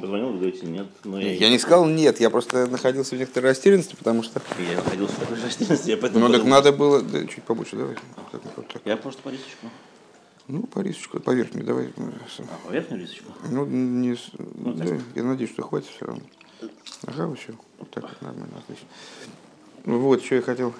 Позвонил, 0.00 0.28
вы 0.30 0.38
говорите, 0.38 0.66
нет. 0.66 0.86
Но 1.04 1.20
я, 1.20 1.32
Я 1.32 1.50
не 1.50 1.58
сказал 1.58 1.86
нет, 1.86 2.20
я 2.20 2.30
просто 2.30 2.66
находился 2.66 3.16
в 3.16 3.18
некоторой 3.18 3.50
растерянности, 3.50 3.94
потому 3.96 4.22
что... 4.22 4.40
я 4.58 4.76
находился 4.76 5.14
в 5.14 5.18
такой 5.20 5.42
растерянности, 5.42 5.90
я 5.90 5.96
поэтому 5.96 6.28
Ну 6.28 6.34
так 6.34 6.44
надо 6.44 6.72
было... 6.72 7.02
да, 7.02 7.26
чуть 7.26 7.44
побольше, 7.44 7.76
давай. 7.76 7.96
Так, 8.32 8.40
вот 8.56 8.68
так. 8.68 8.82
Я 8.84 8.96
просто 8.96 9.22
по 9.22 9.28
рисочку. 9.28 9.66
Ну, 10.46 10.62
по 10.62 10.80
рисочку, 10.80 11.20
по 11.20 11.32
верхней, 11.32 11.62
давай. 11.62 11.92
А, 11.96 12.68
по 12.68 12.72
верхнюю 12.72 13.02
рисочку? 13.02 13.32
Ну, 13.50 13.66
не, 13.66 14.16
Ну, 14.56 14.72
да, 14.72 14.84
я 15.14 15.22
надеюсь, 15.22 15.50
что 15.52 15.62
хватит 15.62 15.90
все 15.90 16.06
равно. 16.06 16.22
Ага, 17.06 17.26
вот 17.26 17.38
все. 17.38 17.52
Вот 17.78 17.90
так 17.90 18.04
вот 18.04 18.22
нормально, 18.22 18.58
отлично. 18.58 18.86
Ну 19.84 20.00
вот, 20.00 20.24
что 20.24 20.36
я 20.36 20.42
хотел. 20.42 20.74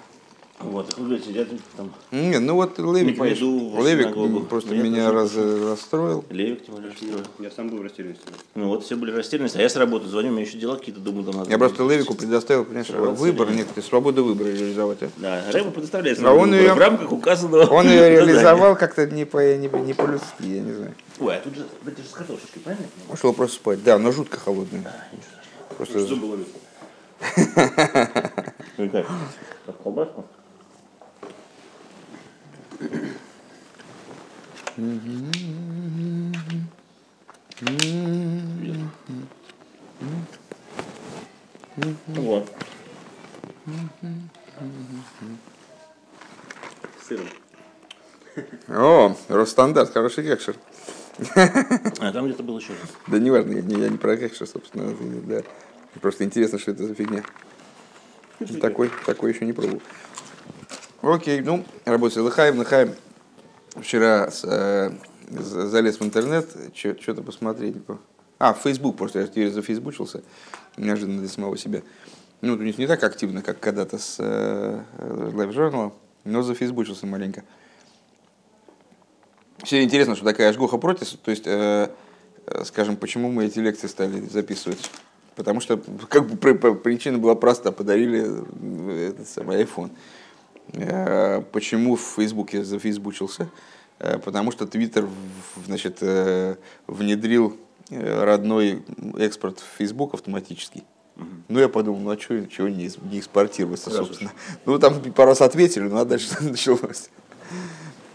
Вот, 0.61 0.93
я 1.27 1.45
там 1.77 1.93
Не, 2.11 2.37
ну 2.39 2.55
вот 2.55 2.77
Левик, 2.79 3.13
Не 3.13 3.13
пойду 3.13 3.69
в 3.69 3.85
Левик 3.85 4.47
просто 4.49 4.75
Нет, 4.75 4.83
меня 4.83 5.09
раз, 5.09 5.33
расстроил. 5.35 6.25
Левик 6.29 6.65
тем 6.65 6.75
более 6.75 6.91
расстроил. 6.91 7.23
Я 7.39 7.49
сам 7.49 7.69
был 7.69 7.77
в 7.77 7.81
растерянности. 7.81 8.25
Ну 8.55 8.67
вот, 8.67 8.83
все 8.83 8.97
были 8.97 9.11
растерянности, 9.11 9.57
а 9.57 9.61
я 9.61 9.69
с 9.69 9.77
работы 9.77 10.07
звоню, 10.07 10.29
у 10.29 10.31
меня 10.33 10.41
еще 10.41 10.57
дела 10.57 10.75
какие-то, 10.75 10.99
думаю, 10.99 11.23
там 11.25 11.37
надо... 11.37 11.49
Я 11.49 11.57
просто 11.57 11.87
Левику 11.87 12.13
предоставил, 12.13 12.65
понимаешь, 12.65 12.87
Сорваться 12.87 13.21
выбор, 13.23 13.49
некоторые, 13.51 13.83
свободу 13.85 14.25
выбора 14.25 14.47
реализовать. 14.49 15.01
а. 15.01 15.09
Да, 15.15 15.43
Рэба 15.49 15.71
предоставляет 15.71 16.19
А 16.21 16.33
он 16.33 16.53
её- 16.53 16.75
в 16.75 16.77
рамках 16.77 17.11
указанного 17.13 17.63
Он 17.67 17.87
ее 17.87 18.09
реализовал 18.09 18.75
как-то 18.75 19.07
не, 19.07 19.25
по, 19.25 19.37
не, 19.55 19.67
не 19.67 19.93
по-людски, 19.93 20.43
я 20.43 20.61
не 20.61 20.73
знаю. 20.73 20.93
Ой, 21.19 21.37
а 21.37 21.39
тут 21.39 21.55
же, 21.55 21.65
это 21.85 22.01
же 22.01 22.07
с 22.07 22.11
картошечкой, 22.11 22.61
правильно? 22.63 22.85
Ушел 23.07 23.31
просто 23.33 23.55
спать. 23.55 23.81
Да, 23.83 23.97
но 23.97 24.11
жутко 24.11 24.37
холодный. 24.37 24.81
А, 24.85 25.07
ничего 25.15 25.95
страшного. 25.95 26.37
Просто? 26.37 26.45
Ну 28.77 28.89
как, 28.91 29.05
как 29.65 29.83
колбаску? 29.83 30.25
Вот. 42.07 42.51
Сыром. 47.07 47.27
О, 48.67 49.15
Росстандарт, 49.27 49.91
хороший 49.91 50.23
кекшер. 50.23 50.55
А 51.35 52.11
там 52.13 52.25
где-то 52.25 52.43
был 52.43 52.59
еще 52.59 52.69
раз. 52.69 52.89
Да 53.07 53.19
не 53.19 53.29
важно, 53.29 53.51
я 53.53 53.61
не, 53.61 53.81
я 53.81 53.89
не 53.89 53.97
про 53.97 54.15
кекшер, 54.15 54.47
собственно. 54.47 54.95
Да. 55.25 55.43
Просто 56.01 56.23
интересно, 56.23 56.59
что 56.59 56.71
это 56.71 56.87
за 56.87 56.95
фигня. 56.95 57.23
Такой, 58.61 58.89
такой 59.05 59.33
еще 59.33 59.45
не 59.45 59.51
пробовал. 59.53 59.81
Окей, 61.01 61.41
ну, 61.41 61.63
работаю 61.85 62.25
Лыхаем, 62.25 62.57
Лыхаем. 62.59 62.93
Вчера 63.75 64.29
с, 64.29 64.43
э, 64.43 64.91
за- 65.29 65.67
залез 65.67 65.99
в 65.99 66.03
интернет, 66.03 66.49
что-то 66.75 67.21
посмотреть. 67.21 67.75
А, 68.39 68.53
в 68.53 68.57
Facebook 68.61 68.97
просто, 68.97 69.19
я 69.19 69.27
теперь 69.27 69.51
зафейсбучился, 69.51 70.23
неожиданно 70.77 71.19
для 71.19 71.29
самого 71.29 71.57
себя. 71.57 71.81
Ну, 72.41 72.53
у 72.53 72.57
них 72.57 72.77
не 72.77 72.87
так 72.87 73.03
активно, 73.03 73.41
как 73.41 73.59
когда-то 73.59 73.97
с 73.97 74.15
э, 74.19 74.81
Live 74.97 75.53
Journal, 75.53 75.93
но 76.25 76.41
зафейсбучился 76.41 77.05
маленько. 77.05 77.43
Все 79.63 79.83
интересно, 79.83 80.15
что 80.15 80.25
такая 80.25 80.49
Ашгоха 80.49 80.77
протис, 80.77 81.17
то 81.21 81.31
есть, 81.31 81.43
э, 81.45 81.89
э, 82.47 82.63
скажем, 82.65 82.95
почему 82.97 83.29
мы 83.29 83.45
эти 83.45 83.59
лекции 83.59 83.87
стали 83.87 84.21
записывать? 84.21 84.89
Потому 85.35 85.59
что 85.59 85.81
как 86.09 86.27
бы 86.27 86.37
при- 86.37 86.53
при- 86.53 86.75
причина 86.75 87.17
была 87.17 87.35
проста, 87.35 87.71
подарили 87.71 88.25
э, 88.25 89.09
этот 89.09 89.27
самый 89.29 89.61
iPhone. 89.63 89.91
Э, 90.73 91.41
Почему 91.51 91.95
в 91.95 92.01
Фейсбуке 92.01 92.63
зафейсбучился? 92.63 93.49
Э, 93.99 94.17
Потому 94.19 94.51
что 94.51 94.65
Твиттер 94.65 95.07
значит, 95.65 95.97
э, 96.01 96.55
внедрил 96.87 97.57
родной 97.89 98.83
экспорт 99.17 99.59
в 99.59 99.77
Facebook 99.77 100.13
автоматический. 100.13 100.83
Ну, 101.47 101.59
я 101.59 101.67
подумал, 101.67 101.99
ну 101.99 102.11
а 102.11 102.19
что, 102.19 102.45
чего 102.45 102.69
не, 102.69 102.89
не 103.09 103.19
экспортироваться, 103.19 103.89
собственно. 103.89 104.31
Ну, 104.65 104.77
там 104.77 105.01
пару 105.11 105.29
раз 105.29 105.41
ответили, 105.41 105.83
ну 105.83 105.97
а 105.97 106.05
дальше 106.05 106.29
началось. 106.41 107.09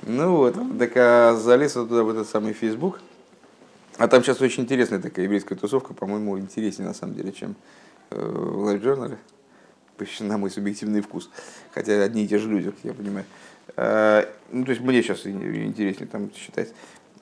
Ну 0.03 0.37
вот, 0.37 0.55
так 0.79 0.93
а 0.97 1.35
залез 1.35 1.73
туда 1.73 2.05
в 2.05 2.11
этот 2.11 2.29
самый 2.29 2.53
Facebook. 2.53 3.01
А 3.97 4.07
там 4.07 4.23
сейчас 4.23 4.41
очень 4.41 4.63
интересная 4.63 5.01
такая 5.01 5.25
еврейская 5.25 5.57
тусовка, 5.57 5.93
по-моему, 5.93 6.39
интереснее 6.39 6.87
на 6.87 6.95
самом 6.95 7.17
деле, 7.17 7.33
чем 7.33 7.57
в. 8.11 8.79
Почти 8.79 9.34
на 10.21 10.39
мой 10.39 10.51
субъективный 10.51 11.01
вкус. 11.01 11.31
Хотя 11.73 12.03
одни 12.03 12.25
и 12.25 12.29
те 12.29 12.39
же 12.39 12.49
люди, 12.49 12.71
как 12.71 12.81
я 12.83 12.95
понимаю. 12.95 13.25
Э, 13.77 14.25
Ну, 14.53 14.65
то 14.65 14.71
есть 14.71 14.83
мне 14.83 15.03
сейчас 15.03 15.27
интереснее 15.27 16.07
там 16.07 16.31
читать. 16.33 16.73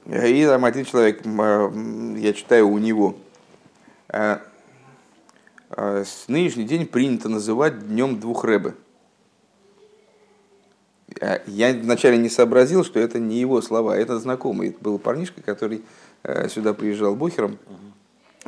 И 0.07 0.45
там 0.47 0.65
один 0.65 0.85
человек, 0.85 1.21
э, 1.25 2.15
я 2.19 2.33
читаю 2.33 2.69
у 2.69 2.79
него. 2.79 3.17
э, 4.09 4.39
С 5.71 6.29
нынешний 6.29 6.65
день 6.65 6.87
принято 6.87 7.29
называть 7.29 7.89
днем 7.89 8.21
двух 8.21 8.45
рэбы. 8.45 8.75
Я 11.47 11.73
вначале 11.73 12.19
не 12.19 12.29
сообразил, 12.29 12.85
что 12.85 12.99
это 13.01 13.19
не 13.19 13.39
его 13.39 13.63
слова, 13.63 13.97
это 13.97 14.19
знакомый. 14.19 14.71
Это 14.71 14.79
был 14.81 14.99
парнишка, 14.99 15.41
который 15.43 15.83
сюда 16.49 16.75
приезжал 16.75 17.15
бухером, 17.17 17.59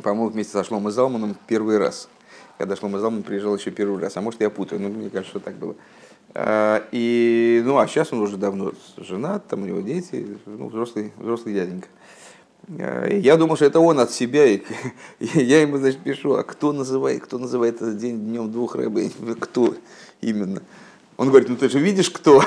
по-моему, 0.03 0.29
вместе 0.29 0.53
со 0.53 0.63
Шломой 0.63 0.91
Залманом 0.91 1.35
первый 1.47 1.77
раз. 1.77 2.09
Когда 2.57 2.75
Шлома 2.75 2.99
Залман 2.99 3.23
приезжал 3.23 3.55
еще 3.55 3.71
первый 3.71 4.01
раз. 4.01 4.15
А 4.17 4.21
может, 4.21 4.41
я 4.41 4.49
путаю, 4.49 4.81
но 4.81 4.89
мне 4.89 5.09
кажется, 5.09 5.31
что 5.31 5.39
так 5.39 5.55
было. 5.55 5.75
Э, 6.33 6.81
И, 6.91 7.61
ну, 7.65 7.77
а 7.77 7.87
сейчас 7.87 8.13
он 8.13 8.19
уже 8.19 8.37
давно 8.37 8.73
женат, 8.97 9.47
там 9.47 9.63
у 9.63 9.65
него 9.65 9.81
дети, 9.81 10.37
ну, 10.45 10.69
взрослый, 10.69 11.11
взрослый 11.17 11.53
дяденька. 11.53 11.87
И 12.67 13.19
Я 13.19 13.37
думал, 13.37 13.55
что 13.57 13.65
это 13.65 13.79
он 13.79 13.99
от 13.99 14.11
себя. 14.11 14.45
И 14.53 14.63
я 15.19 15.61
ему, 15.61 15.77
значит, 15.77 15.99
пишу, 15.99 16.33
а 16.33 16.43
кто 16.43 16.73
называет, 16.73 17.23
кто 17.23 17.37
называет 17.37 17.75
этот 17.75 17.97
день 17.97 18.19
днем 18.19 18.51
двух 18.51 18.75
рыбы? 18.75 19.11
Кто 19.39 19.75
именно? 20.21 20.61
Он 21.17 21.29
говорит, 21.29 21.47
ну 21.47 21.55
ты 21.55 21.69
же 21.69 21.79
видишь, 21.79 22.09
кто? 22.09 22.43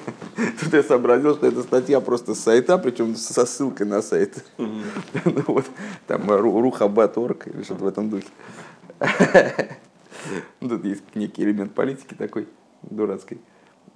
Тут 0.60 0.72
я 0.72 0.82
сообразил, 0.84 1.34
что 1.34 1.46
это 1.48 1.62
статья 1.62 2.00
просто 2.00 2.34
с 2.34 2.40
сайта, 2.40 2.78
причем 2.78 3.16
со 3.16 3.44
ссылкой 3.44 3.86
на 3.86 4.02
сайт. 4.02 4.44
Ну 4.56 5.42
вот, 5.46 5.64
там 6.06 6.30
рухабат.орг 6.30 7.48
или 7.48 7.62
что-то 7.64 7.84
в 7.84 7.86
этом 7.88 8.10
духе. 8.10 8.26
Ну, 10.60 10.68
Тут 10.68 10.84
есть 10.84 11.02
некий 11.14 11.42
элемент 11.42 11.74
политики 11.74 12.14
такой 12.14 12.48
дурацкой. 12.82 13.38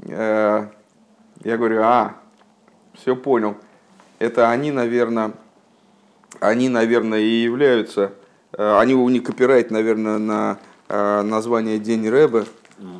Э, 0.00 0.66
Я 1.44 1.56
говорю, 1.56 1.80
а, 1.82 2.16
все 2.94 3.16
понял. 3.16 3.56
Это 4.18 4.50
они, 4.50 4.70
наверное, 4.72 5.32
они, 6.40 6.68
наверное, 6.68 7.20
и 7.20 7.42
являются, 7.42 8.12
э, 8.52 8.78
они 8.78 8.94
у 8.94 9.08
них 9.08 9.22
копирайт, 9.22 9.70
наверное, 9.70 10.18
на 10.18 10.58
э, 10.88 11.22
название 11.22 11.78
День 11.78 12.08
Рэбе, 12.08 12.44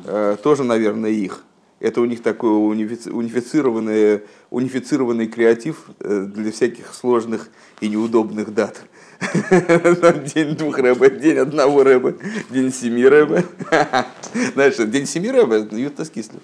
э, 0.05 0.37
тоже, 0.41 0.63
наверное, 0.63 1.09
их. 1.11 1.43
Это 1.79 2.01
у 2.01 2.05
них 2.05 2.23
такой 2.23 2.49
унифици- 2.49 3.11
унифицированный, 3.11 4.23
унифицированный 4.49 5.27
креатив 5.27 5.89
для 5.99 6.51
всяких 6.51 6.93
сложных 6.93 7.49
и 7.79 7.87
неудобных 7.89 8.53
дат. 8.53 8.81
День 10.33 10.55
двух 10.55 10.77
рэбе, 10.77 11.09
день 11.09 11.37
одного 11.37 11.83
рэбе, 11.83 12.15
день 12.49 12.71
семи 12.71 13.05
рэбе. 13.05 13.43
Знаешь, 14.53 14.77
день 14.77 15.05
семи 15.05 15.29
рэбе, 15.29 15.67
Юта 15.77 16.05
Скислев. 16.05 16.41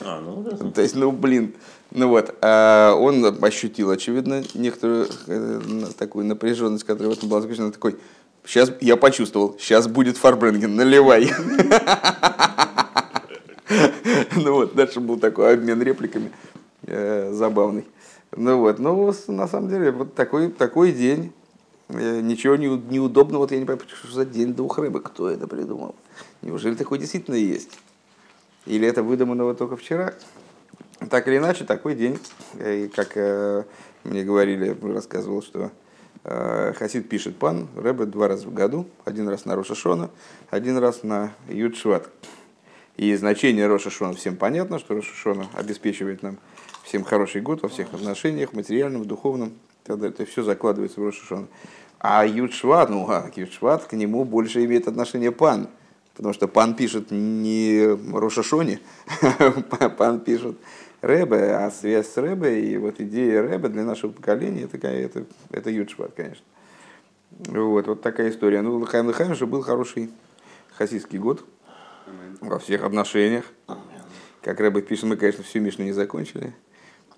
А, 0.00 0.20
ну 0.20 0.42
да. 0.42 0.70
То 0.70 0.82
есть, 0.82 0.96
ну, 0.96 1.12
блин, 1.12 1.54
ну 1.92 2.08
вот, 2.08 2.34
а 2.42 2.94
он 2.94 3.24
ощутил, 3.42 3.90
очевидно, 3.90 4.42
некоторую 4.54 5.08
э, 5.28 5.60
такую 5.96 6.26
напряженность, 6.26 6.84
которая 6.84 7.14
в 7.14 7.18
этом 7.18 7.28
была 7.28 7.40
заключена, 7.40 7.70
такой, 7.70 7.96
сейчас, 8.44 8.72
я 8.80 8.96
почувствовал, 8.96 9.56
сейчас 9.58 9.86
будет 9.86 10.16
Фарбренген, 10.16 10.74
наливай. 10.74 11.30
Ну 14.36 14.52
вот, 14.52 14.76
дальше 14.76 15.00
был 15.00 15.18
такой 15.18 15.54
обмен 15.54 15.82
репликами 15.82 16.30
э, 16.86 17.32
забавный. 17.32 17.84
Ну 18.36 18.58
вот, 18.58 18.78
ну, 18.78 19.12
на 19.28 19.48
самом 19.48 19.68
деле, 19.68 19.90
вот 19.90 20.14
такой, 20.14 20.50
такой 20.50 20.92
день, 20.92 21.32
ничего 21.88 22.56
не, 22.56 22.66
неудобного, 22.66 23.42
вот 23.42 23.52
я 23.52 23.58
не 23.58 23.64
понимаю, 23.64 23.88
что 23.88 24.12
за 24.12 24.24
день 24.24 24.54
двух 24.54 24.78
рыбок, 24.78 25.04
кто 25.04 25.30
это 25.30 25.46
придумал? 25.46 25.94
Неужели 26.42 26.74
такой 26.74 26.98
действительно 26.98 27.36
есть? 27.36 27.78
Или 28.66 28.88
это 28.88 29.02
выдумано 29.02 29.44
вот 29.44 29.58
только 29.58 29.76
вчера? 29.76 30.14
Так 31.10 31.28
или 31.28 31.36
иначе, 31.36 31.64
такой 31.64 31.94
день, 31.94 32.18
э, 32.54 32.84
и 32.84 32.88
как 32.88 33.12
э, 33.16 33.64
мне 34.04 34.24
говорили, 34.24 34.76
рассказывал, 34.82 35.42
что 35.42 35.70
э, 36.24 36.72
Хасид 36.76 37.08
пишет 37.08 37.36
пан 37.36 37.68
Рэбе 37.76 38.06
два 38.06 38.28
раза 38.28 38.48
в 38.48 38.54
году, 38.54 38.86
один 39.04 39.28
раз 39.28 39.44
на 39.44 39.54
Рошашона, 39.54 40.10
один 40.50 40.78
раз 40.78 41.02
на 41.02 41.34
Ютшват. 41.48 42.08
И 42.96 43.14
значение 43.14 43.66
Рошашона 43.66 44.14
всем 44.14 44.36
понятно, 44.36 44.78
что 44.78 44.94
Рошашона 44.94 45.46
обеспечивает 45.52 46.22
нам 46.22 46.38
всем 46.82 47.04
хороший 47.04 47.42
год 47.42 47.62
во 47.62 47.68
всех 47.68 47.92
отношениях, 47.92 48.54
материальном, 48.54 49.04
духовном, 49.04 49.50
и 49.50 49.86
так 49.86 49.98
далее. 49.98 50.14
Это 50.14 50.24
все 50.24 50.42
закладывается 50.42 51.00
в 51.00 51.04
Рошашона. 51.04 51.46
А 52.08 52.24
Ютшват, 52.24 52.88
ну, 52.88 53.04
а 53.10 53.28
Ютшват, 53.34 53.84
к 53.86 53.92
нему 53.94 54.24
больше 54.24 54.64
имеет 54.64 54.86
отношение 54.86 55.32
пан. 55.32 55.68
Потому 56.14 56.32
что 56.34 56.46
пан 56.46 56.76
пишет 56.76 57.10
не 57.10 57.84
Рошашоне, 58.12 58.78
пан 59.98 60.20
пишет 60.20 60.56
Рэбе, 61.00 61.56
а 61.56 61.70
связь 61.72 62.06
с 62.06 62.16
Рэбе 62.16 62.64
и 62.64 62.76
вот 62.76 63.00
идея 63.00 63.42
Рэбе 63.42 63.70
для 63.70 63.82
нашего 63.82 64.12
поколения, 64.12 64.62
это, 64.62 64.86
это, 64.86 65.24
это 65.50 65.70
Ютшват, 65.70 66.12
конечно. 66.14 66.44
Вот, 67.32 67.88
вот 67.88 68.02
такая 68.02 68.30
история. 68.30 68.62
Ну, 68.62 68.78
Лахаем 68.78 69.08
Лахаем 69.08 69.34
же 69.34 69.46
был 69.46 69.62
хороший 69.62 70.08
хасидский 70.76 71.18
год 71.18 71.44
во 72.40 72.60
всех 72.60 72.84
отношениях. 72.84 73.46
Как 74.42 74.60
Рэбе 74.60 74.80
пишет, 74.80 75.06
мы, 75.06 75.16
конечно, 75.16 75.42
всю 75.42 75.58
Мишну 75.58 75.84
не 75.84 75.92
закончили. 75.92 76.54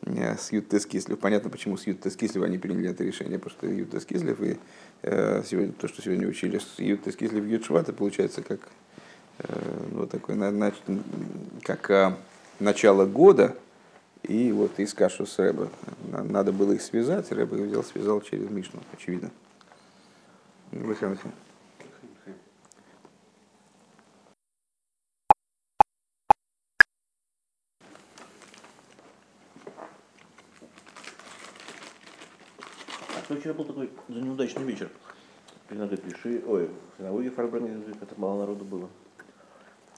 С 0.05 0.53
Ют 0.53 0.69
Кислев. 0.69 1.19
Понятно, 1.19 1.51
почему 1.51 1.77
с 1.77 1.87
Ют 1.87 2.03
Кислев 2.03 2.43
они 2.43 2.59
приняли 2.59 2.91
это 2.91 3.05
решение, 3.05 3.39
потому 3.39 3.59
что 3.59 3.67
Ют 3.67 4.05
Кислев 4.05 4.41
и 4.41 4.59
э, 5.03 5.43
сегодня, 5.45 5.73
то, 5.73 5.89
что 5.89 6.03
сегодня 6.03 6.27
учили 6.27 6.59
с 6.59 6.79
Ют 6.79 7.03
Кислев 7.03 7.45
Ют 7.45 7.65
Швата, 7.65 7.93
получается 7.93 8.43
как, 8.43 8.61
э, 9.39 9.87
ну, 9.93 10.07
такой, 10.07 10.37
значит, 10.37 10.83
как 11.63 11.91
э, 11.91 12.15
начало 12.61 13.07
года, 13.07 13.57
и 14.23 14.53
вот 14.53 14.79
из 14.79 14.95
кашу 14.95 15.27
с 15.27 15.39
Рэбе. 15.39 15.69
Надо 16.13 16.53
было 16.53 16.73
их 16.73 16.83
связать, 16.83 17.31
Рэбе 17.31 17.65
взял, 17.65 17.85
связал 17.85 18.21
через 18.21 18.49
Мишну, 18.51 18.81
очевидно. 18.93 19.31
Выханхи. 20.73 21.31
А 33.11 33.18
что 33.29 33.37
вчера 33.37 33.53
был 33.53 33.67
такой 33.67 33.91
за 34.09 34.21
неудачный 34.23 34.63
вечер? 34.63 34.89
Иногда 35.69 35.99
пиши, 35.99 36.43
ой, 36.47 36.67
в 36.67 36.97
синагоге 36.97 37.31
Фарбренга, 37.31 37.95
это 38.01 38.15
мало 38.17 38.39
народу 38.39 38.65
было. 38.65 38.89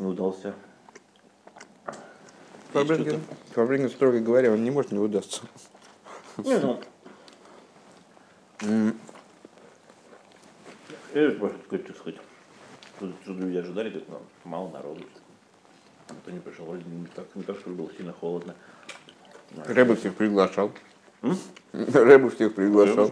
Не 0.00 0.06
удался. 0.06 0.52
Фабринген, 2.72 3.20
Фабринген, 3.52 3.88
строго 3.90 4.18
говоря, 4.18 4.52
он 4.52 4.64
не 4.64 4.72
может 4.72 4.90
не 4.90 4.98
удастся. 4.98 5.42
Не, 6.38 6.58
ну, 6.58 6.80
я 11.14 11.30
просто 11.30 11.58
сказать, 11.66 11.86
что 11.86 11.94
сказать. 11.94 12.20
Тут 12.98 13.14
люди 13.26 13.58
ожидали, 13.58 13.90
тут 13.90 14.08
ну, 14.08 14.20
мало 14.42 14.70
народу. 14.70 15.04
Никто 16.10 16.32
не 16.32 16.40
пришел, 16.40 16.66
вроде 16.66 16.82
не 16.84 17.06
так, 17.06 17.26
не 17.36 17.44
так, 17.44 17.56
что 17.58 17.70
было 17.70 17.92
сильно 17.96 18.12
холодно. 18.12 18.56
Рэбе 19.66 19.94
всех 19.94 20.16
приглашал. 20.16 20.72
Рэбе 21.22 22.30
всех 22.30 22.54
приглашал. 22.54 23.10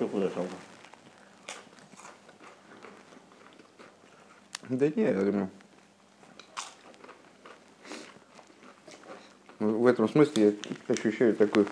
Да 4.68 4.88
не, 4.88 5.02
я 5.02 5.14
думаю. 5.14 5.50
В 9.58 9.86
этом 9.86 10.08
смысле 10.08 10.56
я 10.88 10.94
ощущаю 10.94 11.34
такой 11.34 11.66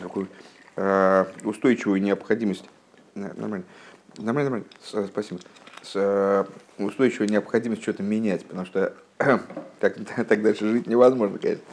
такую 0.00 0.28
э, 0.76 1.24
устойчивую 1.44 2.02
необходимость. 2.02 2.64
Нормально. 3.14 3.64
Нормально, 4.16 4.50
нормально. 4.50 4.66
Спасибо. 5.08 5.40
С, 5.82 5.92
э, 5.94 6.44
устойчивую 6.78 7.28
необходимость 7.28 7.82
что-то 7.82 8.02
менять, 8.02 8.44
потому 8.46 8.66
что 8.66 8.94
так, 9.80 9.94
так 10.28 10.42
дальше 10.42 10.68
жить 10.68 10.86
невозможно, 10.86 11.38
конечно. 11.38 11.64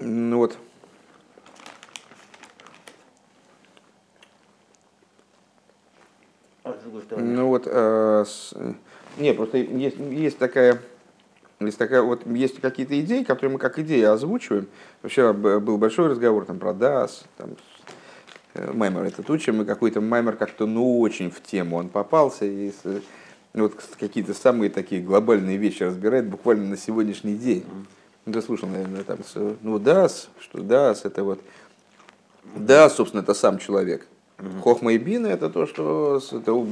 Ну 0.00 0.38
вот. 0.38 0.56
А, 6.64 6.76
Ну 7.18 7.48
вот, 7.48 7.64
э, 7.66 8.24
с- 8.26 8.54
не, 9.18 9.32
просто 9.34 9.58
есть, 9.58 9.96
есть 9.98 10.38
такая, 10.38 10.80
есть 11.60 11.78
такая, 11.78 12.02
вот 12.02 12.26
есть 12.26 12.60
какие-то 12.60 12.98
идеи, 13.00 13.22
которые 13.22 13.52
мы 13.52 13.58
как 13.58 13.78
идеи 13.78 14.02
озвучиваем. 14.02 14.66
Вчера 15.02 15.32
б- 15.32 15.60
был 15.60 15.78
большой 15.78 16.08
разговор 16.08 16.44
там 16.44 16.58
про 16.58 16.70
DAS, 16.72 17.24
там, 17.36 17.50
э, 18.54 18.72
Маймер 18.72 19.04
этот 19.04 19.28
учим, 19.30 19.62
и 19.62 19.64
какой-то 19.64 20.00
Маймер 20.00 20.36
как-то 20.36 20.66
ну 20.66 21.00
очень 21.00 21.30
в 21.30 21.40
тему 21.42 21.76
он 21.76 21.88
попался, 21.88 22.44
и 22.44 22.72
вот 23.54 23.74
какие-то 23.98 24.34
самые 24.34 24.70
такие 24.70 25.02
глобальные 25.02 25.56
вещи 25.58 25.82
разбирает 25.82 26.26
буквально 26.26 26.70
на 26.70 26.76
сегодняшний 26.76 27.36
день. 27.36 27.64
Ну, 28.24 28.32
Ты 28.32 28.40
слушал, 28.40 28.68
наверное, 28.68 29.04
там, 29.04 29.18
ну, 29.62 29.78
DAS, 29.78 30.28
что 30.40 30.58
DAS, 30.60 31.00
это 31.04 31.24
вот, 31.24 31.40
да, 32.56 32.88
собственно, 32.88 33.20
это 33.22 33.34
сам 33.34 33.58
человек. 33.58 34.06
Хохма 34.62 34.92
и 34.94 34.98
бина 34.98 35.26
это 35.26 35.50
то, 35.50 35.66
что 35.66 36.20
это 36.32 36.66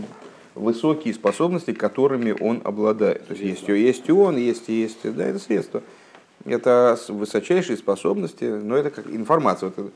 высокие 0.54 1.14
способности, 1.14 1.72
которыми 1.72 2.34
он 2.40 2.60
обладает. 2.64 3.26
То 3.26 3.34
есть 3.34 3.66
есть, 3.66 3.68
есть 3.68 4.10
он, 4.10 4.36
есть, 4.36 4.68
есть, 4.68 4.98
да, 5.02 5.26
это 5.26 5.38
средство. 5.38 5.82
Это 6.44 6.98
высочайшие 7.08 7.76
способности, 7.76 8.44
но 8.44 8.76
это 8.76 8.90
как 8.90 9.06
информация. 9.06 9.68
Вот 9.68 9.78
это- 9.78 9.90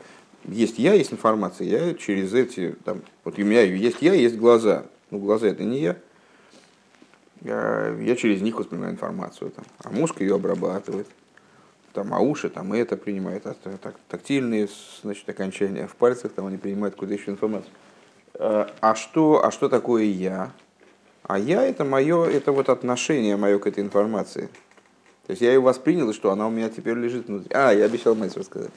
есть 0.46 0.78
я, 0.78 0.92
есть 0.92 1.12
информация. 1.12 1.66
Я 1.66 1.94
через 1.94 2.34
эти, 2.34 2.76
там, 2.84 3.00
вот 3.24 3.38
у 3.38 3.42
меня 3.42 3.62
есть 3.62 4.02
я, 4.02 4.12
есть 4.12 4.36
глаза. 4.36 4.84
Ну, 5.10 5.18
глаза 5.18 5.48
это 5.48 5.64
не 5.64 5.80
я. 5.80 5.96
Я, 7.44 8.16
через 8.16 8.40
них 8.42 8.56
воспринимаю 8.58 8.92
информацию. 8.92 9.50
Там, 9.50 9.64
а 9.84 9.90
мозг 9.90 10.20
ее 10.20 10.34
обрабатывает. 10.34 11.06
Там, 11.92 12.12
а 12.12 12.18
уши 12.18 12.48
там 12.48 12.74
и 12.74 12.78
это 12.78 12.96
принимают, 12.96 13.46
а 13.46 13.54
так, 13.54 13.78
так- 13.78 13.94
тактильные 14.08 14.68
значит, 15.02 15.28
окончания 15.28 15.86
в 15.86 15.94
пальцах, 15.94 16.32
там 16.32 16.46
они 16.46 16.56
принимают 16.56 16.96
куда 16.96 17.14
еще 17.14 17.30
информацию. 17.30 17.70
Э, 18.34 18.66
А 18.80 18.94
что, 18.96 19.44
а 19.44 19.52
что 19.52 19.68
такое 19.68 20.02
я? 20.04 20.50
А 21.22 21.38
я 21.38 21.62
это 21.62 21.84
мое, 21.84 22.24
это 22.24 22.50
вот 22.50 22.68
отношение 22.68 23.36
мое 23.36 23.58
к 23.60 23.66
этой 23.68 23.84
информации. 23.84 24.48
То 25.26 25.30
есть 25.30 25.40
я 25.42 25.52
ее 25.52 25.60
воспринял, 25.60 26.10
и 26.10 26.12
что 26.12 26.32
она 26.32 26.48
у 26.48 26.50
меня 26.50 26.68
теперь 26.68 26.94
лежит 26.96 27.28
внутри. 27.28 27.50
А, 27.54 27.70
я 27.72 27.84
обещал 27.84 28.14
Мэйсу 28.16 28.40
рассказать. 28.40 28.72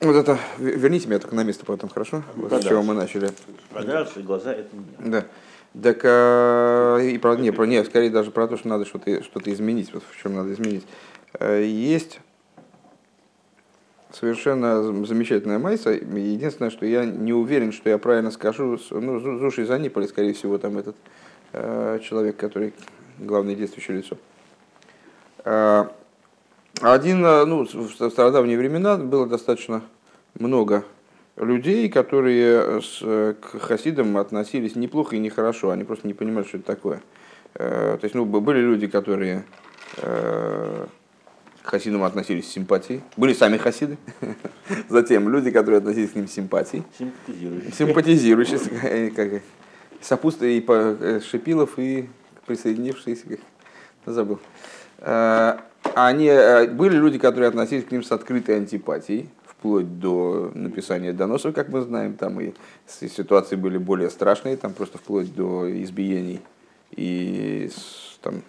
Вот 0.00 0.14
это, 0.16 0.38
вер- 0.58 0.76
верните 0.76 1.08
меня 1.08 1.18
только 1.18 1.34
на 1.34 1.44
место 1.44 1.64
потом, 1.64 1.88
хорошо? 1.88 2.22
Вот 2.36 2.52
с 2.52 2.64
чего 2.66 2.82
мы 2.82 2.92
начали. 2.94 3.30
продажи, 3.70 4.20
глаза 4.22 4.52
это 4.52 4.68
не 4.76 4.84
я. 5.06 5.10
Да. 5.20 5.26
Так, 5.82 6.00
а, 6.04 6.98
и 6.98 7.18
про, 7.18 7.36
не, 7.36 7.50
про, 7.50 7.66
не, 7.66 7.84
скорее 7.84 8.10
даже 8.10 8.30
про 8.30 8.46
то, 8.46 8.56
что 8.56 8.68
надо 8.68 8.84
что-то 8.84 9.22
что 9.24 9.40
изменить, 9.44 9.92
вот 9.92 10.04
в 10.08 10.22
чем 10.22 10.34
надо 10.34 10.52
изменить. 10.52 10.86
Э, 11.40 11.62
Есть 11.64 12.20
совершенно 14.12 14.82
зам- 14.84 15.04
замечательная 15.04 15.58
майса. 15.58 15.90
Единственное, 15.90 16.70
что 16.70 16.86
я 16.86 17.04
не 17.04 17.32
уверен, 17.32 17.72
что 17.72 17.90
я 17.90 17.98
правильно 17.98 18.30
скажу. 18.30 18.78
Ну, 18.90 19.18
Зу- 19.18 19.38
Зуши 19.40 19.66
Заниполи, 19.66 20.06
скорее 20.06 20.32
всего, 20.34 20.58
там 20.58 20.78
этот 20.78 20.94
э, 21.52 21.98
человек, 22.02 22.36
который 22.36 22.72
главное 23.18 23.56
действующее 23.56 23.96
лицо. 23.98 24.16
Э, 25.44 25.86
Один, 26.80 27.24
э, 27.24 27.44
ну, 27.46 27.64
в 27.64 28.10
стародавние 28.10 28.58
времена 28.58 28.96
было 28.96 29.26
достаточно 29.26 29.82
много 30.38 30.84
людей, 31.36 31.88
которые 31.88 32.80
с, 32.80 32.98
э, 33.02 33.34
к 33.40 33.60
хасидам 33.60 34.16
относились 34.16 34.76
неплохо 34.76 35.16
и 35.16 35.18
нехорошо. 35.18 35.70
Они 35.70 35.84
просто 35.84 36.06
не 36.06 36.14
понимали, 36.14 36.46
что 36.46 36.58
это 36.58 36.66
такое. 36.66 37.02
Э, 37.54 37.96
То 38.00 38.04
есть, 38.04 38.14
ну, 38.14 38.24
были 38.24 38.60
люди, 38.60 38.86
которые 38.86 39.44
э, 39.98 40.86
к 41.62 41.66
хасидам 41.66 42.04
относились 42.04 42.46
с 42.46 42.52
симпатией. 42.52 43.02
Были 43.16 43.32
сами 43.32 43.56
хасиды. 43.56 43.96
Затем 44.88 45.28
люди, 45.28 45.50
которые 45.50 45.78
относились 45.78 46.10
к 46.10 46.14
ним 46.14 46.28
с 46.28 46.32
симпатией. 46.32 46.84
Симпатизирующие, 47.72 48.60
э, 48.82 49.10
как, 49.10 49.42
сопутствие 50.00 50.58
и 50.58 50.64
э, 50.66 51.20
Шипилов 51.20 51.78
и 51.78 52.08
присоединившиеся, 52.46 53.24
как, 53.28 53.40
забыл. 54.06 54.40
Э, 54.98 55.58
Они, 55.94 56.26
э, 56.26 56.66
были 56.68 56.96
люди, 56.96 57.18
которые 57.18 57.48
относились 57.48 57.84
к 57.84 57.90
ним 57.90 58.02
с 58.02 58.12
открытой 58.12 58.56
антипатией, 58.56 59.28
вплоть 59.64 59.98
до 59.98 60.52
написания 60.54 61.14
доносов, 61.14 61.54
как 61.54 61.70
мы 61.70 61.80
знаем, 61.80 62.16
там 62.16 62.38
и 62.38 62.52
ситуации 62.86 63.56
были 63.56 63.78
более 63.78 64.10
страшные, 64.10 64.58
там 64.58 64.74
просто 64.74 64.98
вплоть 64.98 65.34
до 65.34 65.82
избиений 65.82 66.42
и 66.90 67.70
там, 68.20 68.42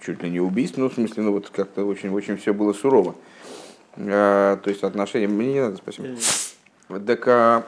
чуть 0.00 0.22
ли 0.22 0.30
не 0.30 0.38
убийств, 0.38 0.78
ну, 0.78 0.88
в 0.88 0.94
смысле, 0.94 1.24
ну, 1.24 1.32
вот 1.32 1.50
как-то 1.50 1.84
очень-очень 1.84 2.36
все 2.36 2.54
было 2.54 2.72
сурово. 2.72 3.16
Э, 3.96 4.58
То 4.62 4.70
есть 4.70 4.84
отношения... 4.84 5.26
Мне 5.26 5.54
не 5.54 5.60
надо, 5.60 5.76
спасибо. 5.78 6.10
Так, 7.04 7.26
а, 7.26 7.64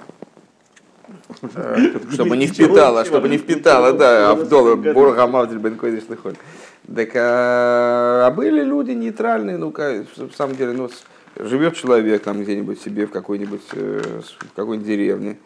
э, 1.57 1.99
чтобы 2.13 2.37
не 2.37 2.47
впитала, 2.47 3.01
ничего. 3.01 3.17
чтобы 3.17 3.29
не 3.31 3.39
впитала, 3.39 3.93
да, 3.93 4.31
Ничего, 4.31 4.43
Абдола, 4.43 4.77
ничего. 4.77 4.95
Борга 4.95 5.27
Мавдель 5.27 5.59
Бен 5.59 5.77
Койдиш 5.77 6.05
Лыхоль. 6.09 6.37
Так, 6.95 7.11
а 7.17 8.27
а 8.27 8.31
были 8.31 8.63
люди 8.63 8.93
нейтральные, 8.93 9.57
ну, 9.57 9.73
в 9.73 10.37
самом 10.37 10.55
деле, 10.55 10.73
ну, 10.73 10.89
живет 11.37 11.75
человек 11.76 12.23
там 12.23 12.43
где-нибудь 12.43 12.81
себе 12.81 13.07
в 13.07 13.11
какой-нибудь, 13.11 13.62
э, 13.73 14.21
в 14.23 14.55
какой-нибудь 14.55 14.87
деревне, 14.87 15.37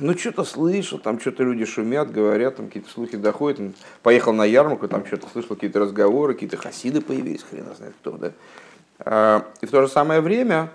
ну, 0.00 0.16
что-то 0.16 0.44
слышал, 0.44 0.98
там 0.98 1.20
что-то 1.20 1.42
люди 1.44 1.64
шумят, 1.64 2.10
говорят, 2.10 2.56
там 2.56 2.66
какие-то 2.66 2.90
слухи 2.90 3.16
доходят. 3.16 3.60
Он 3.60 3.74
поехал 4.02 4.32
на 4.32 4.44
ярмарку, 4.44 4.88
там 4.88 5.04
что-то 5.06 5.28
слышал, 5.28 5.56
какие-то 5.56 5.80
разговоры, 5.80 6.34
какие-то 6.34 6.56
хасиды 6.56 7.00
появились, 7.00 7.42
хрен 7.42 7.66
знает 7.76 7.94
кто, 8.00 8.12
да. 8.12 8.32
А, 8.98 9.46
И 9.60 9.66
в 9.66 9.70
то 9.70 9.82
же 9.82 9.88
самое 9.88 10.20
время 10.20 10.70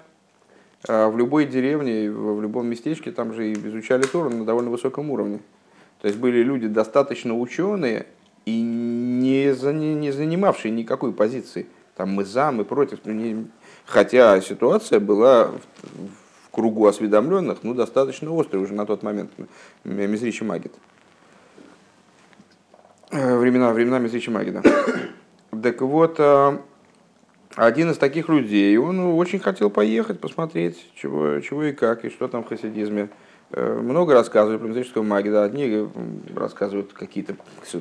а, 0.88 1.10
в 1.10 1.18
любой 1.18 1.46
деревне, 1.46 2.10
в 2.10 2.42
любом 2.42 2.68
местечке 2.68 3.12
там 3.12 3.34
же 3.34 3.52
и 3.52 3.54
изучали 3.54 4.04
Тору 4.04 4.30
на 4.30 4.46
довольно 4.46 4.70
высоком 4.70 5.10
уровне. 5.10 5.40
То 6.02 6.08
есть 6.08 6.20
были 6.20 6.42
люди 6.44 6.68
достаточно 6.68 7.38
ученые 7.38 8.06
и 8.46 8.62
не, 8.62 9.54
за- 9.54 9.74
не 9.74 10.12
занимавшие 10.12 10.72
никакой 10.72 11.12
позиции. 11.14 11.68
Там 11.96 12.12
мы 12.12 12.24
за, 12.24 12.52
мы 12.52 12.64
против. 12.64 13.00
Ну, 13.04 13.48
Хотя 13.90 14.40
ситуация 14.40 15.00
была 15.00 15.46
в, 15.48 16.52
кругу 16.52 16.86
осведомленных 16.86 17.64
ну, 17.64 17.74
достаточно 17.74 18.40
острой 18.40 18.62
уже 18.62 18.76
на 18.76 18.86
тот 18.86 19.02
момент. 19.02 19.32
Мизричи 19.84 20.44
Магит. 20.44 20.74
Э, 23.10 23.36
времена, 23.36 23.74
времена 23.74 23.98
Мизричи 23.98 24.30
Магида. 24.30 24.62
Так 25.64 25.82
вот, 25.82 26.20
э, 26.20 26.60
один 27.56 27.90
из 27.90 27.98
таких 27.98 28.30
людей, 28.30 28.78
он 28.78 29.00
очень 29.00 29.40
хотел 29.40 29.72
поехать, 29.72 30.20
посмотреть, 30.20 30.78
чего, 30.94 31.40
чего 31.40 31.64
и 31.64 31.74
как, 31.74 32.06
и 32.06 32.12
что 32.12 32.28
там 32.28 32.44
в 32.44 32.48
хасидизме. 32.48 33.10
Э, 33.50 33.74
много 33.74 34.14
рассказывали 34.14 34.60
про 34.60 34.68
мистическую 34.68 35.04
магию, 35.04 35.34
да, 35.34 35.44
одни 35.44 35.88
рассказывают 36.36 36.94
какие-то 36.94 37.36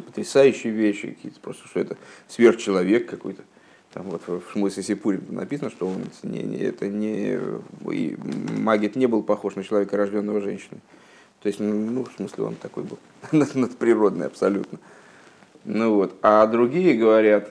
потрясающие 0.07 0.73
вещи, 0.73 1.09
какие-то 1.09 1.38
просто, 1.41 1.69
что 1.69 1.81
это 1.81 1.99
сверхчеловек 2.29 3.11
какой-то. 3.11 3.43
Там 3.92 4.04
вот 4.04 4.23
в 4.26 4.42
Шмусе 4.52 4.83
Сипуре 4.83 5.21
написано, 5.30 5.71
что 5.71 5.87
он 5.87 6.02
не, 6.23 6.42
не, 6.42 6.59
это 6.59 6.88
не, 6.88 7.38
и 7.90 8.16
магит 8.59 8.97
не 8.97 9.07
был 9.07 9.23
похож 9.23 9.54
на 9.54 9.64
человека, 9.64 9.97
рожденного 9.97 10.40
женщиной. 10.40 10.80
То 11.42 11.47
есть, 11.47 11.61
ну, 11.61 12.04
в 12.04 12.12
смысле, 12.16 12.45
он 12.45 12.54
такой 12.57 12.85
был 12.85 12.99
надприродный 13.54 14.26
абсолютно. 14.26 14.78
Ну 15.64 15.95
вот. 15.95 16.14
А 16.23 16.47
другие 16.47 16.95
говорят, 16.95 17.50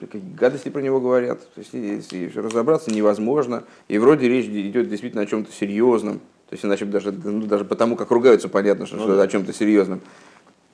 какие 0.00 0.22
гадости 0.38 0.68
про 0.68 0.80
него 0.80 1.00
говорят. 1.00 1.40
То 1.54 1.60
есть, 1.60 1.72
если 1.72 2.30
разобраться 2.38 2.90
невозможно. 2.90 3.64
И 3.88 3.98
вроде 3.98 4.28
речь 4.28 4.46
идет 4.46 4.88
действительно 4.88 5.22
о 5.22 5.26
чем-то 5.26 5.52
серьезном. 5.52 6.18
То 6.48 6.54
есть, 6.54 6.64
иначе 6.64 6.84
даже, 6.84 7.12
ну, 7.12 7.46
даже 7.46 7.64
потому, 7.64 7.96
как 7.96 8.10
ругаются, 8.10 8.48
понятно, 8.48 8.86
что, 8.86 8.96
ну, 8.96 9.04
что 9.04 9.16
да. 9.16 9.22
о 9.22 9.28
чем-то 9.28 9.52
серьезном. 9.52 10.00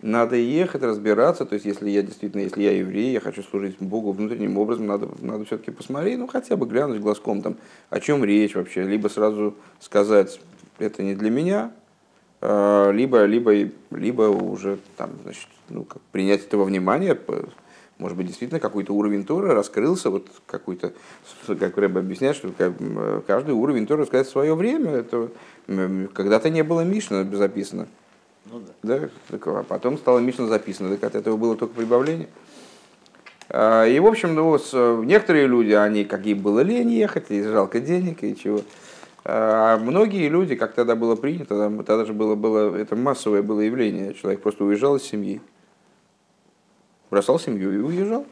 Надо 0.00 0.36
ехать, 0.36 0.82
разбираться. 0.82 1.44
То 1.44 1.54
есть, 1.54 1.66
если 1.66 1.90
я 1.90 2.02
действительно, 2.02 2.42
если 2.42 2.62
я 2.62 2.72
еврей, 2.72 3.12
я 3.12 3.20
хочу 3.20 3.42
служить 3.42 3.78
Богу 3.80 4.12
внутренним 4.12 4.56
образом, 4.56 4.86
надо, 4.86 5.08
надо 5.20 5.44
все-таки 5.44 5.72
посмотреть, 5.72 6.18
ну, 6.18 6.28
хотя 6.28 6.56
бы 6.56 6.66
глянуть 6.66 7.00
глазком, 7.00 7.42
там, 7.42 7.56
о 7.90 7.98
чем 7.98 8.24
речь 8.24 8.54
вообще. 8.54 8.84
Либо 8.84 9.08
сразу 9.08 9.54
сказать, 9.80 10.40
это 10.78 11.02
не 11.02 11.14
для 11.14 11.30
меня, 11.30 11.72
а, 12.40 12.90
либо, 12.92 13.24
либо, 13.24 13.70
либо 13.90 14.22
уже 14.22 14.78
там, 14.96 15.10
значит, 15.24 15.48
ну, 15.68 15.82
как 15.82 16.00
принять 16.12 16.44
этого 16.44 16.62
внимания, 16.62 17.18
может 17.98 18.16
быть, 18.16 18.28
действительно 18.28 18.60
какой-то 18.60 18.92
уровень 18.94 19.24
Тора 19.24 19.54
раскрылся, 19.54 20.10
вот 20.10 20.28
какой-то, 20.46 20.92
как 21.58 21.76
Рэб 21.76 21.96
объясняет, 21.96 22.36
что 22.36 22.52
каждый 23.26 23.54
уровень 23.54 23.88
Тора 23.88 24.02
рассказать 24.02 24.28
свое 24.28 24.54
время, 24.54 24.92
это 24.92 25.30
когда-то 25.66 26.48
не 26.50 26.62
было 26.62 26.82
Мишна 26.82 27.24
записано. 27.24 27.88
Ну, 28.50 28.60
да. 28.82 28.98
Да? 28.98 29.08
Так, 29.28 29.46
а 29.46 29.62
потом 29.62 29.98
стало 29.98 30.18
Мишна 30.20 30.46
записано, 30.46 30.96
так 30.96 31.04
от 31.04 31.14
этого 31.16 31.36
было 31.36 31.56
только 31.56 31.74
прибавление. 31.74 32.28
А, 33.50 33.86
и, 33.86 33.98
в 33.98 34.06
общем, 34.06 34.34
ну, 34.34 34.58
некоторые 35.04 35.46
люди, 35.46 35.72
они, 35.72 36.04
как 36.04 36.26
им 36.26 36.40
было 36.40 36.60
лень 36.60 36.90
ехать, 36.90 37.30
и 37.30 37.42
жалко 37.42 37.80
денег, 37.80 38.22
и 38.22 38.36
чего. 38.36 38.62
А 39.24 39.76
многие 39.78 40.28
люди, 40.28 40.54
как 40.54 40.72
тогда 40.74 40.96
было 40.96 41.14
принято, 41.14 41.70
тогда 41.84 42.04
же 42.04 42.12
было, 42.12 42.34
было, 42.34 42.74
это 42.74 42.96
массовое 42.96 43.42
было 43.42 43.60
явление, 43.60 44.14
человек 44.14 44.40
просто 44.40 44.64
уезжал 44.64 44.96
из 44.96 45.02
семьи, 45.02 45.40
бросал 47.10 47.38
семью 47.38 47.72
и 47.72 47.78
уезжал. 47.78 48.26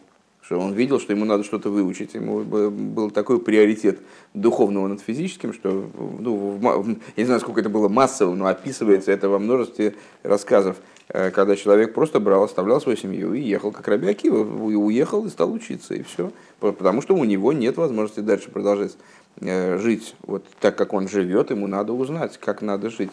Что 0.47 0.61
он 0.61 0.75
видел, 0.75 1.01
что 1.01 1.13
ему 1.13 1.25
надо 1.25 1.43
что-то 1.43 1.71
выучить. 1.71 2.15
Ему 2.15 2.45
был 2.45 3.11
такой 3.11 3.41
приоритет 3.41 3.99
духовного 4.33 4.87
над 4.87 5.01
физическим, 5.01 5.53
что, 5.53 5.91
ну, 6.21 6.57
я 6.63 6.95
не 7.17 7.25
знаю, 7.25 7.41
сколько 7.41 7.59
это 7.59 7.69
было 7.69 7.89
массово, 7.89 8.33
но 8.37 8.47
описывается 8.47 9.11
это 9.11 9.29
во 9.29 9.41
множестве 9.41 9.97
рассказов, 10.23 10.77
э, 11.09 11.33
когда 11.33 11.57
человек 11.57 11.95
просто 11.95 12.21
брал, 12.21 12.45
оставлял 12.45 12.81
свою 12.81 12.97
семью 12.97 13.35
и 13.35 13.41
ехал, 13.41 13.73
как 13.73 13.89
Раби 13.89 14.07
Акива, 14.07 14.45
уехал 14.45 15.27
и 15.27 15.31
стал 15.31 15.53
учиться, 15.53 15.95
и 15.95 16.05
все. 16.05 16.31
Потому 16.61 17.03
что 17.03 17.17
у 17.17 17.25
него 17.25 17.53
нет 17.53 17.77
возможности 17.77 18.21
дальше 18.21 18.49
продолжать 18.49 18.97
э, 19.41 19.79
жить 19.79 20.15
вот 20.23 20.45
так, 20.61 20.79
как 20.79 20.93
он 20.93 21.09
живет, 21.09 21.51
ему 21.51 21.67
надо 21.67 21.93
узнать, 21.93 22.39
как 22.39 22.63
надо 22.63 22.89
жить. 22.89 23.13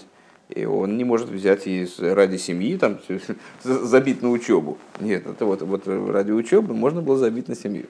И 0.54 0.66
он 0.66 0.98
не 0.98 1.04
может 1.04 1.30
взять 1.30 1.66
и 1.66 1.88
ради 2.00 2.38
семьи 2.38 2.78
там, 2.78 3.00
забить 3.64 4.22
на 4.22 4.30
учебу. 4.30 4.78
Нет, 5.00 5.26
это 5.26 5.46
вот, 5.46 5.64
вот 5.64 5.88
ради 5.88 6.32
учебы 6.32 6.76
можно 6.76 7.02
было 7.02 7.18
забить 7.18 7.48
на 7.48 7.56
семью. 7.56 7.86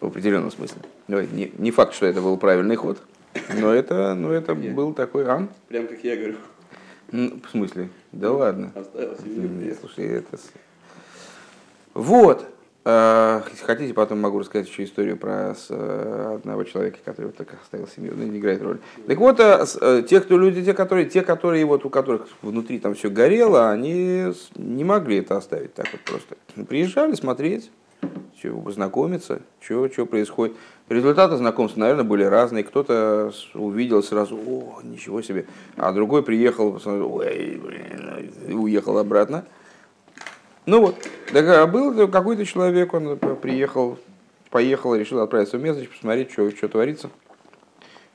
В 0.00 0.06
определенном 0.06 0.50
смысле. 0.50 0.82
Не, 1.08 1.50
не 1.56 1.70
факт, 1.70 1.94
что 1.94 2.06
это 2.06 2.20
был 2.20 2.36
правильный 2.36 2.76
ход, 2.76 2.98
но 3.58 3.72
это, 3.72 4.14
но 4.14 4.32
это 4.32 4.54
был 4.54 4.92
такой... 4.92 5.24
А? 5.26 5.48
Прям 5.68 5.88
как 5.88 6.04
я 6.04 6.16
говорю. 6.16 6.36
Ну, 7.10 7.40
в 7.42 7.50
смысле? 7.50 7.88
Да 8.12 8.32
ладно. 8.32 8.70
Оставил 8.74 9.16
семью. 9.16 9.74
Слушай, 9.80 10.06
это... 10.08 10.38
Вот. 11.94 12.46
А, 12.90 13.42
хотите, 13.66 13.92
потом 13.92 14.18
могу 14.18 14.38
рассказать 14.38 14.66
еще 14.66 14.84
историю 14.84 15.18
про 15.18 15.54
э, 15.68 16.34
одного 16.36 16.64
человека, 16.64 16.96
который 17.04 17.26
вот 17.26 17.36
так 17.36 17.52
оставил 17.62 17.86
семью, 17.86 18.14
но 18.16 18.24
не 18.24 18.38
играет 18.38 18.62
роли. 18.62 18.78
Так 19.06 19.18
вот, 19.18 19.38
э, 19.40 19.66
э, 19.82 20.02
те, 20.08 20.22
кто 20.22 20.38
люди, 20.38 20.64
те, 20.64 20.72
которые, 20.72 21.04
те, 21.04 21.20
которые 21.20 21.66
вот 21.66 21.84
у 21.84 21.90
которых 21.90 22.28
внутри 22.40 22.78
там 22.78 22.94
все 22.94 23.10
горело, 23.10 23.68
они 23.68 24.32
не 24.56 24.84
могли 24.84 25.18
это 25.18 25.36
оставить 25.36 25.74
так 25.74 25.86
вот 25.92 26.00
просто. 26.00 26.36
Приезжали 26.66 27.12
смотреть, 27.12 27.70
что, 28.38 28.70
знакомиться, 28.70 29.42
что, 29.60 29.90
что 29.90 30.06
происходит. 30.06 30.56
Результаты 30.88 31.36
знакомства, 31.36 31.80
наверное, 31.80 32.04
были 32.04 32.24
разные. 32.24 32.64
Кто-то 32.64 33.34
увидел 33.52 34.02
сразу, 34.02 34.34
о, 34.34 34.80
ничего 34.82 35.20
себе, 35.20 35.44
а 35.76 35.92
другой 35.92 36.22
приехал, 36.22 36.80
ой, 36.86 37.60
блин, 37.62 38.58
уехал 38.58 38.96
обратно. 38.96 39.44
Ну 40.68 40.82
вот, 40.82 40.96
так, 41.32 41.48
а 41.48 41.66
был 41.66 42.08
какой-то 42.08 42.44
человек, 42.44 42.92
он 42.92 43.18
приехал, 43.18 43.98
поехал, 44.50 44.94
решил 44.94 45.20
отправиться 45.20 45.56
в 45.56 45.62
Мезоч, 45.62 45.88
посмотреть, 45.88 46.30
что, 46.30 46.50
что 46.50 46.68
творится. 46.68 47.08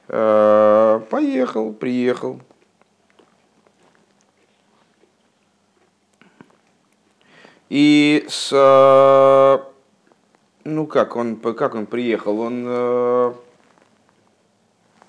А, 0.07 0.99
поехал, 1.09 1.73
приехал. 1.73 2.41
И 7.69 8.23
с, 8.29 8.51
ну 10.63 10.85
как 10.85 11.15
он, 11.15 11.37
как 11.37 11.73
он 11.73 11.87
приехал, 11.87 12.39
он 12.39 12.65
э, 12.67 13.33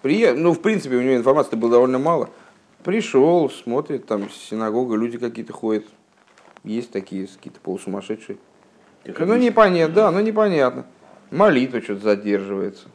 приехал, 0.00 0.38
ну 0.38 0.52
в 0.54 0.62
принципе 0.62 0.96
у 0.96 1.02
него 1.02 1.14
информации 1.14 1.56
было 1.56 1.72
довольно 1.72 1.98
мало. 1.98 2.30
Пришел, 2.84 3.50
смотрит, 3.50 4.06
там 4.06 4.30
синагога, 4.30 4.96
люди 4.96 5.18
какие-то 5.18 5.52
ходят, 5.52 5.84
есть 6.64 6.90
такие 6.90 7.26
какие-то 7.26 7.60
полусумасшедшие. 7.60 8.38
Ну 9.04 9.36
непонятно, 9.36 9.94
да, 9.94 10.10
ну 10.10 10.20
непонятно. 10.20 10.86
Молитва 11.30 11.80
что-то 11.80 12.00
задерживается. 12.00 12.88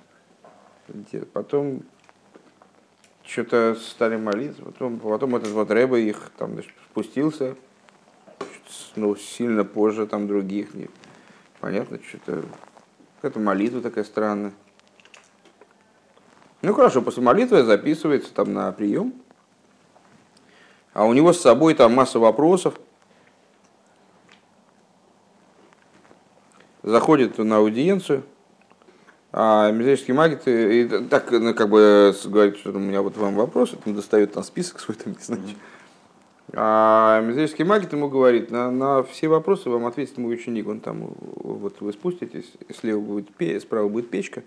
Потом 1.34 1.84
что-то 3.24 3.76
стали 3.76 4.18
молиться, 4.18 4.64
потом, 4.64 5.00
потом 5.00 5.36
этот 5.36 5.50
вот 5.50 5.70
Рэба 5.70 6.00
их 6.00 6.32
там 6.38 6.54
значит, 6.54 6.74
спустился, 6.90 7.56
ну, 8.96 9.16
сильно 9.16 9.64
позже 9.64 10.08
там 10.08 10.28
других. 10.28 10.74
Не, 10.74 10.90
понятно, 11.60 12.00
что-то 12.08 12.44
какая-то 13.18 13.40
молитва 13.40 13.82
такая 13.82 14.04
странная. 14.04 14.52
Ну 16.64 16.74
хорошо, 16.74 17.02
после 17.02 17.22
молитвы 17.22 17.64
записывается 17.64 18.34
там 18.34 18.54
на 18.54 18.72
прием, 18.72 19.14
а 20.94 21.06
у 21.06 21.14
него 21.14 21.32
с 21.32 21.40
собой 21.40 21.76
там 21.76 21.94
масса 21.94 22.20
вопросов, 22.20 22.80
заходит 26.84 27.38
на 27.38 27.58
аудиенцию, 27.58 28.24
а 29.32 29.72
мезрический 29.72 30.14
магит 30.14 30.48
и, 30.48 30.88
так 31.10 31.32
ну, 31.32 31.54
как 31.54 31.70
бы 31.70 32.14
говорит, 32.26 32.58
что 32.58 32.72
у 32.72 32.80
меня 32.80 33.02
вот 33.02 33.18
вам 33.18 33.36
вопрос, 33.36 33.76
он 33.86 33.94
достает 33.94 34.34
там 34.34 34.44
список 34.44 34.80
свой, 34.80 34.96
там, 34.96 35.14
не 35.14 35.20
знаю. 35.20 35.42
А 36.54 37.22
мезрический 37.22 37.64
магит 37.64 37.94
ему 37.94 38.10
говорит, 38.10 38.50
на, 38.50 38.72
на 38.72 39.04
все 39.04 39.28
вопросы 39.28 39.70
вам 39.70 39.86
ответит 39.86 40.18
мой 40.18 40.34
ученик. 40.34 40.68
Он 40.68 40.80
там, 40.80 41.14
вот 41.20 41.80
вы 41.80 41.94
спуститесь, 41.94 42.52
слева 42.80 43.00
будет, 43.00 43.30
справа 43.62 43.88
будет 43.88 44.10
печка, 44.10 44.42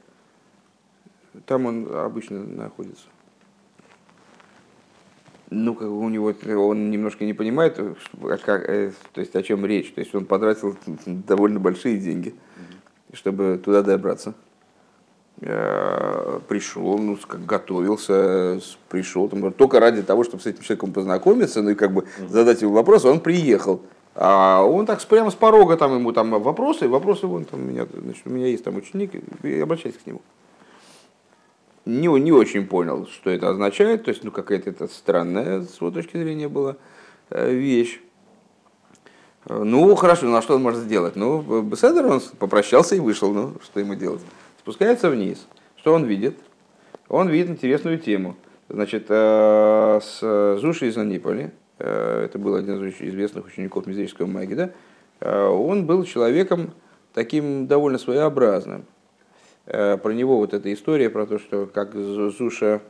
там 1.46 1.66
он 1.66 1.88
обычно 1.94 2.42
находится 2.42 3.06
ну, 5.52 5.75
как 5.75 5.88
у 5.88 6.09
него, 6.09 6.35
он 6.66 6.90
немножко 6.90 7.25
не 7.25 7.35
понимает, 7.35 7.78
как, 8.44 8.68
э, 8.68 8.92
то 9.12 9.21
есть 9.21 9.35
о 9.37 9.42
чем 9.42 9.64
речь. 9.66 9.92
То 9.92 10.00
есть 10.00 10.14
он 10.14 10.25
потратил 10.25 10.76
довольно 11.06 11.61
большие 11.61 11.99
деньги, 11.99 12.35
чтобы 13.12 13.61
туда 13.62 13.82
добраться. 13.82 14.35
Э, 15.40 16.40
пришел, 16.49 16.99
ну, 16.99 17.18
как 17.26 17.44
готовился, 17.44 18.61
пришел, 18.88 19.28
там, 19.28 19.52
только 19.52 19.80
ради 19.80 20.02
того, 20.02 20.25
чтобы 20.25 20.42
с 20.42 20.47
этим 20.47 20.62
человеком 20.62 20.92
познакомиться, 20.92 21.62
ну 21.62 21.71
и 21.71 21.75
как 21.75 21.92
бы 21.92 22.06
задать 22.28 22.62
ему 22.62 22.73
вопрос, 22.73 23.04
он 23.04 23.21
приехал. 23.21 23.82
А 24.14 24.62
он 24.62 24.85
так 24.85 25.02
прямо 25.06 25.30
с 25.30 25.35
порога 25.35 25.76
там 25.76 25.94
ему 25.94 26.12
там 26.12 26.30
вопросы, 26.30 26.87
вопросы 26.87 27.26
вон 27.26 27.44
там 27.44 27.61
у 27.61 27.64
меня, 27.64 27.87
значит, 27.94 28.26
у 28.26 28.30
меня 28.30 28.47
есть 28.47 28.62
там 28.62 28.76
ученик, 28.76 29.12
и 29.42 29.61
обращайтесь 29.61 30.00
к 30.02 30.06
нему 30.06 30.21
не, 31.84 32.08
не 32.20 32.32
очень 32.32 32.66
понял, 32.66 33.06
что 33.06 33.30
это 33.30 33.50
означает. 33.50 34.04
То 34.04 34.10
есть, 34.10 34.24
ну, 34.24 34.30
какая-то 34.30 34.70
это 34.70 34.88
странная, 34.88 35.62
с 35.62 35.80
его 35.80 35.90
точки 35.90 36.16
зрения, 36.16 36.48
была 36.48 36.76
э, 37.30 37.52
вещь. 37.52 38.00
Ну, 39.48 39.94
хорошо, 39.96 40.26
ну 40.26 40.36
а 40.36 40.42
что 40.42 40.54
он 40.54 40.62
может 40.62 40.82
сделать? 40.82 41.16
Ну, 41.16 41.62
Беседер, 41.62 42.06
он 42.06 42.20
попрощался 42.38 42.94
и 42.94 43.00
вышел, 43.00 43.32
ну, 43.32 43.54
что 43.62 43.80
ему 43.80 43.96
делать? 43.96 44.22
Спускается 44.60 45.10
вниз. 45.10 45.46
Что 45.76 45.94
он 45.94 46.04
видит? 46.04 46.38
Он 47.08 47.28
видит 47.28 47.50
интересную 47.50 47.98
тему. 47.98 48.36
Значит, 48.68 49.06
э, 49.08 50.00
с 50.00 50.58
Зуши 50.60 50.88
из 50.88 50.96
Аниполи, 50.96 51.50
э, 51.78 52.24
это 52.24 52.38
был 52.38 52.54
один 52.54 52.76
из 52.76 52.94
очень 52.94 53.08
известных 53.08 53.46
учеников 53.46 53.86
мизерического 53.86 54.26
Магида, 54.26 54.72
э, 55.20 55.46
он 55.46 55.86
был 55.86 56.04
человеком 56.04 56.72
таким 57.12 57.66
довольно 57.66 57.98
своеобразным. 57.98 58.86
Про 59.64 60.11
него 60.11 60.38
вот 60.38 60.54
эта 60.54 60.73
история 60.73 61.09
про 61.09 61.26
то, 61.26 61.38
что 61.38 61.66
как 61.66 61.95
Зуша, 61.95 62.81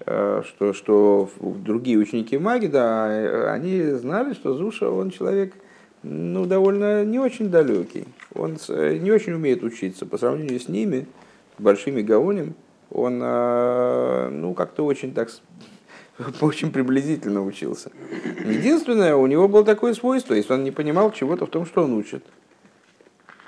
что, 0.00 0.72
что 0.72 1.30
другие 1.40 1.98
ученики 1.98 2.38
Магида, 2.38 3.52
они 3.52 3.82
знали, 3.90 4.32
что 4.32 4.54
Зуша, 4.54 4.88
он 4.90 5.10
человек 5.10 5.54
ну, 6.02 6.46
довольно 6.46 7.04
не 7.04 7.18
очень 7.18 7.50
далекий. 7.50 8.06
Он 8.34 8.56
не 8.68 9.10
очень 9.10 9.34
умеет 9.34 9.62
учиться. 9.62 10.06
По 10.06 10.16
сравнению 10.16 10.58
с 10.58 10.68
ними, 10.68 11.06
большими 11.58 12.00
Гаоним, 12.00 12.54
он 12.90 13.18
ну, 13.18 14.54
как-то 14.54 14.86
очень 14.86 15.12
так 15.12 15.28
очень 16.40 16.70
приблизительно 16.70 17.44
учился. 17.44 17.90
Единственное, 18.44 19.16
у 19.16 19.26
него 19.26 19.48
было 19.48 19.64
такое 19.64 19.94
свойство, 19.94 20.34
если 20.34 20.52
он 20.52 20.64
не 20.64 20.70
понимал 20.70 21.12
чего-то 21.12 21.46
в 21.46 21.50
том, 21.50 21.66
что 21.66 21.84
он 21.84 21.94
учит, 21.94 22.24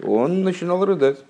он 0.03 0.43
начинал 0.43 0.85
рыдать. 0.85 1.25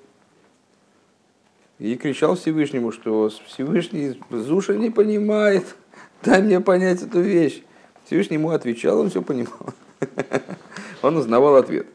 И 1.84 1.96
кричал 1.96 2.34
Всевышнему, 2.34 2.92
что 2.92 3.30
Всевышний 3.46 4.18
Зуша 4.30 4.74
не 4.74 4.88
понимает, 4.88 5.76
дай 6.24 6.40
мне 6.40 6.58
понять 6.58 7.02
эту 7.02 7.20
вещь. 7.20 7.60
Всевышний 8.06 8.38
ему 8.38 8.48
отвечал, 8.48 9.00
он 9.00 9.10
все 9.10 9.20
понимал. 9.20 9.74
Он 11.02 11.18
узнавал 11.18 11.56
ответ. 11.56 11.86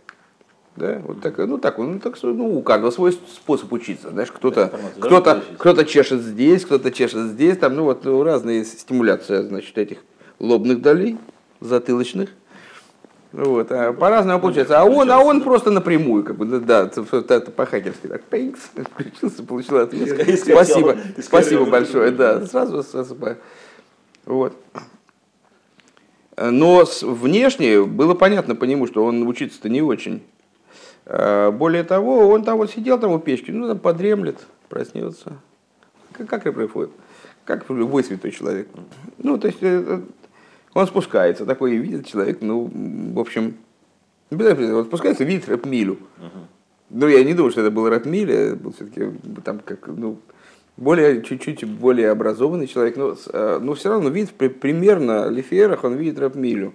Да, 0.75 1.01
вот 1.03 1.21
так, 1.21 1.39
ну 1.39 1.57
так, 1.57 1.79
ну, 1.79 1.99
так, 1.99 2.15
ну, 2.21 2.59
у 2.59 2.61
каждого 2.61 2.91
свой 2.91 3.13
способ 3.13 3.73
учиться. 3.73 4.11
Знаешь, 4.11 4.31
кто-то, 4.31 4.71
кто-то, 4.99 5.43
кто-то 5.57 5.83
чешет 5.85 6.21
здесь, 6.21 6.65
кто-то 6.65 6.91
чешет 6.91 7.31
здесь, 7.31 7.57
там, 7.57 7.75
ну 7.75 7.85
вот 7.85 8.05
ну, 8.05 8.21
разные 8.21 8.65
стимуляции, 8.65 9.41
значит, 9.41 9.75
этих 9.75 9.97
лобных 10.37 10.83
долей, 10.83 11.17
затылочных. 11.61 12.29
Вот, 13.31 13.71
а 13.71 13.93
по-разному 13.93 14.39
получается. 14.39 14.79
А 14.81 14.85
он, 14.85 15.11
а 15.11 15.19
он 15.19 15.41
просто 15.41 15.69
напрямую, 15.69 16.23
как 16.23 16.35
бы, 16.35 16.45
да, 16.59 16.89
это, 16.91 17.51
по-хакерски 17.51 18.07
так, 18.07 18.23
пейкс, 18.23 18.59
включился, 18.91 19.43
получил 19.43 19.77
ответ. 19.77 20.39
Спасибо, 20.39 20.97
спасибо 21.21 21.65
большое, 21.65 22.11
да, 22.11 22.45
сразу, 22.47 22.81
сразу, 22.81 23.15
вот. 24.25 24.53
Но 26.37 26.85
внешне 27.01 27.83
было 27.83 28.13
понятно 28.13 28.55
по 28.55 28.63
нему, 28.65 28.87
что 28.87 29.03
он 29.03 29.27
учиться-то 29.27 29.69
не 29.69 29.81
очень. 29.81 30.23
Э, 31.05 31.51
более 31.51 31.83
того, 31.83 32.29
он 32.29 32.43
там 32.43 32.57
вот 32.57 32.71
сидел 32.71 32.99
там 32.99 33.11
у 33.11 33.19
печки, 33.19 33.51
ну 33.51 33.67
там 33.67 33.79
подремлет, 33.79 34.37
проснется. 34.69 35.33
Как, 36.13 36.29
как 36.29 36.47
и 36.47 36.51
происходит. 36.51 36.91
Как 37.45 37.69
любой 37.69 38.03
святой 38.03 38.31
человек. 38.31 38.69
Ну, 39.17 39.37
то 39.37 39.47
есть, 39.47 39.59
э, 39.61 40.01
он 40.73 40.87
спускается, 40.87 41.45
такой 41.45 41.75
видит 41.77 42.05
человек, 42.05 42.39
ну, 42.41 42.69
в 43.13 43.19
общем, 43.19 43.55
он 44.31 44.85
спускается, 44.85 45.23
видит 45.23 45.47
рэп-милю. 45.47 45.97
Ну, 46.91 47.07
я 47.07 47.23
не 47.23 47.33
думаю, 47.33 47.51
что 47.51 47.61
это 47.61 47.71
был 47.71 47.87
рэп-миля, 47.87 48.55
был 48.55 48.73
все-таки 48.73 49.11
там 49.43 49.59
как, 49.59 49.87
ну, 49.87 50.19
более, 50.79 51.21
чуть-чуть 51.21 51.65
более 51.65 52.09
образованный 52.09 52.65
человек, 52.65 52.95
но, 52.97 53.15
э, 53.31 53.59
но 53.61 53.73
все 53.73 53.89
равно 53.89 54.09
видит 54.09 54.33
примерно 54.33 55.29
Лиферах, 55.29 55.83
он 55.83 55.95
видит 55.95 56.17
рэп-милю. 56.19 56.73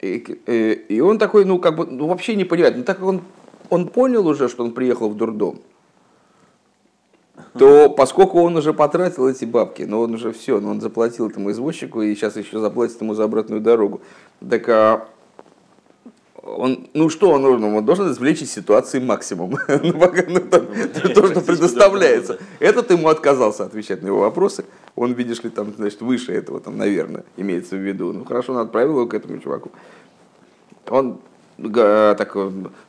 И, 0.00 0.40
э, 0.46 0.72
и 0.72 1.00
он 1.00 1.18
такой, 1.18 1.44
ну, 1.44 1.58
как 1.58 1.76
бы, 1.76 1.86
ну, 1.86 2.06
вообще 2.06 2.34
не 2.34 2.44
понимает. 2.44 2.76
Но 2.76 2.82
так 2.82 2.98
как 2.98 3.06
он, 3.06 3.22
он 3.70 3.88
понял 3.88 4.26
уже, 4.26 4.48
что 4.48 4.64
он 4.64 4.72
приехал 4.72 5.08
в 5.08 5.16
дурдом, 5.16 5.60
то 7.58 7.88
поскольку 7.90 8.40
он 8.40 8.56
уже 8.56 8.72
потратил 8.72 9.28
эти 9.28 9.44
бабки, 9.44 9.82
но 9.82 10.00
он 10.00 10.14
уже 10.14 10.32
все, 10.32 10.60
но 10.60 10.70
он 10.70 10.80
заплатил 10.80 11.28
этому 11.28 11.50
извозчику 11.50 12.02
и 12.02 12.14
сейчас 12.14 12.36
еще 12.36 12.60
заплатит 12.60 13.00
ему 13.00 13.14
за 13.14 13.24
обратную 13.24 13.60
дорогу, 13.60 14.00
так 14.48 14.68
а 14.68 15.08
он, 16.56 16.88
ну 16.94 17.08
что 17.10 17.30
он 17.30 17.42
нужно? 17.42 17.74
Он 17.76 17.84
должен 17.84 18.10
извлечь 18.10 18.42
из 18.42 18.52
ситуации 18.52 19.00
максимум. 19.00 19.58
ну, 19.68 19.92
пока, 19.92 20.22
ну, 20.26 20.40
там, 20.40 20.66
то, 21.14 21.26
что 21.26 21.40
предоставляется. 21.40 22.38
Этот 22.58 22.90
ему 22.90 23.08
отказался 23.08 23.64
отвечать 23.64 24.02
на 24.02 24.08
его 24.08 24.20
вопросы. 24.20 24.64
Он, 24.96 25.12
видишь 25.12 25.42
ли, 25.42 25.50
там, 25.50 25.74
значит, 25.76 26.00
выше 26.00 26.32
этого, 26.32 26.60
там, 26.60 26.78
наверное, 26.78 27.24
имеется 27.36 27.76
в 27.76 27.80
виду. 27.80 28.12
Ну 28.12 28.24
хорошо, 28.24 28.52
он 28.54 28.58
отправил 28.60 28.92
его 28.92 29.06
к 29.06 29.14
этому 29.14 29.38
чуваку. 29.38 29.70
Он 30.88 31.20
так, 31.58 32.36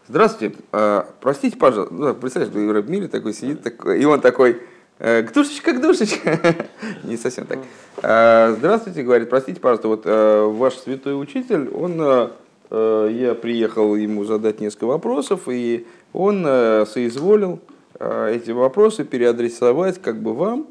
здравствуйте, 0.08 0.55
а, 0.71 1.08
простите, 1.21 1.58
пожалуйста, 1.58 1.93
ну, 1.93 2.13
представляешь, 2.13 2.53
в 2.53 2.71
Рэбмире 2.71 3.08
такой 3.08 3.34
сидит, 3.34 3.63
такой, 3.63 4.01
и 4.01 4.05
он 4.05 4.21
такой, 4.21 4.62
Гдушечка, 4.99 5.71
«Э, 5.71 5.73
гдушечка. 5.75 6.39
Не 7.03 7.15
совсем 7.15 7.45
так. 7.45 7.60
«А, 8.03 8.53
здравствуйте, 8.58 9.03
говорит, 9.03 9.29
простите, 9.29 9.60
пожалуйста, 9.62 9.88
вот 9.88 10.01
э, 10.05 10.43
ваш 10.43 10.75
святой 10.75 11.19
учитель, 11.19 11.69
он 11.69 12.01
э, 12.01 12.29
Э, 12.69 13.10
я 13.12 13.34
приехал 13.36 13.95
ему 13.95 14.23
задать 14.25 14.60
несколько 14.60 14.86
вопросов, 14.86 15.47
и 15.47 15.88
он 16.13 16.43
э, 16.45 16.86
соизволил 16.86 17.60
э, 17.99 18.36
эти 18.36 18.51
вопросы 18.51 19.03
переадресовать 19.03 20.01
как 20.01 20.21
бы 20.21 20.34
вам. 20.34 20.67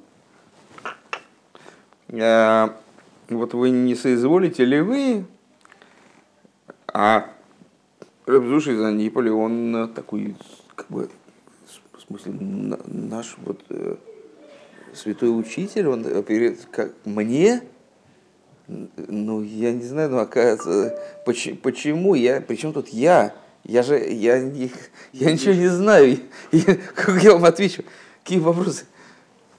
Вот 3.29 3.53
вы 3.53 3.69
не 3.69 3.95
соизволите 3.95 4.65
ли 4.65 4.81
вы, 4.81 5.27
а 6.91 7.29
Рабзуш 8.29 8.69
из 8.69 8.83
Аниполи, 8.83 9.31
он 9.31 9.91
такой, 9.95 10.37
как 10.75 10.87
бы, 10.89 11.09
в 11.95 12.01
смысле, 12.07 12.35
наш 12.87 13.37
вот 13.39 13.65
святой 14.93 15.39
учитель, 15.39 15.89
он 15.89 16.23
перед, 16.25 16.67
как, 16.67 16.93
мне 17.07 17.63
ну, 18.67 19.43
я 19.43 19.73
не 19.73 19.83
знаю, 19.83 20.11
ну, 20.11 20.19
оказывается, 20.19 21.01
почему, 21.25 21.57
почему 21.57 22.15
я, 22.15 22.43
причем 22.43 22.75
тут 22.75 22.89
я? 22.89 23.35
Я 23.65 23.83
же, 23.83 23.99
я, 23.99 24.41
не, 24.41 24.71
я 25.15 25.33
ничего 25.33 25.55
не 25.55 25.69
знаю. 25.69 26.19
Я, 26.53 26.77
как 26.95 27.23
я 27.23 27.33
вам 27.33 27.47
отвечу? 27.47 27.83
Какие 28.23 28.41
вопросы? 28.41 28.85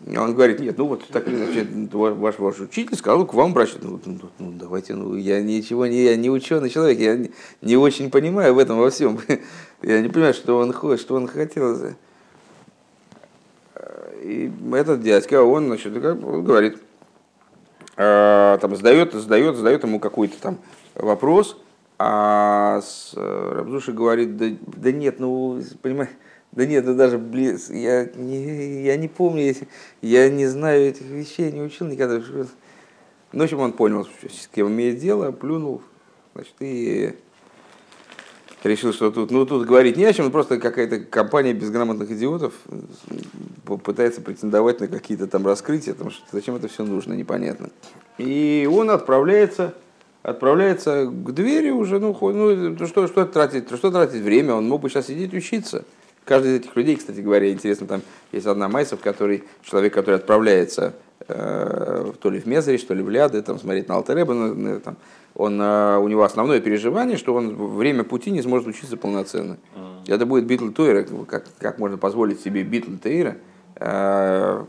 Он 0.08 0.34
говорит, 0.34 0.60
нет, 0.60 0.78
ну 0.78 0.88
вот 0.88 1.06
так 1.08 1.28
или 1.28 1.36
иначе, 1.36 1.68
ваш, 1.92 2.40
ваш 2.40 2.60
учитель 2.60 2.96
сказал 2.96 3.26
к 3.26 3.34
вам 3.34 3.52
обращаться. 3.52 3.88
Ну, 3.88 4.00
ну, 4.06 4.20
ну, 4.40 4.54
давайте, 4.58 4.96
ну 4.96 5.16
я 5.16 5.42
ничего 5.42 5.88
не, 5.88 6.04
я 6.04 6.16
не 6.16 6.30
ученый 6.30 6.70
человек, 6.70 7.00
я 7.00 7.16
не, 7.16 7.32
не 7.62 7.76
очень 7.76 8.10
понимаю 8.10 8.54
в 8.56 8.60
этом 8.60 8.78
во 8.78 8.90
всем. 8.90 9.20
Я 9.82 10.02
не 10.02 10.10
понимаю, 10.10 10.34
что 10.34 10.58
он 10.58 10.74
хочет, 10.74 11.00
что 11.00 11.16
он 11.16 11.26
хотел. 11.26 11.78
И 14.22 14.52
этот 14.74 15.02
дядька, 15.02 15.42
он, 15.42 15.68
значит, 15.68 15.94
говорит, 15.94 16.80
Э, 18.02 18.58
там 18.62 18.78
задает, 18.78 19.12
задает, 19.12 19.58
задает 19.58 19.84
ему 19.84 20.00
какой-то 20.00 20.40
там 20.40 20.58
вопрос, 20.96 21.58
а 21.98 22.80
с, 22.82 23.12
э, 23.14 23.52
Рабзуши 23.58 23.92
говорит, 23.92 24.38
да, 24.38 24.46
да 24.78 24.94
нет, 24.94 25.20
ну, 25.20 25.62
понимаешь, 25.82 26.12
да 26.52 26.66
нет, 26.66 26.86
да 26.86 26.94
даже 26.94 27.18
близ, 27.18 27.70
я 27.70 28.06
не, 28.16 28.84
я 28.84 28.98
не 28.98 29.08
помню, 29.08 29.56
я 30.02 30.30
не 30.30 30.48
знаю 30.48 30.90
этих 30.90 31.06
вещей, 31.06 31.52
не 31.52 31.62
учил 31.62 31.88
никогда. 31.88 32.20
Ну, 33.32 33.40
в 33.40 33.44
общем, 33.44 33.60
он 33.60 33.74
понял, 33.74 34.08
с 34.28 34.48
кем 34.48 34.70
имеет 34.70 34.98
дело, 34.98 35.32
плюнул, 35.32 35.84
значит, 36.34 36.56
и 36.60 37.16
решил, 38.64 38.94
что 38.94 39.12
тут, 39.12 39.30
ну, 39.30 39.46
тут 39.46 39.68
говорить 39.68 39.96
не 39.96 40.06
о 40.06 40.14
чем, 40.14 40.32
просто 40.32 40.60
какая-то 40.60 41.00
компания 41.02 41.54
безграмотных 41.54 42.10
идиотов 42.12 42.54
пытается 43.84 44.22
претендовать 44.22 44.80
на 44.80 44.88
какие-то 44.88 45.28
там 45.28 45.46
раскрытия, 45.46 45.94
потому 45.94 46.10
что 46.10 46.24
зачем 46.32 46.56
это 46.56 46.68
все 46.68 46.84
нужно, 46.84 47.14
непонятно. 47.14 47.70
И 48.18 48.68
он 48.72 48.90
отправляется, 48.90 49.76
отправляется 50.24 51.06
к 51.06 51.32
двери 51.32 51.70
уже, 51.70 52.00
ну, 52.00 52.18
ну 52.20 52.88
что, 52.88 53.08
что 53.08 53.26
тратить, 53.26 53.70
что 53.70 53.92
тратить 53.92 54.24
время, 54.24 54.56
он 54.56 54.68
мог 54.68 54.82
бы 54.82 54.90
сейчас 54.90 55.06
сидеть 55.08 55.34
учиться. 55.34 55.86
Каждый 56.30 56.52
из 56.52 56.60
этих 56.60 56.76
людей, 56.76 56.96
кстати 56.96 57.22
говоря, 57.22 57.52
интересно, 57.52 57.88
там 57.88 58.02
есть 58.32 58.46
одна 58.46 58.70
майса, 58.70 58.96
в 58.96 59.00
которой 59.00 59.46
человек, 59.64 59.96
который 59.96 60.18
отправляется 60.18 60.94
э, 61.28 62.12
то 62.22 62.30
ли 62.30 62.40
в 62.40 62.46
Мезари, 62.46 62.78
что 62.78 62.94
ли 62.94 63.02
в 63.02 63.10
Ляды, 63.10 63.42
там, 63.42 63.58
смотреть 63.58 63.88
на 63.88 63.96
Алтареба, 63.96 64.80
там, 64.80 64.98
он, 65.34 65.60
э, 65.60 65.98
у 65.98 66.08
него 66.08 66.22
основное 66.22 66.60
переживание, 66.60 67.18
что 67.18 67.34
он 67.34 67.56
время 67.56 68.04
пути 68.04 68.30
не 68.30 68.44
сможет 68.44 68.68
учиться 68.68 68.96
полноценно. 68.96 69.58
Mm. 69.76 70.14
Это 70.14 70.28
будет 70.28 70.46
битл 70.46 70.70
Тойра, 70.70 71.04
как, 71.28 71.46
как 71.58 71.80
можно 71.80 71.98
позволить 71.98 72.42
себе 72.42 72.62
битл 72.62 72.92
Тойра, 73.02 73.38
э, 73.78 74.66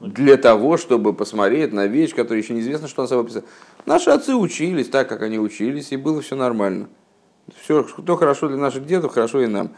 для 0.00 0.36
того, 0.36 0.76
чтобы 0.76 1.12
посмотреть 1.12 1.72
на 1.72 1.86
вещь, 1.86 2.12
которая 2.12 2.42
еще 2.42 2.54
неизвестно, 2.54 2.88
что 2.88 3.02
он 3.02 3.08
собой 3.08 3.22
представляет. 3.22 3.54
Наши 3.86 4.10
отцы 4.10 4.34
учились 4.34 4.88
так, 4.88 5.08
как 5.08 5.22
они 5.22 5.38
учились, 5.38 5.92
и 5.92 5.96
было 5.96 6.22
все 6.22 6.34
нормально. 6.34 6.88
Все, 7.62 7.86
что 7.86 8.16
хорошо 8.16 8.48
для 8.48 8.56
наших 8.56 8.84
дедов, 8.84 9.12
хорошо 9.12 9.40
и 9.40 9.46
нам. 9.46 9.70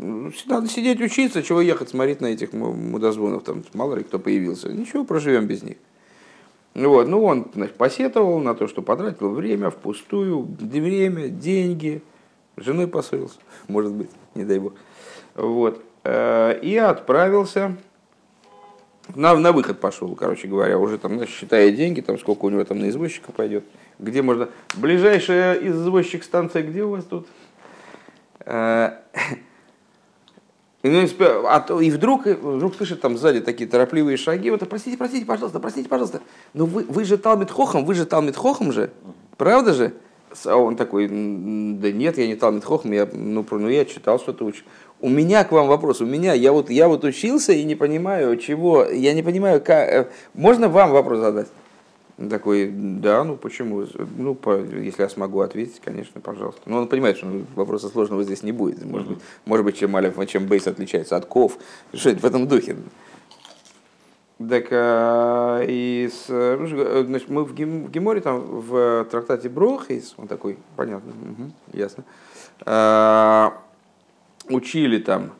Надо 0.00 0.66
сидеть 0.66 0.98
учиться, 1.00 1.42
чего 1.42 1.60
ехать 1.60 1.90
смотреть 1.90 2.22
на 2.22 2.28
этих 2.28 2.54
мудозвонов, 2.54 3.44
там 3.44 3.64
мало 3.74 3.96
ли 3.96 4.02
кто 4.02 4.18
появился. 4.18 4.72
Ничего, 4.72 5.04
проживем 5.04 5.46
без 5.46 5.62
них. 5.62 5.76
Вот, 6.74 7.06
ну, 7.06 7.22
он 7.22 7.50
значит, 7.54 7.76
посетовал 7.76 8.38
на 8.38 8.54
то, 8.54 8.66
что 8.66 8.80
потратил 8.80 9.30
время 9.30 9.68
впустую, 9.68 10.48
время, 10.58 11.28
деньги, 11.28 12.00
женой 12.56 12.86
поссорился, 12.86 13.38
может 13.68 13.92
быть, 13.92 14.08
не 14.34 14.44
дай 14.44 14.58
бог. 14.58 14.72
Вот, 15.34 15.82
э, 16.04 16.58
и 16.62 16.76
отправился 16.76 17.76
на, 19.14 19.34
на 19.34 19.52
выход 19.52 19.80
пошел, 19.80 20.14
короче 20.14 20.48
говоря, 20.48 20.78
уже 20.78 20.96
там, 20.96 21.14
знаешь, 21.14 21.30
считая 21.30 21.70
деньги, 21.72 22.00
там 22.00 22.18
сколько 22.18 22.46
у 22.46 22.50
него 22.50 22.64
там 22.64 22.78
на 22.78 22.88
извозчика 22.88 23.32
пойдет, 23.32 23.64
где 23.98 24.22
можно... 24.22 24.48
Ближайшая 24.76 25.54
извозчик 25.56 26.24
станция 26.24 26.62
где 26.62 26.84
у 26.84 26.90
вас 26.90 27.04
тут? 27.04 27.26
И, 30.82 30.88
ну, 30.88 31.06
а 31.46 31.66
и 31.82 31.90
вдруг, 31.90 32.24
вдруг 32.26 32.74
слышит 32.74 33.02
там 33.02 33.18
сзади 33.18 33.40
такие 33.40 33.68
торопливые 33.68 34.16
шаги. 34.16 34.50
Вот, 34.50 34.66
простите, 34.68 34.96
простите, 34.96 35.26
пожалуйста, 35.26 35.60
простите, 35.60 35.88
пожалуйста. 35.88 36.22
Но 36.54 36.64
вы, 36.64 36.84
вы 36.84 37.04
же 37.04 37.18
Талмит 37.18 37.50
Хохом, 37.50 37.84
вы 37.84 37.94
же 37.94 38.06
Талмит 38.06 38.36
Хохом 38.36 38.72
же. 38.72 38.90
Правда 39.36 39.74
же? 39.74 39.92
А 40.46 40.56
он 40.56 40.76
такой, 40.76 41.08
да 41.08 41.92
нет, 41.92 42.16
я 42.16 42.26
не 42.26 42.36
Талмит 42.36 42.64
Хохом, 42.64 42.92
я, 42.92 43.06
ну, 43.12 43.44
ну, 43.50 43.68
я 43.68 43.84
читал 43.84 44.18
что-то 44.18 44.44
учу. 44.44 44.62
У 45.00 45.08
меня 45.08 45.44
к 45.44 45.52
вам 45.52 45.66
вопрос, 45.66 46.00
у 46.00 46.06
меня, 46.06 46.32
я 46.34 46.52
вот, 46.52 46.70
я 46.70 46.88
вот 46.88 47.04
учился 47.04 47.52
и 47.52 47.64
не 47.64 47.74
понимаю, 47.74 48.36
чего, 48.36 48.84
я 48.84 49.12
не 49.12 49.22
понимаю, 49.22 49.60
как, 49.60 49.88
э, 49.88 50.08
можно 50.34 50.68
вам 50.68 50.92
вопрос 50.92 51.18
задать? 51.18 51.48
Такой, 52.28 52.70
да, 52.70 53.24
ну 53.24 53.36
почему? 53.36 53.86
Ну, 54.18 54.34
по, 54.34 54.60
если 54.60 55.02
я 55.02 55.08
смогу 55.08 55.40
ответить, 55.40 55.80
конечно, 55.80 56.20
пожалуйста. 56.20 56.60
Но 56.66 56.78
он 56.78 56.88
понимает, 56.88 57.16
что 57.16 57.26
вопроса 57.54 57.88
сложного 57.88 58.24
здесь 58.24 58.42
не 58.42 58.52
будет. 58.52 58.84
Может 58.84 59.08
быть, 59.08 59.18
может 59.46 59.64
быть 59.64 59.78
чем 59.78 59.96
Алиф, 59.96 60.26
чем 60.28 60.46
Бейс 60.46 60.66
отличается 60.66 61.16
от 61.16 61.24
Ков. 61.24 61.56
Что 61.94 62.10
это 62.10 62.20
в 62.20 62.24
этом 62.24 62.46
духе? 62.46 62.76
Так, 64.48 64.68
а, 64.70 65.62
и 65.66 66.10
с, 66.10 66.28
ну, 66.28 66.66
значит, 67.04 67.28
мы 67.28 67.44
в, 67.44 67.54
Гем, 67.54 67.84
в 67.84 67.90
Геморе, 67.90 68.20
там, 68.20 68.40
в 68.40 69.06
трактате 69.10 69.50
Брохейс, 69.50 70.14
он 70.16 70.28
такой, 70.28 70.58
понятно, 70.76 71.12
угу, 71.12 71.50
ясно, 71.74 72.04
а, 72.64 73.60
учили 74.48 74.98
там, 74.98 75.32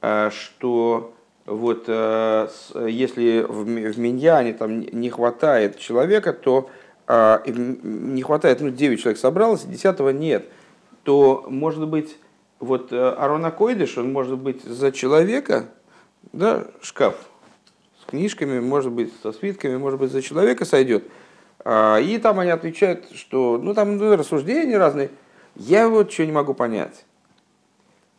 а, 0.00 0.30
что 0.30 1.13
вот 1.46 1.84
э, 1.88 2.48
если 2.88 3.42
в, 3.42 3.64
в 3.64 3.98
Миньяне 3.98 4.54
там 4.54 4.80
не 4.80 5.10
хватает 5.10 5.78
человека, 5.78 6.32
то 6.32 6.70
а, 7.06 7.42
не 7.46 8.22
хватает, 8.22 8.60
ну, 8.60 8.70
9 8.70 9.00
человек 9.00 9.18
собралось, 9.18 9.64
10 9.64 10.00
нет, 10.14 10.48
то, 11.02 11.44
может 11.48 11.86
быть, 11.86 12.16
вот 12.60 12.92
э, 12.92 13.10
Арона 13.10 13.50
Койдыш, 13.50 13.98
он 13.98 14.10
может 14.10 14.38
быть 14.38 14.62
за 14.62 14.90
человека, 14.90 15.66
да, 16.32 16.66
шкаф 16.80 17.14
с 18.00 18.06
книжками, 18.06 18.58
может 18.60 18.90
быть, 18.90 19.12
со 19.22 19.32
свитками, 19.32 19.76
может 19.76 20.00
быть, 20.00 20.12
за 20.12 20.22
человека 20.22 20.64
сойдет. 20.64 21.04
А, 21.62 21.98
и 21.98 22.16
там 22.16 22.40
они 22.40 22.50
отвечают, 22.50 23.04
что, 23.14 23.58
ну, 23.62 23.74
там 23.74 23.98
ну, 23.98 24.16
рассуждения 24.16 24.78
разные. 24.78 25.10
Я 25.56 25.90
вот 25.90 26.10
что 26.10 26.24
не 26.24 26.32
могу 26.32 26.54
понять. 26.54 27.04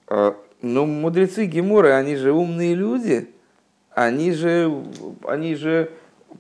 А, 0.08 0.36
но 0.66 0.86
мудрецы 0.86 1.46
Геморы, 1.46 1.92
они 1.92 2.16
же 2.16 2.32
умные 2.32 2.74
люди, 2.74 3.30
они 3.92 4.32
же, 4.32 4.84
они 5.24 5.54
же, 5.56 5.92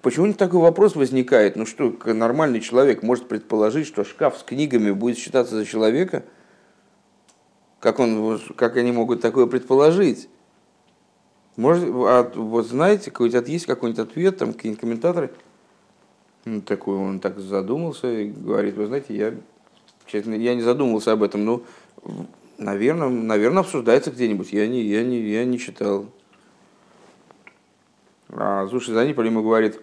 почему 0.02 0.34
такой 0.34 0.62
вопрос 0.62 0.96
возникает? 0.96 1.56
Ну 1.56 1.68
что, 1.68 1.96
нормальный 2.06 2.60
человек 2.60 3.04
может 3.04 3.28
предположить, 3.28 3.86
что 3.86 4.04
шкаф 4.04 4.40
с 4.40 4.44
книгами 4.44 4.90
будет 4.92 5.20
считаться 5.20 5.56
за 5.56 5.66
человека? 5.66 6.24
Как, 7.80 8.00
он, 8.00 8.40
как 8.56 8.78
они 8.78 8.92
могут 8.92 9.22
такое 9.22 9.46
предположить? 9.46 10.28
Может, 11.56 11.84
а, 11.88 12.32
вот 12.36 12.66
знаете, 12.66 13.12
какой-то 13.12 13.44
есть 13.46 13.68
какой-нибудь 13.68 14.10
ответ, 14.10 14.38
там 14.38 14.54
какие-нибудь 14.54 14.82
комментаторы? 14.82 15.32
Ну, 16.46 16.62
такой 16.62 16.98
он 16.98 17.20
так 17.20 17.40
задумался 17.40 18.12
и 18.12 18.30
говорит, 18.30 18.76
вы 18.76 18.88
знаете, 18.88 19.16
я, 19.16 19.36
честно, 20.08 20.34
я 20.34 20.56
не 20.56 20.62
задумывался 20.62 21.12
об 21.12 21.22
этом, 21.22 21.46
но 21.46 21.62
Наверное, 22.58 23.10
наверное, 23.10 23.62
обсуждается 23.62 24.12
где-нибудь. 24.12 24.54
Я 24.54 24.68
не, 24.68 24.82
я 24.82 25.04
не, 25.04 25.20
я 25.20 25.44
не 25.44 25.60
читал. 25.60 26.06
А 28.30 28.66
Зуши 28.68 28.94
Занипали 28.94 29.28
ему 29.28 29.44
говорит, 29.44 29.82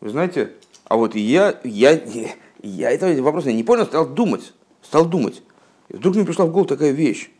вы 0.00 0.10
знаете, 0.10 0.52
а 0.84 0.96
вот 0.96 1.14
я, 1.14 1.58
я, 1.64 2.00
я 2.62 2.90
этого 2.90 3.12
вопроса 3.22 3.52
не 3.52 3.64
понял, 3.64 3.86
стал 3.86 4.06
думать, 4.08 4.52
стал 4.82 5.06
думать. 5.06 5.42
И 5.88 5.96
вдруг 5.96 6.16
мне 6.16 6.24
пришла 6.24 6.46
в 6.46 6.52
голову 6.52 6.68
такая 6.68 6.92
вещь. 6.92 7.30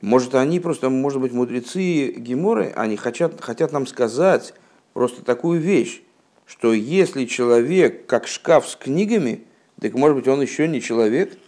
Может, 0.00 0.34
они 0.34 0.60
просто, 0.60 0.90
может 0.90 1.20
быть, 1.20 1.32
мудрецы 1.32 2.12
Геморы, 2.12 2.72
они 2.76 2.96
хотят, 2.96 3.40
хотят 3.40 3.72
нам 3.72 3.86
сказать 3.86 4.54
просто 4.92 5.24
такую 5.24 5.60
вещь, 5.60 6.02
что 6.46 6.72
если 6.72 7.24
человек 7.24 8.06
как 8.06 8.26
шкаф 8.26 8.68
с 8.68 8.76
книгами, 8.76 9.44
так 9.80 9.94
может 9.94 10.16
быть 10.16 10.28
он 10.28 10.40
еще 10.40 10.66
не 10.66 10.80
человек– 10.80 11.36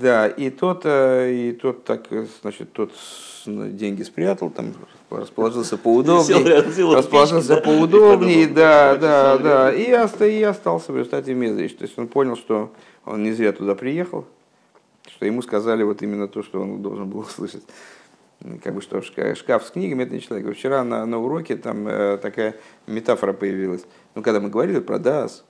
Да, 0.00 0.28
и 0.28 0.50
тот, 0.50 0.82
э, 0.84 1.32
и 1.32 1.52
тот 1.52 1.84
так, 1.84 2.06
значит, 2.40 2.72
тот 2.72 2.92
деньги 3.46 4.02
спрятал, 4.02 4.50
там 4.50 4.74
расположился 5.10 5.76
поудобнее, 5.76 6.94
расположился 6.94 7.56
поудобнее, 7.56 8.46
да, 8.46 8.96
да, 8.96 9.38
да, 9.38 9.72
и, 9.72 9.90
и 9.90 10.42
остался 10.42 10.92
в 10.92 10.96
результате 10.96 11.34
Мезрич. 11.34 11.76
То 11.76 11.84
есть 11.84 11.98
он 11.98 12.08
понял, 12.08 12.36
что 12.36 12.72
он 13.04 13.22
не 13.22 13.32
зря 13.32 13.52
туда 13.52 13.74
приехал, 13.74 14.26
что 15.08 15.26
ему 15.26 15.42
сказали 15.42 15.82
вот 15.82 16.02
именно 16.02 16.28
то, 16.28 16.42
что 16.42 16.60
он 16.60 16.82
должен 16.82 17.08
был 17.08 17.20
услышать. 17.20 17.64
Как 18.64 18.74
бы 18.74 18.80
что 18.80 19.02
шкаф 19.02 19.66
с 19.66 19.70
книгами 19.70 20.04
это 20.04 20.14
не 20.14 20.22
человек. 20.22 20.56
Вчера 20.56 20.82
на, 20.82 21.04
на 21.04 21.18
уроке 21.18 21.56
там 21.56 21.86
э, 21.86 22.16
такая 22.16 22.56
метафора 22.86 23.34
появилась. 23.34 23.82
Ну, 24.14 24.22
когда 24.22 24.40
мы 24.40 24.48
говорили 24.48 24.80
про 24.80 24.98
Дас, 24.98 25.44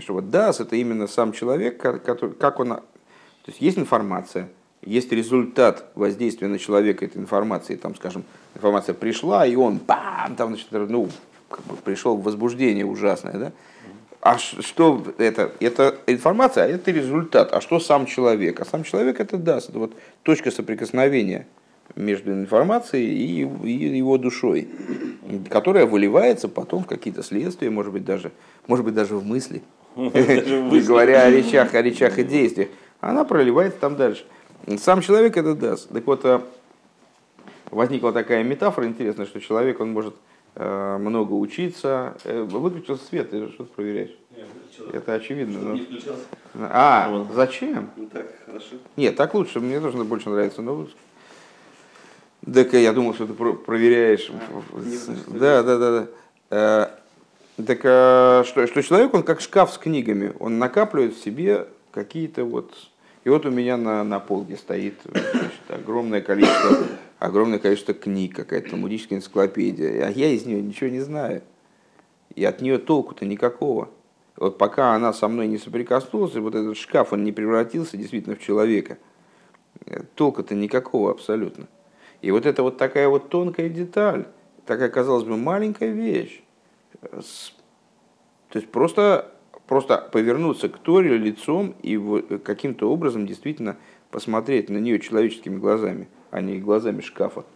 что 0.00 0.14
вот 0.14 0.30
Дас 0.30 0.58
это 0.58 0.74
именно 0.74 1.06
сам 1.06 1.32
человек, 1.32 1.80
который, 1.80 2.32
как 2.32 2.58
он 2.58 2.80
то 3.44 3.50
есть 3.50 3.60
есть 3.60 3.78
информация, 3.78 4.48
есть 4.84 5.12
результат 5.12 5.84
воздействия 5.94 6.48
на 6.48 6.58
человека 6.58 7.04
этой 7.04 7.18
информации, 7.18 7.76
там, 7.76 7.94
скажем, 7.96 8.24
информация 8.54 8.94
пришла, 8.94 9.46
и 9.46 9.56
он 9.56 9.78
бам, 9.78 10.34
там, 10.36 10.48
значит, 10.50 10.68
ну, 10.70 11.08
как 11.48 11.64
бы 11.64 11.76
пришел 11.76 12.16
в 12.16 12.22
возбуждение 12.22 12.84
ужасное, 12.84 13.34
да? 13.34 13.52
А 14.20 14.38
что 14.38 15.02
это? 15.18 15.50
Это 15.58 15.96
информация, 16.06 16.64
а 16.64 16.68
это 16.68 16.92
результат. 16.92 17.52
А 17.52 17.60
что 17.60 17.80
сам 17.80 18.06
человек? 18.06 18.60
А 18.60 18.64
сам 18.64 18.84
человек 18.84 19.18
это 19.18 19.36
даст. 19.36 19.70
Это 19.70 19.80
вот 19.80 19.94
точка 20.22 20.52
соприкосновения 20.52 21.48
между 21.96 22.32
информацией 22.32 23.06
и, 23.06 23.68
и 23.68 23.96
его 23.96 24.18
душой, 24.18 24.68
которая 25.50 25.86
выливается 25.86 26.48
потом 26.48 26.84
в 26.84 26.86
какие-то 26.86 27.24
следствия, 27.24 27.68
может 27.70 27.92
быть 27.92 28.04
даже, 28.04 28.30
может 28.68 28.84
быть 28.84 28.94
даже 28.94 29.16
в 29.16 29.26
мысли, 29.26 29.62
говоря 29.96 31.22
о 31.24 31.30
речах, 31.30 31.74
о 31.74 31.82
речах 31.82 32.18
и 32.20 32.24
действиях 32.24 32.68
она 33.02 33.24
проливается 33.24 33.80
там 33.80 33.96
дальше. 33.96 34.24
Сам 34.78 35.02
человек 35.02 35.36
это 35.36 35.54
даст. 35.54 35.88
Так 35.88 36.06
вот, 36.06 36.24
э, 36.24 36.40
возникла 37.72 38.12
такая 38.12 38.44
метафора 38.44 38.86
интересная, 38.86 39.26
что 39.26 39.40
человек, 39.40 39.80
он 39.80 39.92
может 39.92 40.14
э, 40.54 40.98
много 40.98 41.32
учиться. 41.32 42.16
Э, 42.22 42.42
выключился 42.42 43.04
свет, 43.04 43.30
ты 43.30 43.48
что-то 43.48 43.72
проверяешь? 43.74 44.16
Это 44.92 45.14
очевидно. 45.14 45.58
Но... 45.58 45.74
Не 45.74 45.88
А, 46.54 47.08
Вон. 47.10 47.26
зачем? 47.34 47.90
Ну 47.96 48.06
так, 48.06 48.26
хорошо. 48.46 48.76
Нет, 48.96 49.16
так 49.16 49.34
лучше, 49.34 49.58
мне 49.58 49.80
тоже 49.80 49.98
больше 50.04 50.30
нравится. 50.30 50.62
Но... 50.62 50.86
Так 52.54 52.72
я 52.72 52.92
думал, 52.92 53.14
что 53.14 53.26
ты 53.26 53.34
проверяешь. 53.34 54.30
А, 54.30 54.80
да, 55.26 55.62
да, 55.64 55.78
да, 55.78 56.06
да. 56.50 56.90
Так 57.66 57.78
что, 58.46 58.66
что 58.68 58.82
человек, 58.82 59.12
он 59.12 59.24
как 59.24 59.40
шкаф 59.40 59.72
с 59.72 59.78
книгами, 59.78 60.32
он 60.38 60.60
накапливает 60.60 61.16
в 61.16 61.22
себе 61.22 61.66
какие-то 61.90 62.44
вот 62.44 62.72
и 63.24 63.28
вот 63.28 63.46
у 63.46 63.50
меня 63.50 63.76
на, 63.76 64.02
на 64.02 64.18
полке 64.18 64.56
стоит 64.56 64.94
значит, 65.04 65.60
огромное 65.68 66.20
количество, 66.20 66.86
огромное 67.18 67.58
количество 67.60 67.94
книг, 67.94 68.34
какая-то 68.34 68.70
талмудическая 68.70 69.18
энциклопедия, 69.18 70.06
а 70.06 70.10
я 70.10 70.28
из 70.28 70.44
нее 70.44 70.60
ничего 70.60 70.90
не 70.90 71.00
знаю. 71.00 71.42
И 72.34 72.44
от 72.44 72.60
нее 72.60 72.78
толку-то 72.78 73.24
никакого. 73.24 73.90
Вот 74.36 74.58
пока 74.58 74.94
она 74.94 75.12
со 75.12 75.28
мной 75.28 75.46
не 75.46 75.58
соприкоснулась, 75.58 76.34
вот 76.34 76.54
этот 76.54 76.76
шкаф, 76.76 77.12
он 77.12 77.22
не 77.22 77.30
превратился 77.30 77.96
действительно 77.96 78.34
в 78.34 78.40
человека, 78.40 78.98
толка-то 80.14 80.54
никакого 80.54 81.10
абсолютно. 81.10 81.68
И 82.22 82.30
вот 82.30 82.46
это 82.46 82.62
вот 82.62 82.76
такая 82.76 83.08
вот 83.08 83.28
тонкая 83.28 83.68
деталь, 83.68 84.26
такая, 84.66 84.88
казалось 84.88 85.24
бы, 85.24 85.36
маленькая 85.36 85.90
вещь. 85.90 86.42
То 87.00 88.58
есть 88.58 88.68
просто 88.70 89.32
просто 89.72 89.96
повернуться 89.96 90.68
к 90.68 90.76
Торе 90.76 91.16
лицом 91.16 91.74
и 91.80 91.96
каким-то 92.44 92.92
образом 92.92 93.26
действительно 93.26 93.78
посмотреть 94.10 94.68
на 94.68 94.76
нее 94.76 95.00
человеческими 95.00 95.56
глазами, 95.56 96.08
а 96.30 96.42
не 96.42 96.58
глазами 96.58 97.00
шкафа. 97.00 97.46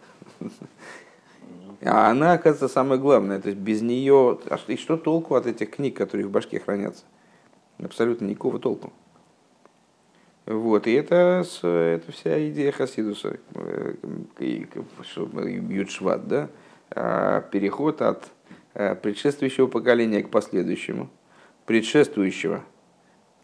А 1.79 2.09
она, 2.09 2.33
оказывается, 2.33 2.69
самое 2.69 2.99
главное. 2.99 3.39
То 3.39 3.49
есть 3.49 3.61
без 3.61 3.83
нее... 3.83 4.39
А 4.49 4.57
и 4.67 4.77
что 4.77 4.97
толку 4.97 5.35
от 5.35 5.45
этих 5.45 5.69
книг, 5.69 5.95
которые 5.95 6.25
в 6.25 6.31
башке 6.31 6.59
хранятся? 6.59 7.03
Абсолютно 7.77 8.25
никакого 8.25 8.57
толку. 8.57 8.91
Вот, 10.47 10.87
и 10.87 10.93
это, 10.93 11.45
это 11.61 12.11
вся 12.11 12.49
идея 12.49 12.71
Хасидуса, 12.71 13.37
э, 13.53 13.93
Ючват, 14.39 16.27
да? 16.27 16.49
А 16.89 17.41
переход 17.41 18.01
от 18.01 18.27
э, 18.73 18.95
предшествующего 18.95 19.67
поколения 19.67 20.23
к 20.23 20.29
последующему– 20.31 21.11
предшествующего, 21.67 22.63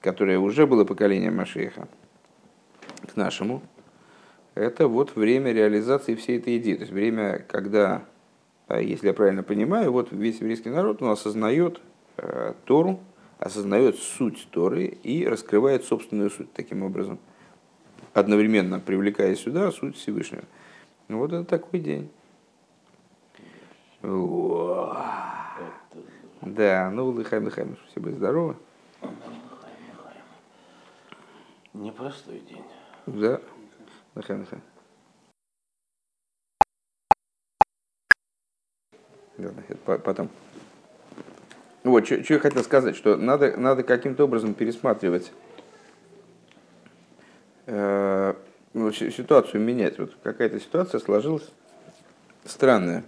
которое 0.01 0.39
уже 0.39 0.65
было 0.65 0.85
поколением 0.85 1.35
Машеха, 1.35 1.87
к 3.13 3.15
нашему, 3.15 3.61
это 4.55 4.87
вот 4.87 5.15
время 5.15 5.51
реализации 5.51 6.15
всей 6.15 6.39
этой 6.39 6.57
идеи. 6.57 6.75
То 6.75 6.81
есть 6.81 6.93
время, 6.93 7.45
когда, 7.47 8.05
а, 8.67 8.79
если 8.81 9.07
я 9.07 9.13
правильно 9.13 9.43
понимаю, 9.43 9.91
вот 9.91 10.11
весь 10.11 10.39
еврейский 10.39 10.69
народ 10.69 11.01
он 11.01 11.09
осознает 11.09 11.81
э, 12.17 12.53
Тору, 12.65 13.01
осознает 13.39 13.97
суть 13.97 14.47
Торы 14.51 14.85
и 14.85 15.27
раскрывает 15.27 15.83
собственную 15.83 16.29
суть 16.29 16.53
таким 16.53 16.83
образом, 16.83 17.19
одновременно 18.13 18.79
привлекая 18.79 19.35
сюда 19.35 19.69
суть 19.71 19.97
Всевышнего. 19.97 20.43
Вот 21.09 21.33
это 21.33 21.43
такой 21.43 21.81
день. 21.81 22.09
Да, 26.45 26.89
ну 26.89 27.09
лыхаем, 27.09 27.45
лыхаем, 27.45 27.77
все 27.89 28.01
были 28.01 28.15
здоровы. 28.15 28.57
Непростой 31.73 32.39
день. 32.41 32.63
Да, 33.05 33.39
лыхаем, 34.13 34.41
лыхаем. 34.41 34.61
Ладно, 39.37 39.63
это 39.67 39.99
потом. 39.99 40.29
Вот, 41.83 42.05
что 42.05 42.15
я 42.15 42.39
хотел 42.39 42.63
сказать, 42.63 42.95
что 42.95 43.15
надо, 43.15 43.57
надо 43.57 43.83
каким-то 43.83 44.25
образом 44.25 44.53
пересматривать 44.53 45.31
э, 47.65 48.33
ну, 48.73 48.91
ситуацию 48.91 49.61
менять. 49.61 49.97
Вот 49.97 50.15
какая-то 50.21 50.59
ситуация 50.59 50.99
сложилась 50.99 51.49
странная, 52.45 53.03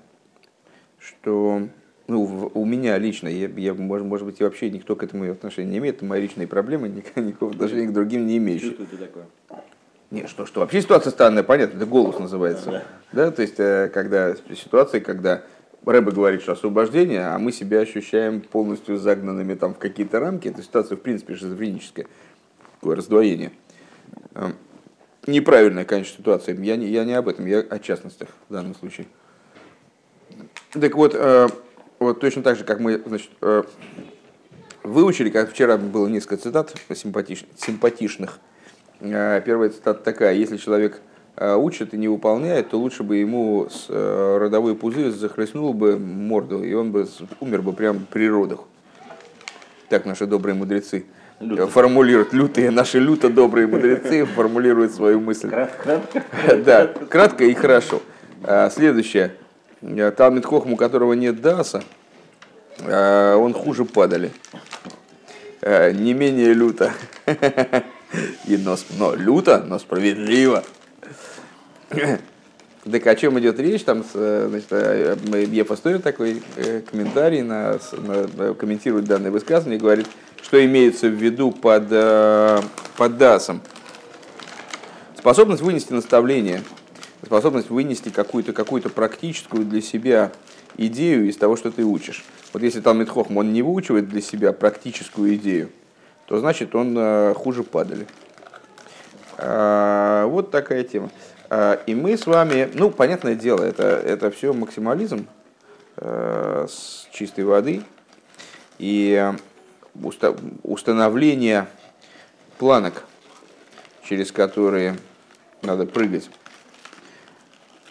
что 1.00 1.67
ну, 2.07 2.51
у 2.53 2.65
меня 2.65 2.97
лично, 2.97 3.27
я, 3.27 3.47
я, 3.47 3.73
может, 3.73 4.05
может 4.05 4.25
быть, 4.27 4.39
и 4.39 4.43
вообще 4.43 4.69
никто 4.69 4.95
к 4.95 5.03
этому 5.03 5.29
отношения 5.31 5.71
не 5.71 5.77
имеет, 5.79 5.97
это 5.97 6.05
мои 6.05 6.21
личные 6.21 6.47
проблемы, 6.47 6.89
никакого 7.15 7.51
отношения 7.51 7.87
к 7.87 7.93
другим 7.93 8.27
не 8.27 8.37
имеющие. 8.37 8.69
Чувствую 8.69 8.87
ты 8.89 8.97
такое? 8.97 9.25
Не, 10.11 10.27
что, 10.27 10.45
что 10.45 10.59
вообще 10.59 10.81
ситуация 10.81 11.09
странная, 11.11 11.43
понятно, 11.43 11.77
это 11.77 11.85
голос 11.87 12.19
называется. 12.19 12.69
Да, 12.71 12.83
да 13.11 13.31
то 13.31 13.41
есть, 13.41 13.59
э, 13.59 13.89
когда 13.91 14.35
ситуация, 14.35 15.01
когда 15.01 15.43
Рэба 15.83 16.11
говорит, 16.11 16.41
что 16.41 16.51
освобождение, 16.51 17.27
а 17.27 17.39
мы 17.39 17.51
себя 17.51 17.79
ощущаем 17.79 18.41
полностью 18.41 18.97
загнанными 18.97 19.55
там 19.55 19.73
в 19.73 19.77
какие-то 19.77 20.19
рамки, 20.19 20.47
эта 20.47 20.61
ситуация, 20.61 20.97
в 20.97 21.01
принципе, 21.01 21.35
шизофреническая, 21.35 22.07
такое 22.79 22.95
раздвоение. 22.95 23.51
Эм, 24.35 24.55
неправильная, 25.27 25.85
конечно, 25.85 26.17
ситуация. 26.17 26.55
Я 26.55 26.75
не, 26.75 26.87
я 26.87 27.03
не 27.03 27.13
об 27.13 27.27
этом, 27.27 27.45
я 27.45 27.59
о 27.59 27.79
частностях 27.79 28.29
в 28.49 28.53
данном 28.53 28.75
случае. 28.75 29.07
Так 30.71 30.95
вот, 30.95 31.13
э, 31.15 31.47
вот 31.99 32.19
точно 32.19 32.43
так 32.43 32.58
же, 32.58 32.63
как 32.63 32.79
мы 32.79 33.01
значит, 33.05 33.29
э, 33.41 33.63
выучили, 34.84 35.29
как 35.29 35.51
вчера 35.51 35.77
было 35.77 36.08
несколько 36.08 36.38
цитат 36.38 36.73
симпатичных, 36.93 37.49
симпатичных. 37.58 38.39
Э, 38.99 39.41
первая 39.45 39.69
цитата 39.69 40.03
такая, 40.03 40.34
если 40.34 40.58
человек 40.58 41.01
учит 41.38 41.93
и 41.93 41.97
не 41.97 42.08
выполняет, 42.08 42.69
то 42.69 42.79
лучше 42.79 43.03
бы 43.03 43.17
ему 43.17 43.67
с 43.69 43.89
родовой 43.89 44.73
пузырь 44.73 45.10
захлестнул 45.10 45.73
бы 45.73 45.99
морду, 45.99 46.63
и 46.63 46.73
он 46.73 46.93
бы 46.93 47.10
умер 47.41 47.62
бы 47.62 47.73
прямо 47.73 47.99
при 48.10 48.29
родах. 48.29 48.62
Так 49.89 50.05
наши 50.05 50.25
добрые 50.27 50.55
мудрецы 50.55 51.03
Люто. 51.41 51.67
формулируют, 51.67 52.31
лютые, 52.31 52.71
наши 52.71 52.99
люто 52.99 53.29
добрые 53.29 53.67
мудрецы 53.67 54.23
формулируют 54.36 54.93
свою 54.93 55.19
мысль. 55.19 55.49
Кратко? 55.49 56.01
Да, 56.65 56.88
кратко 56.88 57.43
и 57.43 57.53
хорошо. 57.53 58.01
Следующее. 58.71 59.34
Талмит 59.81 60.45
Хохм, 60.45 60.73
у 60.73 60.77
которого 60.77 61.13
нет 61.13 61.41
даса, 61.41 61.83
он 62.79 63.53
хуже 63.53 63.85
падали. 63.85 64.31
Не 65.61 66.13
менее 66.13 66.53
люто. 66.53 66.93
И 68.47 68.57
но, 68.57 68.77
но 68.97 69.15
люто, 69.15 69.63
но 69.65 69.79
справедливо. 69.79 70.63
Так 72.91 73.07
о 73.07 73.15
чем 73.15 73.39
идет 73.39 73.59
речь? 73.59 73.83
Там, 73.83 74.05
значит, 74.13 74.71
я 75.51 75.65
построил 75.65 75.99
такой 75.99 76.43
комментарий, 76.91 77.41
на, 77.41 77.79
на, 77.93 78.53
комментирует 78.53 79.05
данное 79.05 79.31
высказывание, 79.31 79.79
говорит, 79.79 80.05
что 80.39 80.63
имеется 80.63 81.07
в 81.07 81.13
виду 81.13 81.51
под, 81.51 81.88
под 81.89 83.17
дасом. 83.17 83.61
Способность 85.17 85.63
вынести 85.63 85.93
наставление– 85.93 86.61
способность 87.25 87.69
вынести 87.69 88.09
какую-то 88.09 88.53
какую 88.53 88.81
практическую 88.83 89.65
для 89.65 89.81
себя 89.81 90.31
идею 90.77 91.27
из 91.27 91.38
того, 91.38 91.55
что 91.55 91.71
ты 91.71 91.83
учишь. 91.83 92.23
Вот 92.53 92.61
если 92.61 92.81
там 92.81 92.99
Митхохм, 92.99 93.38
он 93.38 93.53
не 93.53 93.61
выучивает 93.61 94.07
для 94.07 94.21
себя 94.21 94.53
практическую 94.53 95.35
идею, 95.35 95.69
то 96.27 96.39
значит 96.39 96.75
он 96.75 96.95
э, 96.97 97.33
хуже 97.33 97.63
падали. 97.63 98.07
А, 99.38 100.25
вот 100.27 100.51
такая 100.51 100.83
тема. 100.83 101.09
А, 101.49 101.79
и 101.85 101.95
мы 101.95 102.17
с 102.17 102.25
вами, 102.25 102.69
ну, 102.73 102.91
понятное 102.91 103.35
дело, 103.35 103.63
это, 103.63 103.83
это 103.83 104.31
все 104.31 104.53
максимализм 104.53 105.27
э, 105.97 106.67
с 106.69 107.07
чистой 107.11 107.43
воды 107.43 107.83
и 108.77 109.33
установление 110.63 111.67
планок, 112.57 113.03
через 114.03 114.31
которые 114.31 114.95
надо 115.61 115.85
прыгать 115.85 116.29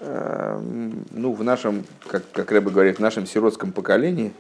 ну, 0.05 1.33
в 1.33 1.43
нашем, 1.43 1.85
как, 2.07 2.31
как 2.33 2.53
Рэба 2.53 2.71
говорит, 2.71 2.99
в 2.99 3.01
нашем 3.01 3.27
сиротском 3.27 3.73
поколении, 3.73 4.33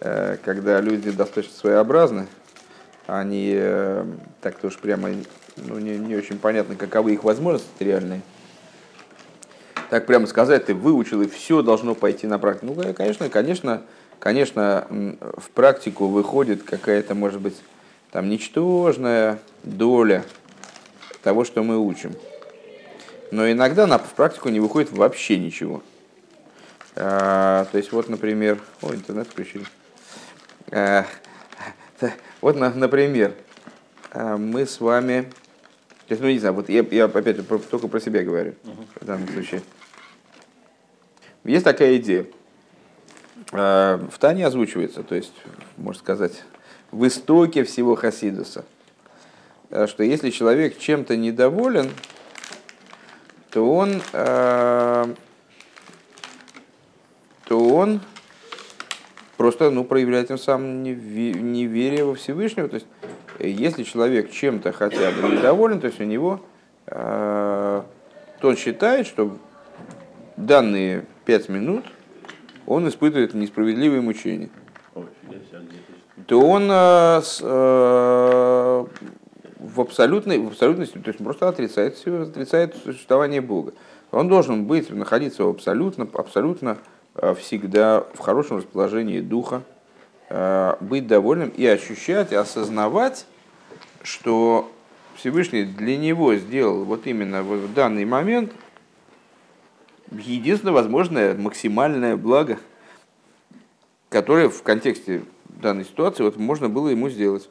э, 0.00 0.36
когда 0.44 0.80
люди 0.80 1.10
достаточно 1.10 1.54
своеобразны, 1.54 2.26
они 3.06 3.52
э, 3.54 4.04
так-то 4.40 4.68
уж 4.68 4.78
прямо 4.78 5.10
ну, 5.56 5.78
не, 5.78 5.98
не 5.98 6.16
очень 6.16 6.38
понятно, 6.38 6.74
каковы 6.74 7.12
их 7.12 7.24
возможности 7.24 7.82
реальные. 7.82 8.22
Так 9.90 10.06
прямо 10.06 10.26
сказать, 10.26 10.66
ты 10.66 10.74
выучил, 10.74 11.22
и 11.22 11.28
все 11.28 11.62
должно 11.62 11.94
пойти 11.94 12.26
на 12.26 12.38
практику. 12.38 12.74
Ну, 12.74 12.94
конечно, 12.94 13.28
конечно, 13.28 13.82
конечно, 14.18 14.86
в 14.90 15.50
практику 15.50 16.06
выходит 16.06 16.62
какая-то, 16.62 17.14
может 17.14 17.40
быть, 17.40 17.56
там 18.10 18.28
ничтожная 18.28 19.38
доля 19.62 20.24
того, 21.22 21.44
что 21.44 21.62
мы 21.62 21.78
учим. 21.78 22.14
Но 23.30 23.50
иногда 23.50 23.86
на, 23.86 23.98
в 23.98 24.12
практику 24.14 24.48
не 24.48 24.60
выходит 24.60 24.92
вообще 24.92 25.38
ничего. 25.38 25.82
А, 26.96 27.66
то 27.72 27.78
есть 27.78 27.92
вот, 27.92 28.08
например, 28.08 28.60
о, 28.82 28.94
интернет 28.94 29.26
включили. 29.26 29.66
А, 30.70 31.06
вот, 32.40 32.56
на, 32.56 32.70
например, 32.70 33.34
а, 34.12 34.36
мы 34.36 34.66
с 34.66 34.80
вами, 34.80 35.30
есть, 36.08 36.22
ну 36.22 36.28
не 36.28 36.38
знаю, 36.38 36.54
вот 36.54 36.68
я, 36.68 36.84
я 36.90 37.04
опять 37.06 37.46
только 37.48 37.88
про 37.88 38.00
себя 38.00 38.22
говорю 38.22 38.54
uh-huh. 38.64 38.86
в 39.00 39.04
данном 39.04 39.28
случае. 39.28 39.62
Есть 41.44 41.64
такая 41.64 41.96
идея. 41.96 42.26
А, 43.52 43.98
в 44.10 44.18
Тане 44.18 44.46
озвучивается, 44.46 45.02
то 45.02 45.14
есть, 45.14 45.34
можно 45.76 46.00
сказать, 46.00 46.44
в 46.90 47.06
истоке 47.06 47.64
всего 47.64 47.96
Хасидуса, 47.96 48.64
а, 49.70 49.86
что 49.86 50.04
если 50.04 50.30
человек 50.30 50.78
чем-то 50.78 51.16
недоволен, 51.16 51.90
то 53.54 53.72
он, 53.72 54.02
э, 54.12 55.14
то 57.46 57.68
он 57.68 58.00
просто 59.36 59.70
ну, 59.70 59.84
проявляет 59.84 60.26
тем 60.26 60.38
самым 60.38 60.82
неверие 60.82 62.04
во 62.04 62.16
Всевышнего. 62.16 62.68
То 62.68 62.74
есть, 62.74 62.86
если 63.38 63.84
человек 63.84 64.32
чем-то 64.32 64.72
хотя 64.72 65.12
бы 65.12 65.28
недоволен, 65.28 65.80
то 65.80 65.86
есть 65.86 66.00
у 66.00 66.04
него, 66.04 66.40
э, 66.88 67.82
то 68.40 68.48
он 68.48 68.56
считает, 68.56 69.06
что 69.06 69.38
данные 70.36 71.04
пять 71.24 71.48
минут 71.48 71.84
он 72.66 72.88
испытывает 72.88 73.34
несправедливые 73.34 74.00
мучения. 74.00 74.48
То 76.26 76.40
он 76.40 76.68
э, 76.72 77.22
э, 77.40 78.86
в 79.74 79.80
абсолютной, 79.80 80.38
в 80.38 80.48
абсолютности, 80.48 80.98
то 80.98 81.08
есть 81.08 81.20
он 81.20 81.24
просто 81.24 81.48
отрицает, 81.48 81.96
отрицает 82.06 82.76
существование 82.76 83.40
Бога. 83.40 83.72
Он 84.12 84.28
должен 84.28 84.66
быть, 84.66 84.90
находиться 84.90 85.48
абсолютно, 85.48 86.08
абсолютно 86.14 86.78
э, 87.16 87.34
всегда 87.34 88.06
в 88.14 88.18
хорошем 88.20 88.58
расположении 88.58 89.20
духа, 89.20 89.62
э, 90.30 90.76
быть 90.80 91.06
довольным 91.08 91.48
и 91.48 91.66
ощущать, 91.66 92.30
и 92.30 92.36
осознавать, 92.36 93.26
что 94.02 94.70
Всевышний 95.16 95.64
для 95.64 95.96
него 95.96 96.34
сделал 96.36 96.84
вот 96.84 97.06
именно 97.06 97.42
в 97.42 97.72
данный 97.74 98.04
момент 98.04 98.52
единственное 100.12 100.74
возможное 100.74 101.34
максимальное 101.34 102.16
благо, 102.16 102.58
которое 104.08 104.48
в 104.48 104.62
контексте 104.62 105.24
данной 105.48 105.84
ситуации 105.84 106.22
вот 106.22 106.36
можно 106.36 106.68
было 106.68 106.88
ему 106.88 107.08
сделать. 107.08 107.48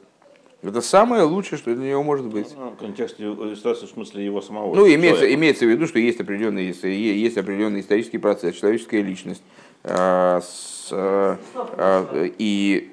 Это 0.63 0.79
самое 0.79 1.23
лучшее, 1.23 1.59
что 1.59 1.75
для 1.75 1.89
него 1.89 2.03
может 2.03 2.25
быть. 2.27 2.47
Ну, 2.57 2.69
в 2.69 2.77
контексте 2.77 3.23
ситуации, 3.55 3.85
в 3.85 3.89
смысле 3.89 4.23
его 4.23 4.41
самого. 4.41 4.73
Ну, 4.73 4.87
имеется, 4.87 5.31
имеется 5.33 5.65
в 5.65 5.69
виду, 5.69 5.87
что 5.87 5.99
есть 5.99 6.21
определенный, 6.21 6.73
есть 6.83 7.37
определенный 7.37 7.81
исторический 7.81 8.17
процесс, 8.17 8.55
человеческая 8.55 9.01
личность, 9.01 9.43
а, 9.83 10.39
с, 10.41 10.87
э, 10.91 12.29
и 12.37 12.91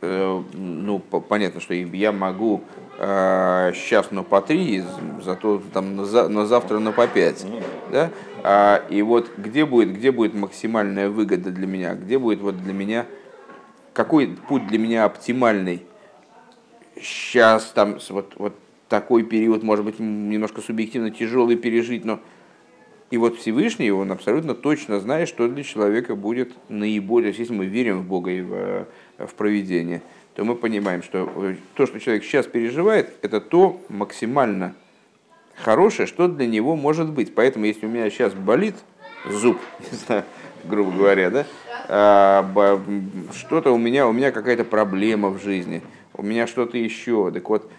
ну, 0.53 0.99
понятно, 0.99 1.61
что 1.61 1.75
я 1.75 2.13
могу 2.13 2.63
сейчас 2.99 4.11
но 4.11 4.25
по 4.25 4.43
три, 4.43 4.83
зато 5.25 5.63
там 5.73 5.97
на, 5.97 6.29
на 6.29 6.47
завтра 6.47 6.81
на 6.81 6.93
по 6.93 7.07
пять. 7.07 7.47
Да? 7.91 8.11
А, 8.43 8.85
и 8.89 9.01
вот 9.03 9.31
где 9.37 9.65
будет, 9.65 9.95
где 9.95 10.13
будет 10.13 10.35
максимальная 10.35 11.09
выгода 11.09 11.51
для 11.51 11.67
меня, 11.67 11.95
где 11.95 12.19
будет 12.19 12.41
вот 12.41 12.63
для 12.63 12.73
меня, 12.73 13.07
какой 13.93 14.29
путь 14.49 14.67
для 14.67 14.79
меня 14.79 15.05
оптимальный 15.05 15.83
сейчас 17.03 17.73
там 17.73 17.99
вот, 18.11 18.35
вот 18.37 18.55
такой 18.89 19.23
период, 19.23 19.63
может 19.63 19.85
быть, 19.85 19.99
немножко 19.99 20.61
субъективно 20.61 21.11
тяжелый 21.11 21.57
пережить, 21.57 22.05
но 22.05 22.21
и 23.11 23.17
вот 23.17 23.39
Всевышний, 23.39 23.91
он 23.91 24.13
абсолютно 24.13 24.55
точно 24.55 25.01
знает, 25.01 25.29
что 25.29 25.49
для 25.49 25.65
человека 25.65 26.15
будет 26.15 26.53
наиболее, 26.69 27.35
если 27.37 27.53
мы 27.53 27.67
верим 27.67 28.01
в 28.01 28.05
Бога 28.05 28.31
и 28.31 28.41
в, 28.41 28.87
в 29.19 29.35
провидение, 29.35 30.03
то 30.35 30.45
мы 30.45 30.55
понимаем, 30.55 31.03
что 31.03 31.29
то, 31.75 31.87
что 31.87 31.99
человек 31.99 32.25
сейчас 32.25 32.47
переживает, 32.47 33.13
это 33.23 33.41
то 33.41 33.81
максимально 33.89 34.75
хорошее, 35.57 36.07
что 36.07 36.29
для 36.29 36.47
него 36.47 36.77
может 36.77 37.11
быть. 37.11 37.35
Поэтому, 37.35 37.65
если 37.65 37.87
у 37.87 37.89
меня 37.89 38.09
сейчас 38.11 38.33
болит 38.33 38.77
зуб, 39.29 39.59
не 39.91 39.97
знаю, 39.97 40.25
грубо 40.65 40.93
говоря, 40.93 41.31
да, 41.31 41.47
а, 41.89 42.81
что-то 43.35 43.73
у 43.73 43.79
меня, 43.79 44.07
у 44.07 44.13
меня 44.13 44.31
какая-то 44.31 44.65
проблема 44.65 45.31
в 45.31 45.43
жизни, 45.43 45.83
у 46.15 46.23
меня 46.23 46.47
что-то 46.47 46.77
еще, 46.77 47.31
так 47.31 47.49
вот, 47.49 47.71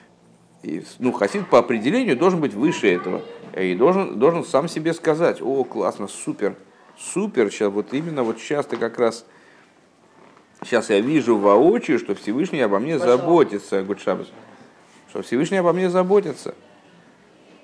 ну, 0.99 1.11
хасид 1.11 1.47
по 1.47 1.59
определению 1.59 2.17
должен 2.17 2.39
быть 2.39 2.53
выше 2.53 2.93
этого. 2.93 3.21
И 3.57 3.75
должен, 3.75 4.17
должен 4.17 4.45
сам 4.45 4.67
себе 4.67 4.93
сказать, 4.93 5.41
о, 5.41 5.63
классно, 5.63 6.07
супер, 6.07 6.55
супер, 6.97 7.51
сейчас, 7.51 7.71
вот 7.71 7.93
именно 7.93 8.23
вот 8.23 8.39
сейчас 8.39 8.65
ты 8.65 8.77
как 8.77 8.97
раз, 8.97 9.25
сейчас 10.63 10.89
я 10.89 11.01
вижу 11.01 11.37
воочию, 11.37 11.99
что 11.99 12.15
Всевышний 12.15 12.61
обо 12.61 12.79
мне 12.79 12.97
Пожалуйста. 12.97 13.17
заботится, 13.17 13.83
Гудшабас, 13.83 14.27
что 15.09 15.21
Всевышний 15.21 15.57
обо 15.57 15.73
мне 15.73 15.89
заботится. 15.89 16.55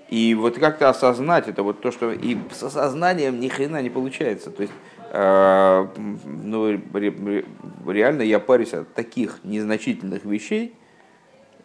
И 0.09 0.35
вот 0.35 0.57
как-то 0.57 0.89
осознать 0.89 1.47
это, 1.47 1.63
вот 1.63 1.81
то, 1.81 1.91
что 1.91 2.11
и 2.11 2.37
с 2.51 2.63
осознанием 2.63 3.39
ни 3.39 3.47
хрена 3.49 3.81
не 3.81 3.89
получается. 3.89 4.51
То 4.51 4.63
есть, 4.63 4.73
э, 4.96 4.96
ну, 5.13 6.79
ре, 6.93 7.45
реально 7.87 8.21
я 8.23 8.39
парюсь 8.39 8.73
от 8.73 8.93
таких 8.93 9.39
незначительных 9.43 10.25
вещей, 10.25 10.73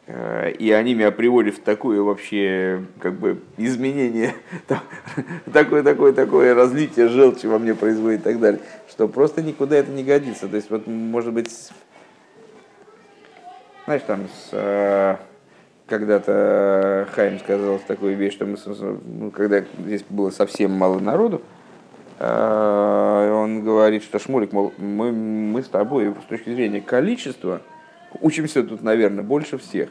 Э, 0.06 0.50
и 0.50 0.70
они 0.72 0.94
меня 0.94 1.12
приводят 1.12 1.56
в 1.56 1.62
такое 1.62 2.02
вообще 2.02 2.84
как 3.00 3.14
бы 3.14 3.40
изменение, 3.56 4.34
такое, 5.52 5.82
такое, 5.82 6.12
такое 6.12 6.54
разлитие 6.54 7.08
желчи 7.08 7.46
во 7.46 7.58
мне 7.58 7.74
производит 7.74 8.20
и 8.20 8.24
так 8.24 8.40
далее, 8.40 8.60
что 8.88 9.06
просто 9.06 9.42
никуда 9.42 9.76
это 9.76 9.90
не 9.92 10.02
годится. 10.02 10.48
То 10.48 10.56
есть, 10.56 10.70
вот, 10.70 10.86
может 10.88 11.32
быть, 11.32 11.50
знаешь, 13.84 14.02
там, 14.06 14.26
с, 14.26 14.48
э, 14.52 15.16
когда-то 15.86 17.08
Хайм 17.12 17.38
сказал 17.38 17.78
такую 17.86 18.16
вещь, 18.16 18.32
что 18.32 18.46
мы, 18.46 18.56
ну, 19.04 19.30
когда 19.30 19.64
здесь 19.78 20.04
было 20.08 20.30
совсем 20.30 20.72
мало 20.72 20.98
народу, 20.98 21.42
э, 21.42 21.61
он 22.24 23.62
говорит, 23.62 24.04
что 24.04 24.18
Шмулик, 24.18 24.52
мол, 24.52 24.72
мы, 24.78 25.12
мы 25.12 25.62
с 25.62 25.68
тобой 25.68 26.14
с 26.24 26.28
точки 26.28 26.54
зрения 26.54 26.80
количества, 26.80 27.62
учимся 28.20 28.62
тут, 28.62 28.82
наверное, 28.82 29.24
больше 29.24 29.58
всех. 29.58 29.90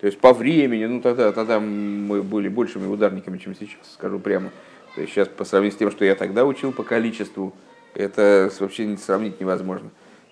То 0.00 0.06
есть 0.06 0.18
по 0.18 0.32
времени, 0.32 0.84
ну 0.84 1.00
тогда, 1.00 1.32
тогда 1.32 1.60
мы 1.60 2.22
были 2.22 2.48
большими 2.48 2.86
ударниками, 2.86 3.38
чем 3.38 3.54
сейчас, 3.54 3.92
скажу 3.94 4.18
прямо. 4.18 4.50
То 4.94 5.00
есть 5.00 5.12
сейчас 5.12 5.28
по 5.28 5.44
сравнению 5.44 5.74
с 5.74 5.78
тем, 5.78 5.90
что 5.90 6.04
я 6.04 6.14
тогда 6.14 6.44
учил 6.44 6.72
по 6.72 6.82
количеству, 6.82 7.54
это 7.94 8.50
вообще 8.60 8.96
сравнить 8.96 9.40
невозможно. 9.40 9.90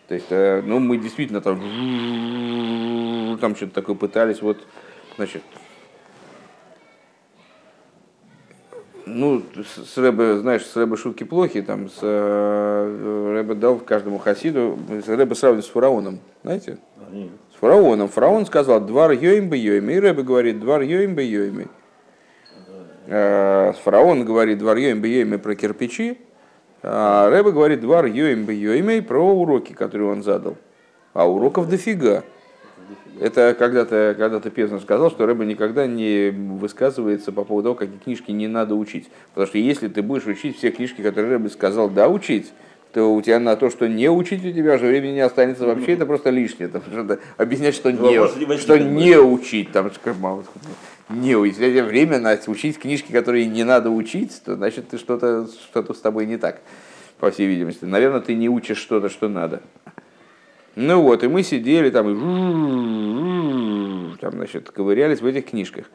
То 0.08 0.14
есть, 0.14 0.26
э, 0.30 0.62
ну, 0.66 0.80
мы 0.80 0.98
действительно 0.98 1.40
там, 1.40 1.60
там 3.40 3.54
что-то 3.54 3.72
такое 3.72 3.94
пытались, 3.94 4.42
вот, 4.42 4.66
значит, 5.16 5.42
ну, 9.06 9.42
с 9.56 9.96
Рэбе, 9.98 10.38
знаешь, 10.38 10.64
с 10.64 10.76
Рэбе 10.76 10.96
шутки 10.96 11.24
плохи, 11.24 11.62
там, 11.62 11.88
с 11.88 11.98
э, 12.02 13.32
Рэбе 13.34 13.54
дал 13.54 13.78
каждому 13.78 14.18
хасиду, 14.18 14.78
Рэбе 15.06 15.34
сравнивает 15.34 15.64
с 15.64 15.68
фараоном, 15.68 16.20
знаете? 16.42 16.78
С 17.52 17.58
фараоном. 17.60 18.08
Фараон 18.08 18.46
сказал, 18.46 18.80
двар 18.80 19.12
йоим 19.12 19.48
бы 19.48 19.56
йоим, 19.56 19.90
и 19.90 19.98
Рэбе 19.98 20.22
говорит, 20.22 20.60
двар 20.60 20.82
йоим 20.82 21.14
бы 21.14 21.22
йоим. 21.22 21.68
Э, 23.06 23.72
фараон 23.82 24.24
говорит, 24.24 24.58
двар 24.58 24.76
йоим 24.76 25.00
бы 25.00 25.08
йоим 25.08 25.38
про 25.40 25.54
кирпичи, 25.54 26.18
а 26.82 27.28
Рэбе 27.30 27.52
говорит, 27.52 27.80
двар 27.80 28.06
йоим 28.06 28.44
бы 28.44 28.54
йоим 28.54 29.04
про 29.04 29.22
уроки, 29.22 29.72
которые 29.72 30.10
он 30.10 30.22
задал. 30.22 30.56
А 31.12 31.28
уроков 31.28 31.68
дофига. 31.68 32.24
Это 33.20 33.54
когда-то 33.56 34.14
когда 34.18 34.40
Пезнер 34.40 34.80
сказал, 34.80 35.10
что 35.10 35.26
Рэба 35.26 35.44
никогда 35.44 35.86
не 35.86 36.30
высказывается 36.30 37.32
по 37.32 37.44
поводу 37.44 37.64
того, 37.64 37.74
какие 37.74 37.98
книжки 37.98 38.30
не 38.30 38.48
надо 38.48 38.74
учить. 38.74 39.10
Потому 39.34 39.46
что 39.46 39.58
если 39.58 39.88
ты 39.88 40.00
будешь 40.00 40.26
учить 40.26 40.56
все 40.56 40.70
книжки, 40.70 41.02
которые 41.02 41.32
Рэба 41.32 41.48
сказал 41.48 41.90
да 41.90 42.08
учить, 42.08 42.50
то 42.94 43.14
у 43.14 43.20
тебя 43.20 43.38
на 43.38 43.56
то, 43.56 43.68
что 43.68 43.86
не 43.86 44.08
учить 44.08 44.44
у 44.44 44.50
тебя 44.50 44.78
же 44.78 44.86
времени 44.86 45.12
не 45.12 45.20
останется 45.20 45.66
вообще, 45.66 45.92
это 45.92 46.06
просто 46.06 46.30
лишнее. 46.30 46.68
Там, 46.68 46.82
что 46.90 47.18
объяснять, 47.36 47.74
что, 47.74 47.90
ну, 47.90 48.10
не, 48.10 48.56
что 48.56 48.78
не 48.78 49.18
учить. 49.18 49.70
Там, 49.70 49.90
не 51.10 51.36
учить. 51.36 51.58
Если 51.58 51.70
у 51.70 51.72
тебя 51.72 51.84
время 51.84 52.18
на 52.20 52.38
учить 52.46 52.78
книжки, 52.78 53.12
которые 53.12 53.44
не 53.44 53.64
надо 53.64 53.90
учить, 53.90 54.40
то 54.44 54.56
значит 54.56 54.88
ты 54.88 54.98
что-то 54.98 55.46
что 55.46 55.92
с 55.92 56.00
тобой 56.00 56.24
не 56.24 56.38
так, 56.38 56.62
по 57.18 57.30
всей 57.30 57.46
видимости. 57.46 57.84
Наверное, 57.84 58.20
ты 58.20 58.34
не 58.34 58.48
учишь 58.48 58.78
что-то, 58.78 59.10
что 59.10 59.28
надо. 59.28 59.60
Ну 60.82 61.02
вот, 61.02 61.22
и 61.22 61.28
мы 61.28 61.42
сидели 61.42 61.90
там 61.90 62.08
и 62.08 62.14
там, 64.18 64.32
значит, 64.32 64.70
ковырялись 64.70 65.20
в 65.20 65.26
этих 65.26 65.50
книжках. 65.50 65.90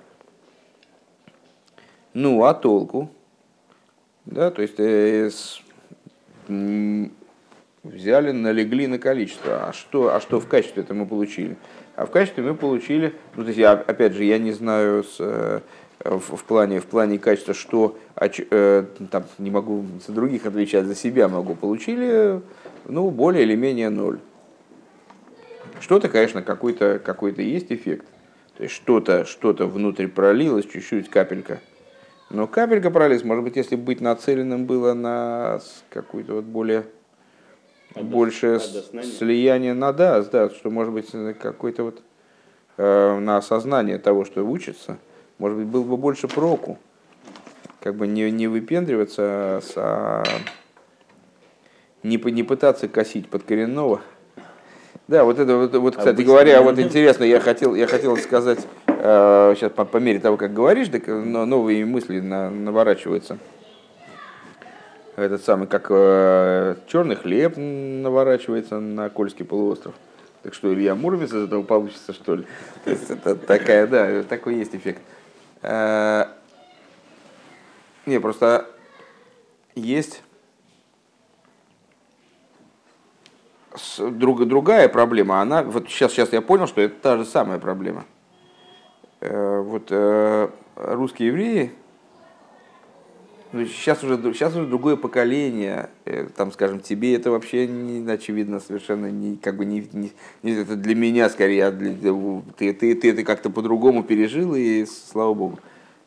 Ну, 2.13 2.43
а 2.43 2.53
толку? 2.53 3.09
Да, 4.25 4.51
то 4.51 4.61
есть 4.61 4.79
э, 4.79 5.31
с, 5.31 5.59
взяли, 7.83 8.29
налегли 8.29 8.85
на 8.85 8.99
количество. 8.99 9.69
А 9.69 9.73
что, 9.73 10.13
а 10.13 10.21
что 10.21 10.39
в 10.39 10.47
качестве 10.47 10.83
это 10.83 10.93
мы 10.93 11.07
получили? 11.07 11.57
А 11.95 12.05
в 12.05 12.11
качестве 12.11 12.43
мы 12.43 12.53
получили, 12.53 13.15
ну, 13.35 13.41
то 13.41 13.47
есть 13.47 13.57
я, 13.57 13.71
опять 13.71 14.13
же, 14.13 14.23
я 14.23 14.37
не 14.37 14.51
знаю 14.51 15.03
с, 15.03 15.15
э, 15.19 15.61
в, 16.03 16.37
в, 16.37 16.43
плане, 16.43 16.79
в 16.79 16.85
плане 16.85 17.17
качества, 17.17 17.55
что 17.55 17.97
э, 18.19 18.85
там, 19.09 19.23
не 19.39 19.49
могу 19.49 19.83
за 20.05 20.13
других 20.13 20.45
отвечать, 20.45 20.85
за 20.85 20.93
себя 20.93 21.27
могу, 21.27 21.55
получили 21.55 22.39
ну, 22.87 23.09
более 23.09 23.41
или 23.41 23.55
менее 23.55 23.89
ноль. 23.89 24.19
Что-то, 25.79 26.09
конечно, 26.09 26.41
какой-то 26.41 26.99
какой 26.99 27.33
есть 27.33 27.71
эффект. 27.71 28.05
То 28.57 28.63
есть 28.63 28.75
что-то 28.75 29.25
что 29.25 29.53
внутрь 29.53 30.07
пролилось, 30.07 30.65
чуть-чуть 30.65 31.09
капелька. 31.09 31.59
Но 32.29 32.47
капелька 32.47 32.89
пролилась, 32.89 33.23
может 33.23 33.43
быть, 33.43 33.55
если 33.55 33.75
быть 33.75 34.01
нацеленным 34.01 34.65
было 34.65 34.93
на 34.93 35.59
какую-то 35.89 36.35
вот 36.35 36.45
более 36.45 36.85
Отдос, 37.93 38.11
большее 38.11 38.59
слияние 38.59 39.73
на 39.73 39.93
да, 39.93 40.21
да, 40.23 40.49
что 40.49 40.69
может 40.69 40.93
быть 40.93 41.09
какой-то 41.39 41.83
вот 41.83 42.01
э, 42.77 43.19
на 43.19 43.37
осознание 43.37 43.99
того, 43.99 44.25
что 44.25 44.43
учится, 44.43 44.97
может 45.37 45.57
быть, 45.57 45.67
был 45.67 45.83
бы 45.83 45.97
больше 45.97 46.27
проку. 46.27 46.77
Как 47.81 47.95
бы 47.95 48.07
не, 48.07 48.31
не 48.31 48.47
выпендриваться, 48.47 49.61
а 49.75 50.23
не, 52.01 52.17
не 52.17 52.43
пытаться 52.43 52.87
косить 52.87 53.29
под 53.29 53.43
коренного. 53.43 54.01
Да, 55.07 55.23
вот 55.23 55.37
это 55.37 55.55
вот, 55.55 55.75
вот 55.75 55.97
кстати 55.97 56.21
а 56.21 56.25
говоря, 56.25 56.61
вот 56.63 56.79
интересно, 56.79 57.23
я 57.25 57.39
хотел, 57.39 57.75
я 57.75 57.85
хотел 57.85 58.17
сказать, 58.17 58.65
э, 58.87 59.53
сейчас 59.55 59.71
по, 59.71 59.85
по 59.85 59.97
мере 59.97 60.19
того, 60.19 60.35
как 60.35 60.51
говоришь, 60.51 60.87
так 60.87 61.05
новые 61.07 61.85
мысли 61.85 62.19
на, 62.19 62.49
наворачиваются. 62.49 63.37
Этот 65.15 65.43
самый, 65.43 65.67
как 65.67 65.87
э, 65.89 66.75
черный 66.87 67.15
хлеб 67.15 67.55
наворачивается 67.55 68.79
на 68.79 69.09
Кольский 69.09 69.45
полуостров. 69.45 69.93
Так 70.41 70.55
что 70.55 70.73
Илья 70.73 70.95
Муромец 70.95 71.29
из 71.29 71.43
этого 71.45 71.61
получится, 71.61 72.11
что 72.11 72.35
ли? 72.35 72.45
То 72.83 72.89
есть 72.89 73.09
это 73.09 73.35
такая, 73.35 73.85
да, 73.85 74.23
такой 74.23 74.55
есть 74.55 74.75
эффект. 74.75 75.01
Э, 75.61 76.25
не, 78.07 78.19
просто 78.19 78.65
есть 79.75 80.23
друг, 83.99 84.45
другая 84.47 84.89
проблема, 84.89 85.41
она, 85.41 85.63
вот 85.63 85.89
сейчас, 85.89 86.11
сейчас 86.11 86.33
я 86.33 86.41
понял, 86.41 86.67
что 86.67 86.81
это 86.81 86.95
та 87.01 87.17
же 87.17 87.25
самая 87.25 87.59
проблема. 87.59 88.05
Э, 89.21 89.61
вот 89.61 89.87
э, 89.89 90.49
русские 90.75 91.29
евреи, 91.29 91.71
ну, 93.51 93.65
сейчас 93.65 94.03
уже, 94.03 94.17
сейчас 94.33 94.55
уже 94.55 94.67
другое 94.67 94.97
поколение, 94.97 95.89
э, 96.03 96.27
там, 96.35 96.51
скажем, 96.51 96.79
тебе 96.79 97.15
это 97.15 97.31
вообще 97.31 97.67
не 97.67 98.09
очевидно 98.11 98.59
совершенно, 98.59 99.09
не, 99.09 99.37
как 99.37 99.55
бы 99.55 99.65
не, 99.65 99.87
не, 99.93 100.11
не 100.43 100.51
это 100.51 100.75
для 100.75 100.95
меня 100.95 101.29
скорее, 101.29 101.67
а 101.67 101.71
для, 101.71 101.93
ты, 102.57 102.73
ты, 102.73 102.95
ты 102.95 103.11
это 103.11 103.23
как-то 103.23 103.49
по-другому 103.49 104.03
пережил, 104.03 104.53
и 104.55 104.85
слава 104.85 105.33
богу. 105.33 105.59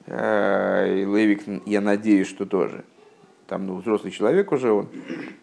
И 0.07 0.11
Левик, 0.11 1.43
я 1.67 1.81
надеюсь, 1.81 2.29
что 2.29 2.47
тоже. 2.47 2.85
там, 3.47 3.67
ну, 3.67 3.77
взрослый 3.77 4.13
человек 4.13 4.53
уже 4.53 4.73
он, 4.73 4.89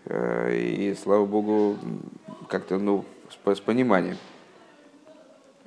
и, 0.09 0.95
слава 1.01 1.26
богу, 1.26 1.78
как-то, 2.48 2.78
ну, 2.78 3.06
с, 3.30 3.56
с 3.56 3.60
пониманием. 3.60 4.18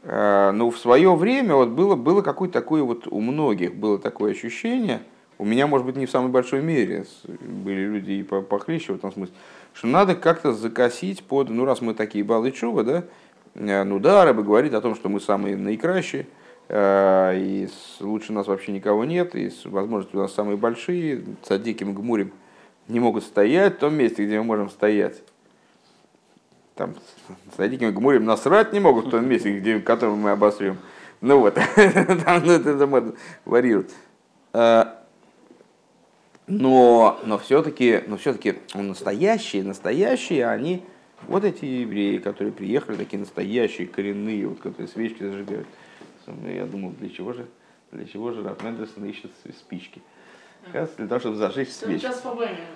Э, 0.02 0.50
но 0.52 0.70
в 0.70 0.78
свое 0.78 1.14
время 1.14 1.54
вот 1.54 1.70
было, 1.70 1.96
было 1.96 2.22
какое-то 2.22 2.54
такое 2.54 2.82
вот 2.82 3.06
у 3.06 3.20
многих 3.20 3.74
было 3.74 3.98
такое 3.98 4.32
ощущение, 4.32 5.02
у 5.38 5.44
меня, 5.44 5.66
может 5.66 5.86
быть, 5.86 5.96
не 5.96 6.06
в 6.06 6.10
самой 6.10 6.30
большой 6.30 6.62
мере, 6.62 7.04
были 7.26 7.82
люди 7.82 8.12
и 8.12 8.22
похлеще 8.22 8.92
в 8.92 8.96
этом 8.96 9.12
смысле, 9.12 9.34
что 9.72 9.86
надо 9.86 10.14
как-то 10.16 10.52
закосить 10.52 11.22
под, 11.22 11.48
ну 11.48 11.64
раз 11.64 11.80
мы 11.80 11.94
такие 11.94 12.24
баллы 12.24 12.50
чува, 12.52 12.82
да, 12.82 13.04
э, 13.54 13.84
ну 13.84 13.98
да, 13.98 14.24
Рэбе 14.24 14.42
говорит 14.42 14.74
о 14.74 14.80
том, 14.80 14.94
что 14.94 15.08
мы 15.08 15.20
самые 15.20 15.56
наикращие, 15.56 16.26
э, 16.68 17.34
и 17.36 17.68
лучше 18.00 18.32
нас 18.32 18.46
вообще 18.46 18.72
никого 18.72 19.04
нет, 19.04 19.34
и 19.34 19.50
возможности 19.64 20.16
у 20.16 20.20
нас 20.20 20.32
самые 20.32 20.56
большие, 20.56 21.24
садиким 21.42 21.94
гмурим 21.94 22.32
не 22.88 23.00
могут 23.00 23.22
стоять 23.22 23.76
в 23.76 23.78
том 23.78 23.94
месте, 23.94 24.24
где 24.24 24.38
мы 24.38 24.44
можем 24.44 24.70
стоять 24.70 25.22
там, 26.78 26.94
с 27.54 27.58
Адиким 27.58 27.92
Гмурим 27.92 28.24
насрать 28.24 28.72
не 28.72 28.78
могут 28.78 29.06
в 29.06 29.10
том 29.10 29.28
месте, 29.28 29.58
где, 29.58 29.80
которое 29.80 30.14
мы 30.14 30.30
обосрем. 30.30 30.78
Ну 31.20 31.40
вот, 31.40 31.54
там 32.24 32.46
ну, 32.46 32.52
это, 32.52 32.70
это 32.70 33.14
варьирует. 33.44 33.90
А, 34.52 35.04
но, 36.46 37.18
но 37.24 37.36
все-таки, 37.38 38.04
но 38.06 38.16
все-таки 38.16 38.60
настоящие, 38.74 39.64
настоящие, 39.64 40.46
они, 40.46 40.84
вот 41.26 41.44
эти 41.44 41.64
евреи, 41.64 42.18
которые 42.18 42.52
приехали, 42.52 42.96
такие 42.96 43.18
настоящие, 43.18 43.88
коренные, 43.88 44.46
вот 44.46 44.60
которые 44.60 44.86
свечки 44.86 45.24
зажигают. 45.24 45.66
Я 46.46 46.66
думал, 46.66 46.92
для 46.92 47.10
чего 47.10 47.32
же, 47.32 47.46
для 47.90 48.06
чего 48.06 48.30
же 48.30 48.44
Раф 48.44 48.62
Мендельсон 48.62 49.04
ищет 49.06 49.32
спички? 49.58 50.00
Как 50.72 50.94
для 50.96 51.08
того, 51.08 51.18
чтобы 51.18 51.36
зажечь. 51.36 51.70
Сейчас 51.70 52.20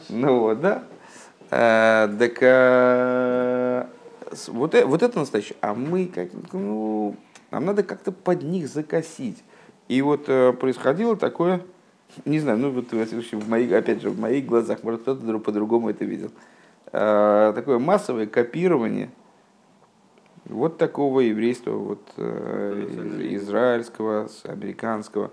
Ну 0.09 0.41
вот, 0.41 0.61
да. 0.61 0.85
А, 1.55 2.09
так 2.09 2.39
а, 2.41 3.87
вот, 4.47 4.75
э, 4.75 4.87
вот 4.87 5.03
это 5.03 5.19
настоящее. 5.19 5.57
А 5.61 5.75
мы 5.75 6.07
как, 6.07 6.31
ну, 6.55 7.15
нам 7.51 7.67
надо 7.67 7.83
как-то 7.83 8.11
под 8.11 8.43
них 8.43 8.69
закосить. 8.69 9.45
И 9.87 10.01
вот 10.01 10.25
э, 10.29 10.55
происходило 10.55 11.15
такое, 11.15 11.61
не 12.25 12.41
знаю, 12.41 12.57
ну 12.57 12.71
вот 12.71 12.91
в 12.91 13.49
моих, 13.51 13.71
опять 13.71 14.01
же, 14.01 14.09
в 14.09 14.19
моих 14.19 14.47
глазах, 14.47 14.83
может 14.83 15.03
кто-то 15.03 15.39
по-другому 15.41 15.91
это 15.91 16.07
видел, 16.07 16.31
э, 16.91 17.53
такое 17.55 17.79
массовое 17.79 18.27
копирование 18.27 19.11
вот 20.47 20.79
такого 20.79 21.21
еврейства, 21.21 21.73
вот 21.73 22.01
э, 22.17 23.29
израильского, 23.35 24.31
американского. 24.45 25.31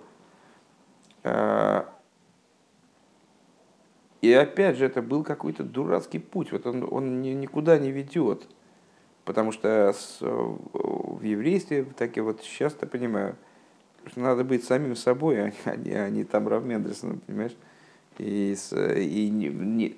И 4.21 4.31
опять 4.33 4.77
же, 4.77 4.85
это 4.85 5.01
был 5.01 5.23
какой-то 5.23 5.63
дурацкий 5.63 6.19
путь. 6.19 6.51
Вот 6.51 6.65
он, 6.65 6.87
он 6.89 7.21
никуда 7.21 7.77
не 7.77 7.91
ведет. 7.91 8.47
Потому 9.25 9.51
что 9.51 9.93
с, 9.93 10.17
в 10.21 11.21
еврействе, 11.23 11.85
так 11.97 12.17
я 12.17 12.23
вот 12.23 12.41
часто 12.41 12.87
понимаю, 12.87 13.35
что 14.07 14.19
надо 14.21 14.43
быть 14.43 14.63
самим 14.63 14.95
собой, 14.95 15.53
а, 15.65 15.75
не, 15.75 15.91
а 15.91 16.09
не 16.09 16.23
там 16.23 16.47
Рав 16.47 16.63
Мендельсоном, 16.63 17.19
понимаешь? 17.19 17.55
И, 18.17 18.53
с, 18.55 18.75
и 18.75 19.29
не, 19.29 19.47
не, 19.47 19.97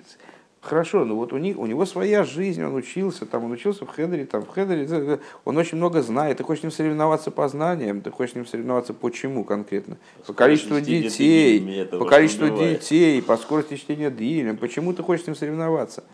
Хорошо, 0.62 1.04
ну 1.04 1.16
вот 1.16 1.32
у, 1.32 1.38
них, 1.38 1.58
у 1.58 1.66
него 1.66 1.84
своя 1.86 2.22
жизнь, 2.22 2.62
он 2.62 2.76
учился, 2.76 3.26
там, 3.26 3.44
он 3.44 3.50
учился 3.50 3.84
в 3.84 3.88
Хедере, 3.88 4.26
там, 4.26 4.42
в 4.42 4.48
Хедере, 4.48 5.18
он 5.44 5.56
очень 5.56 5.76
много 5.76 6.02
знает, 6.02 6.38
ты 6.38 6.44
хочешь 6.44 6.60
с 6.60 6.62
ним 6.62 6.70
соревноваться 6.70 7.32
по 7.32 7.48
знаниям, 7.48 8.00
ты 8.00 8.12
хочешь 8.12 8.34
с 8.34 8.36
ним 8.36 8.46
соревноваться 8.46 8.94
почему 8.94 9.42
конкретно? 9.42 9.98
По 10.24 10.32
количеству 10.32 10.80
детей, 10.80 11.84
по 11.86 12.04
количеству 12.04 12.48
детей, 12.48 13.20
по 13.20 13.36
скорости 13.38 13.74
чтения 13.74 14.08
Дилем, 14.08 14.56
почему 14.56 14.92
ты 14.92 15.02
хочешь 15.02 15.24
с 15.24 15.26
ним 15.26 15.34
соревноваться? 15.34 16.04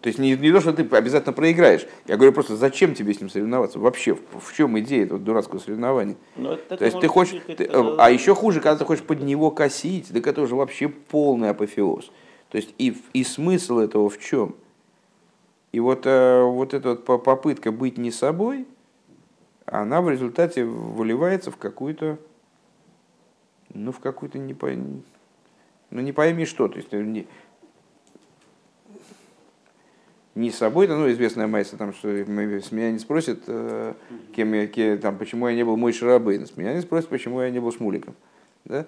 То 0.00 0.08
есть 0.08 0.20
не, 0.20 0.36
не 0.36 0.52
то, 0.52 0.60
что 0.60 0.72
ты 0.72 0.86
обязательно 0.96 1.32
проиграешь. 1.32 1.84
Я 2.06 2.14
говорю 2.14 2.32
просто, 2.32 2.54
зачем 2.54 2.94
тебе 2.94 3.12
с 3.12 3.20
ним 3.20 3.28
соревноваться? 3.28 3.80
Вообще, 3.80 4.14
в, 4.14 4.20
в 4.38 4.54
чем 4.54 4.78
идея 4.78 5.02
этого 5.02 5.18
дурацкого 5.18 5.58
соревнования? 5.58 6.14
Ну, 6.36 6.56
то 6.56 6.84
есть 6.84 7.00
ты 7.00 7.08
хочешь, 7.08 7.42
ты, 7.48 7.64
это... 7.64 7.96
а 7.98 8.08
еще 8.12 8.32
хуже, 8.36 8.60
когда 8.60 8.76
ты 8.76 8.84
хочешь 8.84 9.02
под 9.02 9.22
него 9.22 9.50
косить, 9.50 10.12
так 10.12 10.24
это 10.24 10.42
уже 10.42 10.54
вообще 10.54 10.86
полный 10.86 11.50
апофеоз. 11.50 12.12
То 12.50 12.56
есть 12.58 12.74
и, 12.78 12.96
и 13.12 13.24
смысл 13.24 13.78
этого 13.78 14.08
в 14.08 14.18
чем? 14.18 14.54
И 15.72 15.80
вот, 15.80 16.06
э, 16.06 16.42
вот 16.42 16.74
эта 16.74 16.90
вот 16.90 17.04
попытка 17.04 17.72
быть 17.72 17.98
не 17.98 18.10
собой, 18.10 18.66
она 19.66 20.00
в 20.00 20.08
результате 20.08 20.64
выливается 20.64 21.50
в 21.50 21.56
какую-то, 21.56 22.18
ну, 23.74 23.92
в 23.92 23.98
какую-то 23.98 24.38
не, 24.38 24.54
по, 24.54 24.70
ну, 24.70 26.00
не 26.00 26.12
пойми 26.12 26.46
что. 26.46 26.68
То 26.68 26.76
есть 26.76 26.88
э, 26.92 27.02
не, 27.02 27.26
не 30.36 30.50
собой, 30.50 30.86
ну, 30.86 31.10
известная 31.10 31.46
майса, 31.46 31.76
там, 31.76 31.92
что 31.92 32.08
с 32.08 32.26
меня 32.72 32.92
не 32.92 32.98
спросят, 32.98 33.40
э, 33.46 33.94
кем 34.34 34.52
я, 34.52 34.66
кем, 34.68 34.98
там, 34.98 35.18
почему 35.18 35.48
я 35.48 35.54
не 35.54 35.64
был 35.64 35.76
мой 35.76 35.92
шарабейн, 35.92 36.46
с 36.46 36.56
меня 36.56 36.74
не 36.74 36.82
спросят, 36.82 37.08
почему 37.08 37.40
я 37.40 37.50
не 37.50 37.58
был 37.58 37.72
смуликом. 37.72 38.14
Да? 38.64 38.86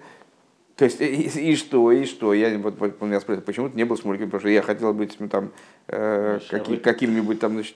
То 0.79 0.85
есть, 0.85 1.01
и, 1.01 1.51
и 1.51 1.55
что, 1.57 1.91
и 1.91 2.05
что? 2.05 2.33
Я, 2.33 2.57
вот, 2.57 2.79
вот, 2.79 3.01
меня 3.01 3.19
спрашивают, 3.19 3.45
почему 3.45 3.67
ты 3.67 3.75
не 3.75 3.83
был 3.83 3.97
смольким, 3.97 4.27
потому 4.27 4.39
что 4.39 4.47
я 4.47 4.61
хотел 4.61 4.93
быть 4.93 5.19
ну, 5.19 5.27
там, 5.27 5.51
э, 5.87 6.39
каким, 6.49 6.79
каким-нибудь 6.79 7.37
там, 7.37 7.51
значит... 7.51 7.75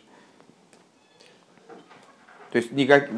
То 2.52 2.60
есть 2.60 2.72
никак, 2.72 3.10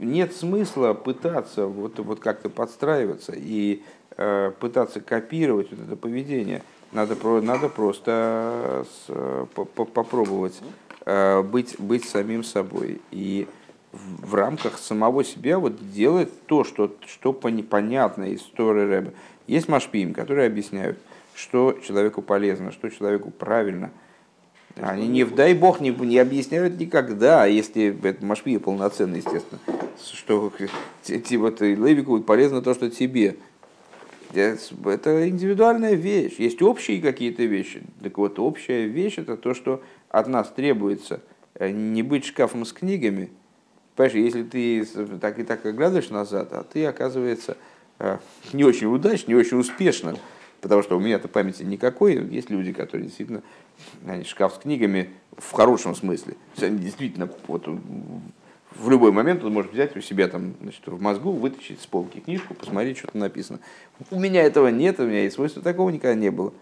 нет 0.00 0.34
смысла 0.34 0.92
пытаться 0.92 1.66
вот, 1.66 2.00
вот 2.00 2.18
как-то 2.18 2.48
подстраиваться 2.48 3.32
и 3.36 3.84
э, 4.16 4.50
пытаться 4.58 5.00
копировать 5.00 5.70
вот 5.70 5.86
это 5.86 5.94
поведение. 5.94 6.64
Надо, 6.90 7.14
про, 7.14 7.40
надо 7.40 7.68
просто 7.68 8.84
с, 8.90 9.46
по, 9.54 9.66
по, 9.66 9.84
попробовать 9.84 10.60
э, 11.06 11.42
быть, 11.42 11.76
быть 11.78 12.08
самим 12.08 12.42
собой. 12.42 13.00
И 13.12 13.46
в 13.92 14.34
рамках 14.34 14.78
самого 14.78 15.24
себя 15.24 15.58
вот 15.58 15.92
делать 15.92 16.28
то, 16.46 16.64
что, 16.64 16.94
что 17.06 17.32
понятно 17.32 18.24
из 18.24 18.40
Торы 18.42 18.86
Рэбе. 18.88 19.12
Есть 19.46 19.68
машпиим, 19.68 20.14
которые 20.14 20.46
объясняют, 20.46 20.98
что 21.34 21.72
человеку 21.84 22.22
полезно, 22.22 22.70
что 22.70 22.88
человеку 22.88 23.30
правильно. 23.30 23.90
Они 24.76 25.08
не, 25.08 25.24
дай 25.24 25.54
бог, 25.54 25.80
не, 25.80 25.90
не 25.90 26.18
объясняют 26.18 26.78
никогда, 26.78 27.46
если 27.46 27.96
это 28.04 28.24
машпи 28.24 28.58
полноценный, 28.58 29.18
естественно, 29.18 29.60
что 30.00 30.52
вот 31.38 31.60
Левику 31.60 32.20
полезно 32.20 32.62
то, 32.62 32.74
что 32.74 32.88
тебе. 32.90 33.36
Это 34.32 35.28
индивидуальная 35.28 35.94
вещь. 35.94 36.36
Есть 36.38 36.62
общие 36.62 37.02
какие-то 37.02 37.42
вещи. 37.42 37.82
Так 38.00 38.16
вот, 38.16 38.38
общая 38.38 38.86
вещь 38.86 39.18
это 39.18 39.36
то, 39.36 39.54
что 39.54 39.82
от 40.08 40.28
нас 40.28 40.52
требуется 40.52 41.20
э, 41.54 41.70
не 41.70 42.04
быть 42.04 42.24
шкафом 42.24 42.64
с 42.64 42.72
книгами, 42.72 43.30
Понимаешь, 44.00 44.14
если 44.14 44.44
ты 44.44 44.86
так 45.18 45.38
и 45.38 45.42
так 45.42 45.66
оглядываешь 45.66 46.08
назад, 46.08 46.54
а 46.54 46.64
ты, 46.64 46.86
оказывается, 46.86 47.58
э, 47.98 48.16
не 48.54 48.64
очень 48.64 48.86
удачно, 48.86 49.32
не 49.32 49.34
очень 49.34 49.58
успешно, 49.58 50.16
потому 50.62 50.82
что 50.82 50.96
у 50.96 51.00
меня-то 51.00 51.28
памяти 51.28 51.64
никакой, 51.64 52.14
есть 52.14 52.48
люди, 52.48 52.72
которые 52.72 53.08
действительно, 53.08 53.42
они 54.06 54.24
шкаф 54.24 54.54
с 54.54 54.58
книгами 54.60 55.10
в 55.36 55.52
хорошем 55.52 55.94
смысле. 55.94 56.36
Они 56.62 56.78
действительно, 56.78 57.28
вот 57.46 57.68
в 58.74 58.88
любой 58.88 59.12
момент 59.12 59.44
он 59.44 59.52
может 59.52 59.74
взять 59.74 59.94
у 59.98 60.00
себя 60.00 60.28
там, 60.28 60.54
значит, 60.62 60.80
в 60.86 60.98
мозгу, 60.98 61.32
вытащить 61.32 61.82
с 61.82 61.86
полки 61.86 62.20
книжку, 62.20 62.54
посмотреть, 62.54 62.96
что 62.96 63.08
там 63.08 63.20
написано. 63.20 63.58
У 64.10 64.18
меня 64.18 64.40
этого 64.40 64.68
нет, 64.68 64.98
у 64.98 65.04
меня 65.04 65.26
и 65.26 65.30
свойства 65.30 65.60
такого 65.60 65.90
никогда 65.90 66.14
не 66.14 66.30
было. 66.30 66.54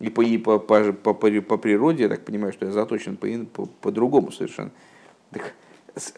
И 0.00 0.10
по, 0.10 0.22
и 0.22 0.36
по, 0.38 0.58
по, 0.58 0.92
по, 0.92 1.14
по, 1.14 1.56
природе, 1.56 2.02
я 2.02 2.08
так 2.08 2.24
понимаю, 2.24 2.52
что 2.52 2.66
я 2.66 2.72
заточен 2.72 3.16
по-другому 3.16 3.46
по, 3.46 3.92
по, 3.92 4.32
по 4.32 4.32
совершенно. 4.32 4.72
Так, 5.30 5.54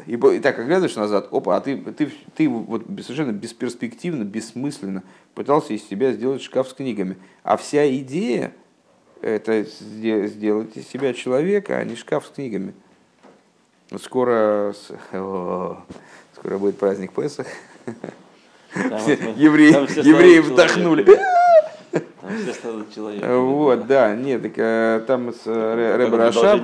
и, 0.07 0.15
и 0.15 0.41
так 0.41 0.59
оглядываешь 0.59 0.97
назад, 0.97 1.29
опа, 1.31 1.57
а 1.57 1.61
ты, 1.61 1.77
ты, 1.77 2.13
ты 2.37 2.49
вот 2.49 2.85
совершенно 3.03 3.33
бесперспективно, 3.33 4.25
бессмысленно 4.25 5.03
пытался 5.35 5.73
из 5.73 5.87
себя 5.89 6.13
сделать 6.13 6.43
шкаф 6.43 6.69
с 6.69 6.75
книгами. 6.75 7.17
А 7.43 7.57
вся 7.57 7.89
идея 7.97 8.53
это 9.21 9.65
сделать 9.65 10.77
из 10.77 10.89
себя 10.89 11.15
человека, 11.15 11.79
а 11.79 11.85
не 11.85 11.97
шкаф 11.97 12.27
с 12.27 12.31
книгами. 12.31 12.75
Скоро, 14.01 14.75
о, 15.13 15.83
скоро 16.35 16.59
будет 16.59 16.79
праздник 16.79 17.13
Песах. 17.13 17.47
Евреи, 18.75 20.07
евреи 20.07 20.39
вдохнули. 20.41 21.07
Вот, 23.37 23.87
да, 23.87 24.15
нет, 24.15 24.43
так 24.43 24.53
э, 24.57 25.05
там 25.07 25.33
с 25.33 25.43
э, 25.45 25.97
Рэбе 25.97 26.15
Рашаб, 26.15 26.63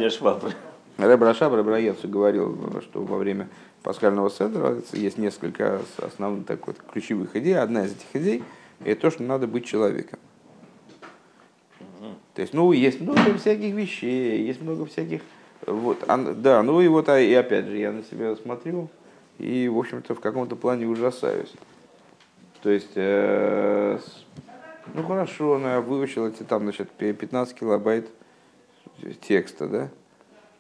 Рэбе 0.98 1.22
Рашаб, 1.22 1.54
Рэбе 1.54 1.66
говорил, 2.04 2.46
что 2.82 3.02
во 3.02 3.18
время 3.18 3.48
пасхального 3.84 4.30
седра 4.30 4.76
есть 4.92 5.16
несколько 5.16 5.80
основных 5.96 6.46
так 6.46 6.66
вот, 6.66 6.76
ключевых 6.92 7.36
идей. 7.36 7.56
Одна 7.56 7.84
из 7.84 7.92
этих 7.92 8.14
идей– 8.14 8.42
это 8.84 9.02
то, 9.02 9.10
что 9.10 9.22
надо 9.22 9.46
быть 9.46 9.64
человеком. 9.64 10.18
То 12.34 12.42
есть, 12.42 12.52
ну, 12.52 12.72
есть 12.72 13.00
много 13.00 13.34
всяких 13.38 13.74
вещей, 13.74 14.42
есть 14.42 14.60
много 14.60 14.86
всяких... 14.86 15.22
Вот, 15.66 16.04
а, 16.06 16.16
да, 16.16 16.62
ну 16.62 16.80
и 16.80 16.88
вот, 16.88 17.08
а, 17.08 17.20
и 17.20 17.32
опять 17.32 17.66
же, 17.66 17.76
я 17.76 17.92
на 17.92 18.02
себя 18.04 18.34
смотрю, 18.36 18.88
и, 19.38 19.68
в 19.68 19.78
общем-то, 19.78 20.14
в 20.14 20.20
каком-то 20.20 20.56
плане 20.56 20.86
ужасаюсь. 20.86 21.52
То 22.62 22.70
есть, 22.70 22.92
э, 22.96 23.98
Ну 24.94 25.02
хорошо, 25.02 25.58
ну, 25.58 25.68
я 25.68 25.80
выучил 25.80 26.26
эти 26.26 26.42
там, 26.42 26.62
значит, 26.62 26.90
15 26.90 27.54
килобайт 27.54 28.08
текста, 29.20 29.68
да? 29.68 29.90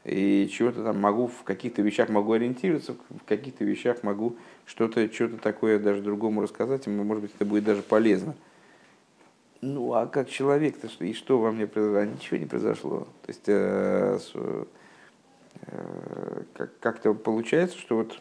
И 0.04 0.48
чего-то 0.50 0.84
там 0.84 1.00
могу, 1.00 1.26
в 1.26 1.42
каких-то 1.42 1.82
вещах 1.82 2.08
могу 2.08 2.32
ориентироваться, 2.32 2.94
в 3.10 3.24
каких-то 3.26 3.64
вещах 3.64 4.02
могу 4.02 4.36
что-то 4.64 5.12
что 5.12 5.28
такое 5.28 5.78
даже 5.78 6.02
другому 6.02 6.40
рассказать, 6.40 6.86
и 6.86 6.90
может 6.90 7.22
быть 7.22 7.32
это 7.34 7.44
будет 7.44 7.64
даже 7.64 7.82
полезно. 7.82 8.34
Ну 9.60 9.92
а 9.92 10.06
как 10.06 10.30
человек-то, 10.30 10.88
и 11.04 11.12
что 11.12 11.40
во 11.40 11.50
мне 11.50 11.66
произошло? 11.66 11.98
А 11.98 12.06
ничего 12.06 12.36
не 12.36 12.46
произошло. 12.46 13.08
То 13.22 13.28
есть 13.28 13.42
э, 13.48 14.18
э, 15.66 16.42
как- 16.54 16.78
как-то 16.78 17.12
получается, 17.12 17.76
что 17.76 17.96
вот 17.96 18.20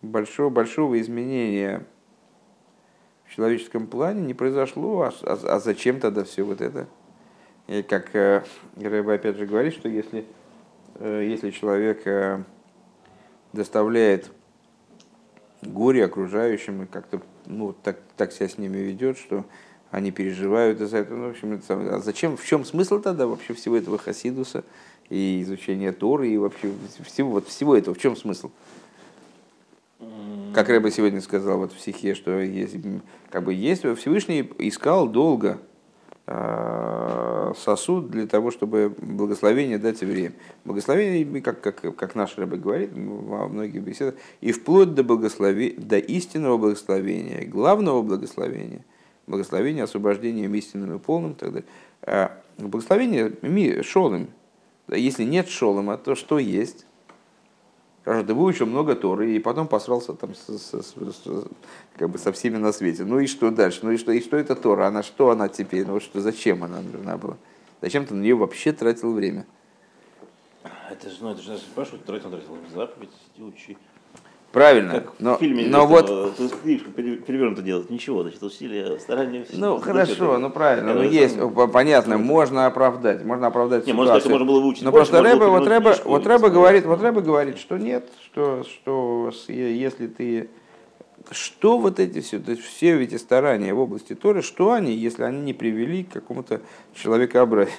большого, 0.00 0.50
большого 0.50 1.00
изменения 1.00 1.84
в 3.24 3.34
человеческом 3.34 3.86
плане 3.86 4.22
не 4.22 4.34
произошло, 4.34 5.02
а, 5.02 5.12
а, 5.22 5.56
а 5.56 5.60
зачем 5.60 6.00
тогда 6.00 6.22
все 6.24 6.42
вот 6.42 6.60
это? 6.60 6.86
И 7.68 7.82
как 7.82 8.14
э, 8.14 8.44
Рэба 8.76 9.14
опять 9.14 9.36
же 9.36 9.46
говорит, 9.46 9.74
что 9.74 9.88
если, 9.88 10.24
э, 10.96 11.26
если 11.28 11.50
человек 11.50 12.06
э, 12.06 12.42
доставляет 13.52 14.30
горе 15.62 16.04
окружающим 16.04 16.82
и 16.82 16.86
как-то 16.86 17.22
ну, 17.46 17.74
так, 17.82 17.98
так 18.16 18.32
себя 18.32 18.48
с 18.48 18.58
ними 18.58 18.78
ведет, 18.78 19.16
что 19.18 19.44
они 19.90 20.10
переживают 20.10 20.80
из-за 20.80 20.98
этого. 20.98 21.18
Ну, 21.18 21.26
в 21.28 21.30
общем, 21.30 21.52
это, 21.52 21.96
а 21.96 21.98
зачем, 22.00 22.36
в 22.36 22.44
чем 22.44 22.64
смысл 22.64 23.00
тогда 23.00 23.26
вообще 23.26 23.52
всего 23.54 23.76
этого 23.76 23.98
хасидуса 23.98 24.64
и 25.08 25.42
изучения 25.42 25.92
Торы 25.92 26.30
и 26.30 26.38
вообще 26.38 26.72
всего, 27.04 27.30
вот 27.30 27.48
всего 27.48 27.76
этого, 27.76 27.94
в 27.94 27.98
чем 27.98 28.16
смысл? 28.16 28.50
Как 30.54 30.68
Рэба 30.68 30.90
сегодня 30.90 31.20
сказал 31.20 31.58
вот 31.58 31.72
в 31.72 31.80
стихе, 31.80 32.14
что 32.14 32.40
есть, 32.40 32.76
как 33.30 33.44
бы 33.44 33.54
есть 33.54 33.82
Всевышний 33.98 34.50
искал 34.58 35.08
долго 35.08 35.60
сосуд 36.26 38.10
для 38.10 38.26
того, 38.28 38.52
чтобы 38.52 38.94
благословение 38.96 39.78
дать 39.78 40.02
евреям. 40.02 40.34
Благословение, 40.64 41.42
как, 41.42 41.60
как, 41.60 41.96
как 41.96 42.14
наш 42.14 42.38
Рэбе 42.38 42.56
говорит 42.56 42.90
во 42.94 43.48
многих 43.48 43.82
беседах, 43.82 44.14
и 44.40 44.52
вплоть 44.52 44.94
до, 44.94 45.02
благослови, 45.02 45.74
до 45.76 45.98
истинного 45.98 46.58
благословения, 46.58 47.44
главного 47.44 48.02
благословения, 48.02 48.84
благословения 49.26 49.82
освобождением 49.82 50.54
истинным 50.54 50.94
и 50.94 50.98
полным 51.00 51.32
и 51.32 51.34
так 51.34 51.52
далее. 51.52 51.68
А 52.02 52.42
Благословение 52.58 53.32
ми, 53.42 53.82
шолым. 53.82 54.28
Если 54.88 55.24
нет 55.24 55.48
шолома, 55.48 55.96
то 55.96 56.14
что 56.14 56.38
есть? 56.38 56.86
Скажет, 58.02 58.26
ты 58.26 58.34
выучил 58.34 58.66
много 58.66 58.96
Торы, 58.96 59.32
и 59.32 59.38
потом 59.38 59.68
посрался 59.68 60.12
там 60.14 60.34
с, 60.34 60.48
с- 60.48 60.82
с- 60.82 60.94
с- 60.94 61.44
как 61.96 62.10
бы 62.10 62.18
со 62.18 62.32
всеми 62.32 62.56
на 62.56 62.72
свете. 62.72 63.04
Ну 63.04 63.20
и 63.20 63.26
что 63.28 63.50
дальше? 63.52 63.80
Ну 63.84 63.92
и 63.92 63.96
что, 63.96 64.10
и 64.10 64.20
что 64.20 64.36
это 64.36 64.56
Тора? 64.56 64.86
Она 64.88 65.04
что 65.04 65.30
она 65.30 65.48
теперь? 65.48 65.86
Ну 65.86 66.00
что, 66.00 66.20
зачем 66.20 66.64
она 66.64 66.80
нужна 66.80 67.16
была? 67.16 67.36
Зачем 67.80 68.04
ты 68.04 68.14
на 68.14 68.20
нее 68.20 68.34
вообще 68.34 68.72
тратил 68.72 69.12
время? 69.12 69.46
Это 70.90 71.10
же, 71.10 71.16
ну, 71.20 71.30
это 71.30 71.42
же 71.42 71.52
нас 71.52 71.60
спрашивают, 71.60 72.04
тратил, 72.04 72.30
тратил. 72.30 72.58
Заповедь, 72.74 73.10
иди 73.36 73.44
учи. 73.44 73.78
Правильно. 74.52 74.92
Как 74.92 75.12
но, 75.18 75.36
в 75.36 75.40
фильме 75.40 75.66
но 75.66 75.86
вот, 75.86 76.34
книжку 76.62 76.90
перевернуто 76.90 77.62
делать. 77.62 77.88
Ничего, 77.88 78.22
значит, 78.22 78.42
усилия, 78.42 78.98
старания. 78.98 79.44
все- 79.48 79.56
ну 79.58 79.78
хорошо, 79.78 80.12
все- 80.14 80.38
ну 80.38 80.50
правильно. 80.50 80.90
Это 80.90 80.98
Ну 80.98 81.04
же 81.08 81.10
есть, 81.14 81.38
по- 81.38 81.66
понятно, 81.68 82.18
можно 82.18 82.66
оправдать, 82.66 83.24
можно 83.24 83.46
оправдать 83.46 83.86
Не, 83.86 83.92
ситуацию. 83.92 84.30
можно 84.30 84.46
было 84.46 84.60
выучить 84.60 84.82
Но 84.82 84.90
больше, 84.90 85.10
просто 85.10 85.26
Рэбе, 85.26 85.46
вот 85.46 85.66
Рэбе, 85.66 85.94
вот 86.04 86.26
Рэбе 86.26 86.48
говорит, 86.50 86.84
вот 86.84 87.00
Рэбе 87.00 87.20
говорит, 87.22 87.58
что 87.58 87.78
нет, 87.78 88.06
что, 88.26 88.62
что 88.64 89.30
если 89.48 90.06
ты 90.06 90.50
что 91.30 91.78
вот 91.78 91.98
эти 92.00 92.20
все, 92.20 92.38
то 92.38 92.50
есть 92.50 92.62
все 92.64 93.00
эти 93.02 93.14
старания 93.14 93.72
в 93.72 93.78
области 93.78 94.14
Торы, 94.14 94.42
что 94.42 94.72
они, 94.72 94.92
если 94.92 95.22
они 95.22 95.40
не 95.40 95.54
привели 95.54 96.04
к 96.04 96.12
какому-то 96.12 96.60
человекообразию? 96.94 97.74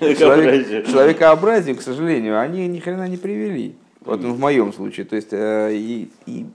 Человек, 0.00 0.86
человекообразию, 0.86 1.76
к 1.76 1.82
сожалению, 1.82 2.38
они 2.40 2.66
ни 2.66 2.80
хрена 2.80 3.06
не 3.08 3.16
привели. 3.16 3.76
Вот 4.04 4.20
в 4.20 4.38
моем 4.38 4.72
случае. 4.72 5.06
То 5.06 5.16
есть 5.16 5.32
э, 5.32 5.74
и, 5.74 6.10
и 6.26 6.46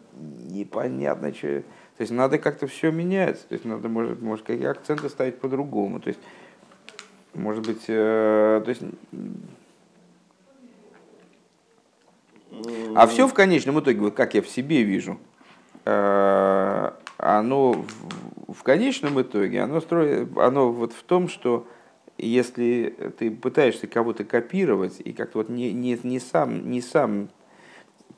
непонятно, 0.49 1.33
что. 1.33 1.63
То 1.97 2.01
есть 2.01 2.11
надо 2.11 2.37
как-то 2.37 2.67
все 2.67 2.91
менять. 2.91 3.45
То 3.47 3.53
есть 3.53 3.65
надо, 3.65 3.89
может, 3.89 4.21
может 4.21 4.45
какие 4.45 4.67
акценты 4.67 5.09
ставить 5.09 5.39
по-другому. 5.39 5.99
То 5.99 6.09
есть, 6.09 6.19
может 7.33 7.65
быть, 7.65 7.83
э, 7.87 8.61
то 8.63 8.69
есть, 8.69 8.81
а 12.95 13.07
все 13.07 13.27
в 13.27 13.33
конечном 13.33 13.79
итоге, 13.79 13.99
вот 13.99 14.13
как 14.13 14.33
я 14.33 14.41
в 14.41 14.47
себе 14.47 14.83
вижу, 14.83 15.19
э, 15.85 16.91
оно 17.17 17.71
в, 17.73 18.53
в 18.53 18.63
конечном 18.63 19.21
итоге, 19.21 19.61
оно, 19.61 19.81
строит, 19.81 20.37
оно 20.37 20.71
вот 20.71 20.93
в 20.93 21.03
том, 21.03 21.27
что 21.27 21.67
если 22.17 22.95
ты 23.17 23.31
пытаешься 23.31 23.87
кого-то 23.87 24.23
копировать 24.23 24.99
и 25.03 25.13
как-то 25.13 25.39
вот 25.39 25.49
не, 25.49 25.71
не, 25.73 25.99
не, 26.03 26.19
сам, 26.19 26.69
не 26.69 26.81
сам 26.81 27.29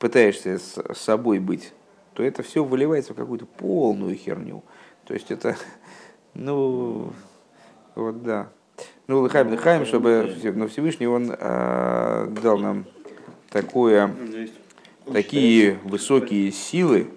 пытаешься 0.02 0.58
с 0.58 0.82
собой 0.96 1.38
быть, 1.38 1.74
то 2.16 2.24
это 2.24 2.42
все 2.42 2.64
выливается 2.64 3.14
в 3.14 3.16
какую-то 3.16 3.46
полную 3.46 4.16
херню. 4.16 4.64
То 5.06 5.14
есть 5.14 5.30
это, 5.30 5.56
ну, 6.34 7.14
вот 7.94 8.24
да. 8.24 8.50
Ну, 9.06 9.20
Лыхаем, 9.20 9.50
Лыхаем, 9.50 9.86
чтобы 9.86 10.36
но 10.56 10.68
Всевышний 10.68 11.06
он 11.06 11.32
э, 11.38 12.28
дал 12.42 12.58
нам 12.58 12.86
такое, 13.52 14.12
такие 15.14 15.78
высокие 15.84 16.52
силы, 16.52 17.08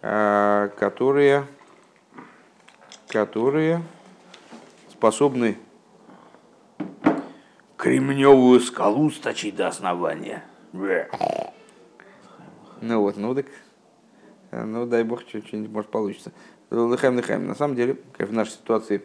э, 0.00 0.70
которые, 0.76 1.46
которые 3.06 3.82
способны 4.90 5.58
кремневую 7.76 8.58
скалу 8.58 9.12
сточить 9.12 9.54
до 9.54 9.68
основания. 9.68 10.42
Ну 12.80 13.00
вот, 13.00 13.16
ну 13.16 13.34
так, 13.34 13.46
ну 14.50 14.86
дай 14.86 15.04
бог, 15.04 15.20
что- 15.22 15.44
что-нибудь 15.46 15.70
может 15.70 15.90
получится. 15.90 16.32
Лыхаем, 16.70 17.16
лыхаем. 17.16 17.46
На 17.46 17.54
самом 17.54 17.76
деле, 17.76 17.96
как 18.16 18.28
в 18.30 18.32
нашей 18.32 18.52
ситуации, 18.52 19.02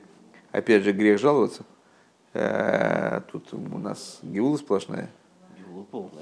опять 0.51 0.83
же, 0.83 0.93
грех 0.93 1.19
жаловаться. 1.19 1.63
Э, 2.33 3.21
Тут 3.31 3.53
у 3.53 3.77
нас 3.77 4.19
геула 4.21 4.57
сплошная, 4.57 5.09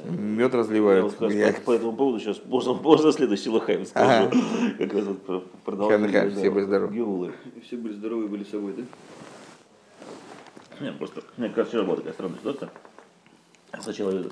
мед 0.09 0.53
разливают. 0.55 1.13
Я- 1.31 1.53
по, 1.53 1.71
этому 1.73 1.93
поводу 1.93 2.19
сейчас 2.19 2.41
можно, 2.45 2.73
можно 2.73 3.11
следующий 3.11 3.49
лохайм 3.49 3.85
скажу. 3.85 4.27
Ага. 4.27 4.31
Как 4.77 4.93
раз 4.93 5.05
вот 5.05 5.51
продолжение. 5.63 6.29
все 6.31 6.49
были 6.49 6.63
здоровы. 6.63 6.93
Геулы. 6.93 7.31
И 7.55 7.59
все 7.61 7.77
были 7.77 7.93
здоровы, 7.93 8.27
были 8.27 8.43
собой, 8.43 8.73
да? 8.77 8.83
Нет, 10.81 10.97
просто, 10.97 11.21
раз 11.57 11.67
вчера 11.69 11.83
была 11.83 11.95
такая 11.97 12.13
странная 12.13 12.37
ситуация. 12.39 12.69
Сначала 13.81 14.31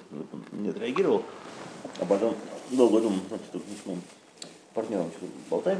не 0.51 0.69
отреагировал, 0.69 1.23
а 1.99 2.05
потом 2.05 2.35
долго 2.71 3.01
думал, 3.01 3.19
значит, 3.27 3.45
с 3.51 3.85
моим 3.85 4.01
партнером 4.73 5.11
болтаем, 5.49 5.79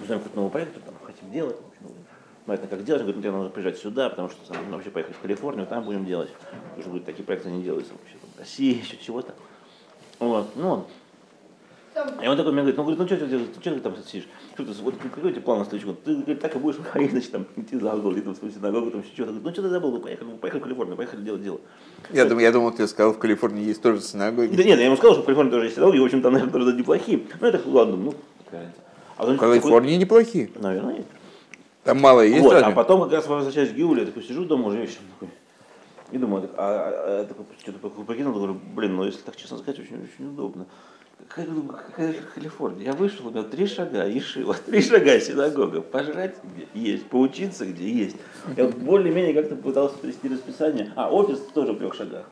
узнаем 0.00 0.20
какой-то 0.20 0.36
новый 0.36 0.50
проект, 0.50 0.84
там 0.84 0.94
хотим 1.04 1.30
делать. 1.30 1.56
в 1.56 1.68
общем, 1.68 1.94
Понятно, 2.44 2.68
как 2.68 2.84
делать. 2.84 3.02
Говорит, 3.02 3.24
ну, 3.24 3.38
надо 3.38 3.50
приезжать 3.50 3.78
сюда, 3.78 4.10
потому 4.10 4.28
что 4.28 4.52
там, 4.52 4.64
ну, 4.68 4.76
вообще 4.76 4.90
поехать 4.90 5.14
в 5.14 5.20
Калифорнию, 5.20 5.66
там 5.66 5.84
будем 5.84 6.04
делать. 6.04 6.30
Потому 6.74 6.96
что 6.96 7.06
такие 7.06 7.24
проекты 7.24 7.50
не 7.50 7.62
делаются 7.62 7.92
вообще 7.92 8.16
там, 8.20 8.30
в 8.34 8.38
России, 8.38 8.78
еще 8.82 8.96
чего-то. 8.96 9.34
Вот, 10.18 10.56
ну, 10.56 10.86
и 12.22 12.26
он 12.26 12.36
такой 12.36 12.52
мне 12.52 12.62
говорит, 12.62 12.76
ну, 12.76 12.84
говорит, 12.84 12.98
ну 13.00 13.06
что 13.06 13.16
ты, 13.16 13.26
делаешь? 13.26 13.48
что 13.52 13.70
ты 13.70 13.80
там 13.80 13.96
сидишь? 13.96 14.28
Что 14.54 14.64
ты, 14.64 14.72
вот 14.82 14.94
какой 14.96 15.30
у 15.30 15.32
тебя 15.32 15.42
план 15.42 15.58
на 15.58 15.64
следующий 15.64 15.86
год? 15.86 16.02
Ты 16.02 16.14
говорит, 16.14 16.40
так 16.40 16.56
и 16.56 16.58
будешь 16.58 16.76
выходить, 16.76 17.10
значит, 17.10 17.30
там, 17.32 17.46
идти 17.56 17.78
за 17.78 17.94
угол, 17.94 18.12
где-то 18.12 18.30
в 18.30 18.36
свою 18.36 18.52
синагогу, 18.54 18.90
там 18.90 19.00
еще 19.00 19.12
что-то. 19.12 19.32
Ну 19.32 19.52
что 19.52 19.62
ты 19.62 19.68
забыл, 19.68 19.92
мы 19.92 20.00
поехали, 20.00 20.28
мы 20.28 20.36
поехали 20.36 20.60
в 20.60 20.64
Калифорнию, 20.64 20.96
поехали 20.96 21.22
делать 21.22 21.42
дело. 21.42 21.60
Я 22.10 22.24
думал, 22.24 22.40
я 22.40 22.52
думал, 22.52 22.72
ты 22.72 22.86
сказал, 22.88 23.12
в 23.12 23.18
Калифорнии 23.18 23.64
есть 23.64 23.82
тоже 23.82 24.00
синагоги. 24.00 24.56
Да 24.56 24.64
нет, 24.64 24.78
я 24.78 24.86
ему 24.86 24.96
сказал, 24.96 25.14
что 25.14 25.22
в 25.22 25.26
Калифорнии 25.26 25.50
тоже 25.50 25.64
есть 25.66 25.76
синагоги, 25.76 25.98
в 25.98 26.04
общем, 26.04 26.22
там, 26.22 26.32
наверное, 26.32 26.52
тоже 26.52 26.76
неплохие. 26.76 27.20
Ну, 27.40 27.46
я 27.46 27.52
так, 27.52 27.66
ладно, 27.66 27.96
ну, 27.96 28.14
какая. 28.44 28.74
А 29.16 29.26
В 29.26 29.36
Калифорнии 29.36 29.96
неплохие. 29.96 30.46
такой, 30.46 30.62
Наверное, 30.62 30.94
нет. 30.94 31.06
Там 31.84 32.00
мало 32.00 32.20
есть 32.20 32.40
вот, 32.42 32.52
а 32.52 32.60
разве? 32.60 32.74
потом 32.74 33.02
как 33.02 33.12
раз 33.12 33.26
возвращаюсь 33.26 33.70
к 33.70 33.74
Гиуле, 33.74 34.02
я 34.02 34.06
такой 34.06 34.22
сижу 34.22 34.44
дома 34.44 34.68
уже 34.68 34.78
вечером 34.78 35.06
такой. 35.18 35.34
И 36.12 36.18
думаю, 36.18 36.48
а, 36.56 36.58
а, 36.58 37.20
а, 37.22 37.24
такой, 37.24 37.44
что-то 37.60 37.88
прикинул, 38.04 38.34
говорю, 38.34 38.60
блин, 38.74 38.94
ну 38.94 39.04
если 39.04 39.20
так 39.20 39.34
честно 39.34 39.58
сказать, 39.58 39.80
очень, 39.80 39.96
очень 39.96 40.30
удобно. 40.30 40.66
Калифорния? 41.28 42.86
Я 42.86 42.92
вышел, 42.92 43.28
у 43.28 43.30
меня 43.30 43.42
три 43.42 43.66
шага, 43.66 44.06
Ешива, 44.06 44.54
три 44.66 44.82
шага 44.82 45.20
синагога. 45.20 45.80
Пожрать 45.80 46.36
где 46.42 46.66
есть, 46.74 47.06
поучиться 47.06 47.66
где 47.66 47.90
есть. 47.90 48.16
Я 48.56 48.68
более-менее 48.68 49.34
как-то 49.34 49.56
пытался 49.56 49.96
привести 49.98 50.28
расписание. 50.28 50.92
А, 50.96 51.10
офис 51.10 51.38
тоже 51.54 51.72
в 51.72 51.78
трех 51.78 51.94
шагах. 51.94 52.26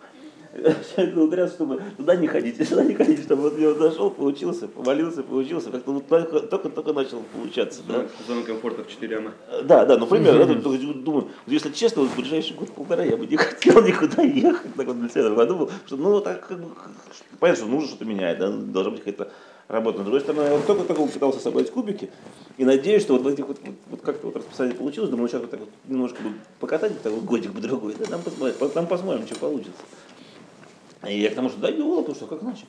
Это 0.52 1.20
удряться, 1.20 1.54
чтобы 1.54 1.80
туда 1.96 2.16
не 2.16 2.26
ходить, 2.26 2.56
сюда 2.68 2.82
не 2.82 2.94
ходить, 2.94 3.22
чтобы 3.22 3.42
вот 3.42 3.58
я 3.58 3.68
вот 3.68 3.78
зашел, 3.78 4.10
получился, 4.10 4.66
помолился, 4.66 5.22
получился, 5.22 5.70
как-то 5.70 5.92
вот 5.92 6.08
только- 6.08 6.40
только-только 6.40 6.92
начал 6.92 7.22
получаться. 7.32 7.82
Да? 7.86 8.06
Зона 8.26 8.42
комфорта 8.42 8.82
в 8.82 8.88
4 8.88 9.18
ама. 9.18 9.32
Да, 9.64 9.84
да, 9.84 9.96
например, 9.96 10.38
я 10.38 10.46
тут 10.46 11.04
думаю, 11.04 11.28
ну, 11.46 11.52
если 11.52 11.70
честно, 11.70 12.02
вот 12.02 12.10
в 12.10 12.16
ближайший 12.16 12.54
год-полтора 12.56 13.04
я 13.04 13.16
бы 13.16 13.26
не 13.26 13.36
хотел 13.38 13.82
никуда 13.82 14.22
ехать, 14.22 14.74
так 14.74 14.86
вот 14.86 14.98
для 15.00 15.08
себя 15.08 15.30
подумал, 15.30 15.70
что 15.86 15.96
ну 15.96 16.20
так 16.20 16.46
как 16.48 16.58
бы, 16.58 16.70
понятно, 17.38 17.62
что 17.62 17.70
нужно 17.70 17.88
что-то 17.88 18.04
менять, 18.04 18.38
да, 18.38 18.50
должна 18.50 18.90
быть 18.92 19.00
какая-то 19.04 19.30
работа. 19.68 20.00
С 20.00 20.02
другой 20.02 20.20
стороны, 20.20 20.42
я 20.42 20.56
вот 20.56 20.66
только, 20.66 20.82
только 20.82 21.06
пытался 21.06 21.38
собрать 21.38 21.70
кубики 21.70 22.10
и 22.58 22.64
надеюсь, 22.64 23.02
что 23.02 23.12
вот, 23.12 23.22
в 23.22 23.28
этих 23.28 23.46
вот, 23.46 23.58
вот, 23.64 23.74
вот 23.88 24.00
как-то 24.00 24.26
вот 24.26 24.36
расписание 24.36 24.74
получилось. 24.74 25.10
Думаю, 25.10 25.28
сейчас 25.28 25.42
вот 25.42 25.50
так 25.50 25.60
вот 25.60 25.68
немножко 25.86 26.18
покатать, 26.58 27.00
так 27.02 27.12
вот 27.12 27.22
годик 27.24 27.52
бы 27.52 27.60
другой, 27.60 27.94
да, 27.96 28.06
там 28.06 28.20
посмотрим, 28.20 28.56
там 28.70 28.86
посмотрим, 28.88 29.26
что 29.26 29.36
получится. 29.36 29.80
И 31.08 31.20
я 31.20 31.30
к 31.30 31.34
тому, 31.34 31.48
что 31.48 31.58
даю, 31.60 31.96
потому 31.98 32.14
что 32.14 32.26
как 32.26 32.42
иначе. 32.42 32.64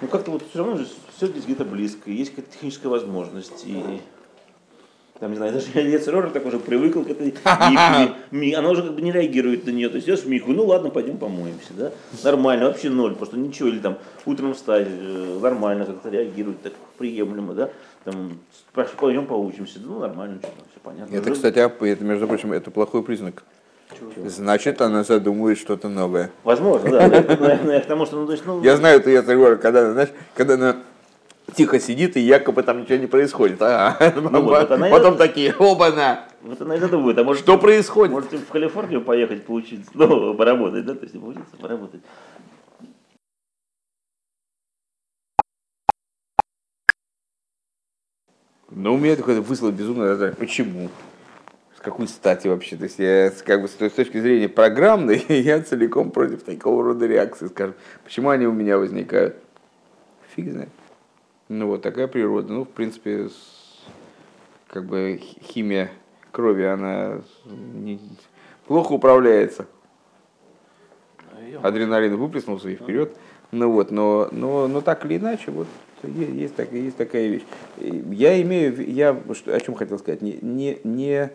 Ну 0.00 0.08
как-то 0.08 0.30
вот 0.30 0.42
все 0.48 0.58
равно 0.58 0.76
же 0.78 0.86
все 1.16 1.26
здесь 1.26 1.44
где-то 1.44 1.64
близко, 1.64 2.10
есть 2.10 2.30
какая-то 2.30 2.52
техническая 2.52 2.90
возможность. 2.90 3.64
И 3.66 4.00
там, 5.18 5.30
не 5.32 5.36
знаю, 5.36 5.52
даже 5.52 5.66
Ецерор 5.80 6.30
так 6.30 6.46
уже 6.46 6.58
привыкл 6.58 7.02
к 7.02 7.10
этой 7.10 7.26
микве. 7.26 8.14
Ми- 8.30 8.54
Она 8.54 8.70
уже 8.70 8.82
как 8.82 8.94
бы 8.94 9.02
не 9.02 9.12
реагирует 9.12 9.66
на 9.66 9.70
нее. 9.70 9.88
То 9.90 9.96
есть 9.96 10.06
идешь 10.08 10.20
в 10.20 10.28
микву, 10.28 10.52
ну 10.52 10.64
ладно, 10.66 10.88
пойдем 10.90 11.18
помоемся, 11.18 11.72
да? 11.76 11.92
Нормально, 12.24 12.66
вообще 12.66 12.88
ноль, 12.88 13.14
просто 13.14 13.36
ничего. 13.36 13.68
Или 13.68 13.78
там 13.80 13.98
утром 14.24 14.54
встать, 14.54 14.88
э, 14.88 15.38
нормально 15.42 15.84
как-то 15.84 16.08
реагирует, 16.08 16.62
так 16.62 16.72
приемлемо, 16.96 17.52
да? 17.54 17.70
Там, 18.04 18.38
пойдем 18.98 19.26
поучимся, 19.26 19.78
ну 19.84 19.98
нормально, 19.98 20.38
что 20.40 20.48
все 20.70 20.80
понятно. 20.82 21.14
Это, 21.14 21.24
Уже- 21.26 21.34
кстати, 21.34 21.58
ап- 21.58 21.84
это, 21.86 22.02
между 22.04 22.26
прочим, 22.26 22.52
это 22.52 22.70
плохой 22.70 23.02
признак. 23.02 23.44
Значит, 24.24 24.80
она 24.80 25.04
задумывает 25.04 25.58
что-то 25.58 25.88
новое. 25.88 26.30
Возможно, 26.44 26.90
да. 26.90 27.08
Наверное, 27.08 27.74
я 27.76 27.80
к 27.80 27.86
тому, 27.86 28.06
что, 28.06 28.16
ну, 28.16 28.26
то 28.26 28.32
есть, 28.32 28.44
ну, 28.46 28.62
Я 28.62 28.76
знаю, 28.76 29.00
это 29.00 29.34
говорю, 29.34 29.58
когда, 29.58 29.92
знаешь, 29.92 30.10
когда 30.34 30.54
она 30.54 30.76
тихо 31.54 31.80
сидит 31.80 32.16
и 32.16 32.20
якобы 32.20 32.62
там 32.62 32.82
ничего 32.82 32.96
не 32.98 33.06
происходит. 33.06 33.60
А, 33.62 33.96
вот 34.16 34.70
и- 34.72 34.90
потом 34.90 35.16
такие, 35.16 35.54
оба-на, 35.58 36.28
вот 36.42 36.60
она 36.60 36.76
и 36.76 36.78
задумывает, 36.78 37.18
а 37.18 37.24
может, 37.24 37.42
что 37.42 37.58
происходит? 37.58 38.12
Можете 38.12 38.38
в 38.38 38.48
Калифорнию 38.48 39.02
поехать 39.02 39.44
поучиться, 39.44 39.90
ну, 39.94 40.34
поработать, 40.34 40.86
да, 40.86 40.94
то 40.94 41.02
есть 41.02 41.20
поучиться, 41.20 41.56
поработать. 41.60 42.00
Но 48.70 48.94
у 48.94 48.98
меня 48.98 49.16
такое 49.16 49.40
вызвало 49.40 49.72
безумно. 49.72 50.34
Почему? 50.38 50.88
С 51.80 51.82
какой 51.82 52.08
стати 52.08 52.46
вообще? 52.46 52.76
То 52.76 52.84
есть 52.84 52.98
я 52.98 53.32
как 53.46 53.62
бы 53.62 53.68
с 53.68 53.72
с 53.72 53.92
точки 53.92 54.20
зрения 54.20 54.50
программной, 54.50 55.24
я 55.28 55.62
целиком 55.62 56.10
против 56.10 56.42
такого 56.42 56.84
рода 56.84 57.06
реакции, 57.06 57.46
скажем. 57.46 57.74
Почему 58.04 58.28
они 58.28 58.46
у 58.46 58.52
меня 58.52 58.76
возникают? 58.76 59.36
Фиг 60.36 60.50
знает. 60.52 60.68
Ну 61.48 61.68
вот 61.68 61.80
такая 61.80 62.06
природа. 62.06 62.52
Ну, 62.52 62.64
в 62.64 62.68
принципе, 62.68 63.30
с- 63.30 63.82
как 64.68 64.84
бы 64.84 65.18
хи- 65.22 65.40
химия 65.42 65.90
крови, 66.32 66.64
она 66.64 67.22
не- 67.46 67.98
плохо 68.66 68.92
управляется. 68.92 69.64
Адреналин 71.62 72.14
выплеснулся 72.16 72.68
и 72.68 72.76
вперед. 72.76 73.16
Ну 73.52 73.72
вот, 73.72 73.90
но, 73.90 74.28
но, 74.32 74.68
но 74.68 74.82
так 74.82 75.06
или 75.06 75.16
иначе, 75.16 75.50
вот 75.50 75.66
е- 76.04 76.30
есть, 76.42 76.54
так, 76.56 76.70
есть 76.72 76.96
такая 76.98 77.26
вещь. 77.28 77.42
Я 77.78 78.40
имею, 78.42 78.86
я 78.92 79.18
что- 79.32 79.54
о 79.54 79.60
чем 79.60 79.74
хотел 79.74 79.98
сказать, 79.98 80.20
не, 80.20 80.38
не, 80.42 80.78
не, 80.84 81.30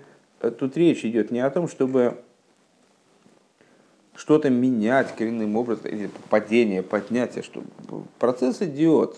тут 0.51 0.77
речь 0.77 1.03
идет 1.05 1.31
не 1.31 1.39
о 1.39 1.49
том, 1.49 1.67
чтобы 1.67 2.17
что-то 4.15 4.49
менять 4.49 5.13
коренным 5.15 5.55
образом, 5.57 5.87
или 5.87 6.09
падение, 6.29 6.81
поднятие, 6.81 7.43
что 7.43 7.63
процесс 8.17 8.61
идет. 8.61 9.17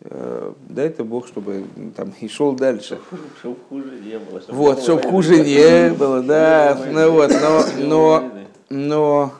Э, 0.00 0.52
Дай 0.68 0.86
это 0.86 1.04
Бог, 1.04 1.28
чтобы 1.28 1.64
м, 1.76 1.92
там 1.92 2.12
и 2.20 2.28
шел 2.28 2.52
дальше. 2.54 2.98
Чтобы 3.38 3.56
хуже 3.68 4.00
не 4.00 4.18
было. 4.18 4.40
чтобы 4.40 4.58
Вот, 4.58 4.82
чтобы 4.82 5.02
хуже 5.02 5.38
не 5.44 5.90
было. 5.94 6.22
да. 6.22 6.82
Ну 6.90 7.12
вот, 7.12 7.30
но, 7.30 7.62
но, 7.78 8.32
но, 8.70 9.32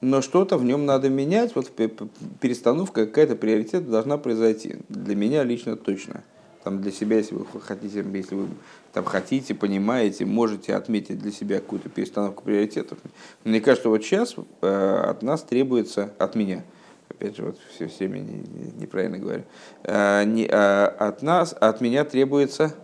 но 0.00 0.20
что-то 0.20 0.58
в 0.58 0.64
нем 0.64 0.84
надо 0.84 1.08
менять. 1.08 1.54
Вот 1.54 1.70
пе- 1.70 1.88
пе- 1.88 2.06
перестановка 2.40 3.06
какая-то 3.06 3.36
приоритет 3.36 3.88
должна 3.88 4.18
произойти. 4.18 4.76
Для 4.88 5.14
меня 5.16 5.42
лично 5.44 5.76
точно. 5.76 6.22
Там 6.64 6.82
для 6.82 6.92
себя, 6.92 7.16
если 7.16 7.34
вы 7.36 7.46
хотите, 7.60 8.04
если 8.12 8.34
вы 8.34 8.48
там 8.92 9.04
хотите, 9.04 9.54
понимаете, 9.54 10.24
можете 10.24 10.74
отметить 10.74 11.18
для 11.18 11.30
себя 11.30 11.56
какую-то 11.60 11.88
перестановку 11.88 12.44
приоритетов. 12.44 12.98
Мне 13.44 13.60
кажется, 13.60 13.88
вот 13.88 14.02
сейчас 14.02 14.34
э, 14.62 15.02
от 15.06 15.22
нас 15.22 15.42
требуется, 15.42 16.12
от 16.18 16.34
меня, 16.34 16.64
опять 17.08 17.36
же, 17.36 17.44
вот 17.44 17.58
все, 17.74 17.88
все 17.88 18.08
время 18.08 18.20
не- 18.20 18.38
не- 18.38 18.72
неправильно 18.80 19.18
говорю, 19.18 19.42
э, 19.84 20.24
не, 20.24 20.46
э, 20.46 20.84
от 20.84 21.22
нас, 21.22 21.54
от 21.58 21.80
меня 21.80 22.04
требуется 22.04 22.74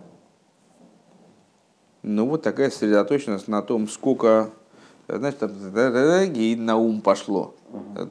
ну, 2.05 2.27
вот 2.27 2.43
такая 2.43 2.69
сосредоточенность 2.69 3.47
на 3.47 3.63
том, 3.63 3.87
сколько, 3.87 4.51
знаешь, 5.07 5.33
там, 5.39 5.51
и 5.51 6.55
на 6.55 6.77
ум 6.77 7.01
пошло. 7.01 7.55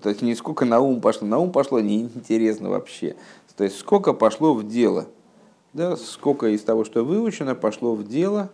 То 0.02 0.08
есть 0.08 0.20
не 0.20 0.34
сколько 0.34 0.64
на 0.64 0.80
ум 0.80 1.00
пошло, 1.00 1.28
на 1.28 1.38
ум 1.38 1.52
пошло 1.52 1.78
неинтересно 1.78 2.70
вообще. 2.70 3.14
То 3.56 3.62
есть 3.62 3.78
сколько 3.78 4.12
пошло 4.12 4.52
в 4.52 4.66
дело. 4.66 5.06
Да, 5.74 5.96
сколько 5.96 6.46
из 6.46 6.62
того, 6.62 6.84
что 6.84 7.02
выучено, 7.04 7.56
пошло 7.56 7.96
в 7.96 8.06
дело. 8.06 8.52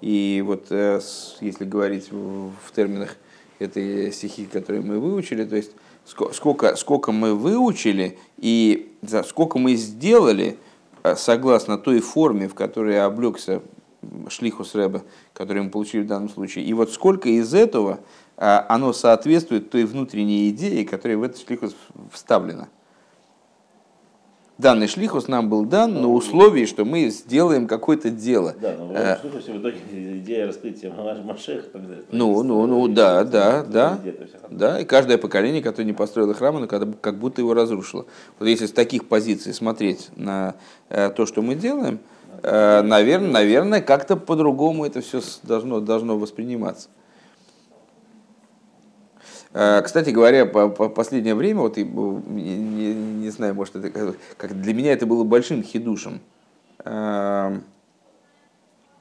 И 0.00 0.42
вот 0.44 0.68
э, 0.70 1.00
если 1.42 1.66
говорить 1.66 2.10
в, 2.10 2.50
терминах 2.74 3.18
этой 3.58 4.10
стихи, 4.10 4.46
которые 4.46 4.82
мы 4.82 4.98
выучили, 4.98 5.44
то 5.44 5.54
есть 5.54 5.72
ско- 6.06 6.32
сколько, 6.32 6.74
сколько 6.76 7.12
мы 7.12 7.34
выучили 7.34 8.18
и 8.38 8.90
за 9.02 9.22
сколько 9.22 9.58
мы 9.58 9.74
сделали, 9.74 10.56
э, 11.02 11.14
согласно 11.14 11.76
той 11.76 12.00
форме, 12.00 12.48
в 12.48 12.54
которой 12.54 13.04
облегся 13.04 13.60
шлихус 14.30 14.74
Рэбе, 14.74 15.02
который 15.34 15.62
мы 15.62 15.68
получили 15.68 16.00
в 16.00 16.06
данном 16.06 16.30
случае. 16.30 16.64
И 16.64 16.72
вот 16.72 16.90
сколько 16.90 17.28
из 17.28 17.52
этого 17.52 18.00
а, 18.38 18.64
оно 18.70 18.94
соответствует 18.94 19.68
той 19.68 19.84
внутренней 19.84 20.48
идее, 20.48 20.86
которая 20.86 21.18
в 21.18 21.22
этот 21.22 21.46
шлихус 21.46 21.76
вставлена. 22.10 22.68
Данный 24.62 24.86
шлихус 24.86 25.26
нам 25.26 25.50
был 25.50 25.64
дан 25.64 25.92
на 26.00 26.08
условии, 26.08 26.66
что 26.66 26.84
мы 26.84 27.08
сделаем 27.08 27.66
какое-то 27.66 28.10
дело. 28.10 28.54
Да, 28.60 28.76
но 28.78 28.86
в 28.86 28.92
Э, 28.92 29.18
случае, 29.20 29.58
в 29.58 29.60
итоге 29.60 29.76
идея 30.20 30.46
раскрытия 30.46 30.92
Машеха, 31.24 31.66
Ну, 32.12 32.42
ну, 32.44 32.64
ну, 32.68 32.84
строительства, 32.84 32.94
да, 32.94 33.24
да, 33.24 33.62
да, 33.64 33.98
да, 34.50 34.80
и 34.80 34.84
каждое 34.84 35.18
поколение, 35.18 35.62
которое 35.62 35.84
не 35.84 35.92
построило 35.92 36.32
храм, 36.32 36.56
оно 36.58 36.68
когда- 36.68 36.96
как 37.00 37.18
будто 37.18 37.40
его 37.40 37.54
разрушило. 37.54 38.06
Вот 38.38 38.46
если 38.46 38.66
с 38.66 38.72
таких 38.72 39.08
позиций 39.08 39.52
смотреть 39.52 40.10
на 40.14 40.54
э, 40.90 41.10
то, 41.10 41.26
что 41.26 41.42
мы 41.42 41.56
делаем, 41.56 41.98
наверное, 42.44 43.30
наверное, 43.30 43.80
как-то 43.80 44.16
по-другому 44.16 44.84
это 44.86 45.00
все 45.00 45.20
должно, 45.42 45.80
должно 45.80 46.16
восприниматься. 46.16 46.88
Э, 49.54 49.82
Кстати 49.82 50.10
говоря, 50.10 50.46
по, 50.46 50.68
по 50.68 50.88
последнее 50.88 51.34
время, 51.34 51.60
вот 51.60 51.76
и, 51.78 51.84
не, 51.84 52.56
не- 52.56 52.94
не 52.94 53.30
знаю, 53.30 53.54
может, 53.54 53.76
это 53.76 54.14
как, 54.36 54.60
для 54.60 54.74
меня 54.74 54.92
это 54.92 55.06
было 55.06 55.24
большим 55.24 55.62
хидушем. 55.62 56.20
Эм, 56.84 57.62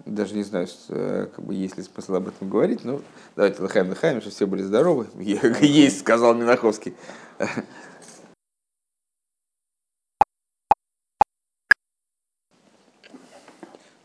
даже 0.06 0.36
не 0.36 0.44
знаю, 0.44 0.68
э, 0.90 1.28
как 1.34 1.46
бы, 1.46 1.54
есть 1.54 1.78
ли 1.78 1.84
смысл 1.84 2.16
об 2.16 2.28
этом 2.28 2.50
говорить, 2.50 2.84
но 2.84 3.02
давайте 3.36 3.62
лыхаем, 3.62 3.90
лыхаем, 3.90 4.20
чтобы 4.20 4.36
все 4.36 4.48
были 4.48 4.62
здоровы. 4.64 5.08
Есть, 5.62 6.00
сказал 6.00 6.34
Минаховский. 6.36 6.94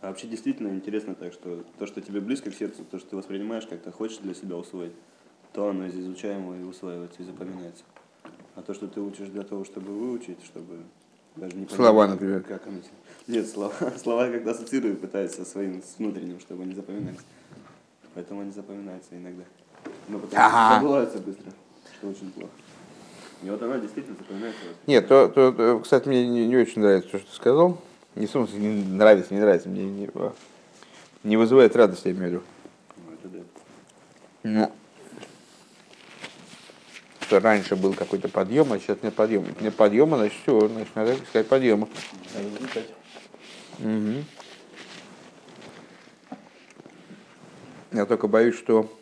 А 0.00 0.08
вообще 0.10 0.28
действительно 0.28 0.68
интересно 0.68 1.14
так, 1.16 1.32
что 1.32 1.64
то, 1.78 1.86
что 1.86 2.00
тебе 2.00 2.20
близко 2.20 2.50
к 2.50 2.54
сердцу, 2.54 2.84
то, 2.88 2.98
что 2.98 3.10
ты 3.10 3.16
воспринимаешь, 3.16 3.66
как-то 3.66 3.90
хочешь 3.90 4.18
для 4.18 4.34
себя 4.34 4.56
усвоить, 4.56 4.92
то 5.56 5.70
оно 5.70 5.86
из 5.86 5.94
изучаемого 5.94 6.60
и 6.60 6.62
усваивается, 6.64 7.22
и 7.22 7.24
запоминается. 7.24 7.82
А 8.56 8.62
то, 8.62 8.74
что 8.74 8.86
ты 8.88 9.00
учишь 9.00 9.28
для 9.28 9.42
того, 9.42 9.64
чтобы 9.64 9.90
выучить, 9.90 10.44
чтобы 10.44 10.80
даже 11.34 11.56
не 11.56 11.66
Слова, 11.66 12.06
например. 12.06 12.42
Как 12.42 12.66
оно... 12.66 12.80
Нет, 13.26 13.48
слова, 13.48 13.72
слова 14.02 14.28
как-то 14.28 14.50
ассоциирую, 14.50 14.96
пытаюсь 14.98 15.32
со 15.32 15.46
своим, 15.46 15.82
с 15.82 15.96
внутренним, 15.98 16.40
чтобы 16.40 16.64
они 16.64 16.74
запоминались. 16.74 17.20
Поэтому 18.14 18.42
они 18.42 18.52
запоминаются 18.52 19.16
иногда. 19.16 19.44
Но 20.08 20.18
потом 20.18 20.38
Ага. 20.38 20.78
забываются 20.78 21.18
быстро, 21.20 21.50
что 21.98 22.08
очень 22.08 22.30
плохо. 22.32 22.52
И 23.42 23.48
вот 23.48 23.62
она 23.62 23.78
действительно 23.78 24.16
запоминается. 24.18 24.60
Нет, 24.86 25.08
то, 25.08 25.28
то- 25.28 25.52
то, 25.52 25.80
кстати, 25.80 26.06
мне 26.06 26.28
не, 26.28 26.46
не 26.46 26.56
очень 26.56 26.82
нравится 26.82 27.12
то, 27.12 27.18
что 27.18 27.30
ты 27.30 27.34
сказал. 27.34 27.80
Не 28.14 28.26
в 28.26 28.30
смысле, 28.30 28.58
не 28.58 28.84
нравится, 28.84 29.32
не 29.32 29.40
нравится, 29.40 29.70
мне 29.70 29.84
не, 29.84 30.10
не 31.24 31.36
вызывает 31.38 31.74
радости, 31.76 32.08
я 32.08 32.12
имею 32.14 32.28
в 32.28 32.32
виду. 32.32 32.42
Ну, 32.96 33.14
это 33.14 33.28
да. 33.28 33.42
Ну, 34.42 34.72
что 37.26 37.40
раньше 37.40 37.74
был 37.74 37.92
какой-то 37.92 38.28
подъем, 38.28 38.72
а 38.72 38.78
сейчас 38.78 39.02
нет 39.02 39.14
подъема. 39.14 39.46
Нет 39.60 39.74
подъема, 39.74 40.16
значит 40.16 40.38
все, 40.42 40.68
значит 40.68 40.94
надо 40.94 41.14
искать 41.14 41.48
подъема. 41.48 41.88
Мгм. 43.78 44.24
Я 47.92 48.06
только 48.06 48.28
боюсь, 48.28 48.54
что 48.54 48.92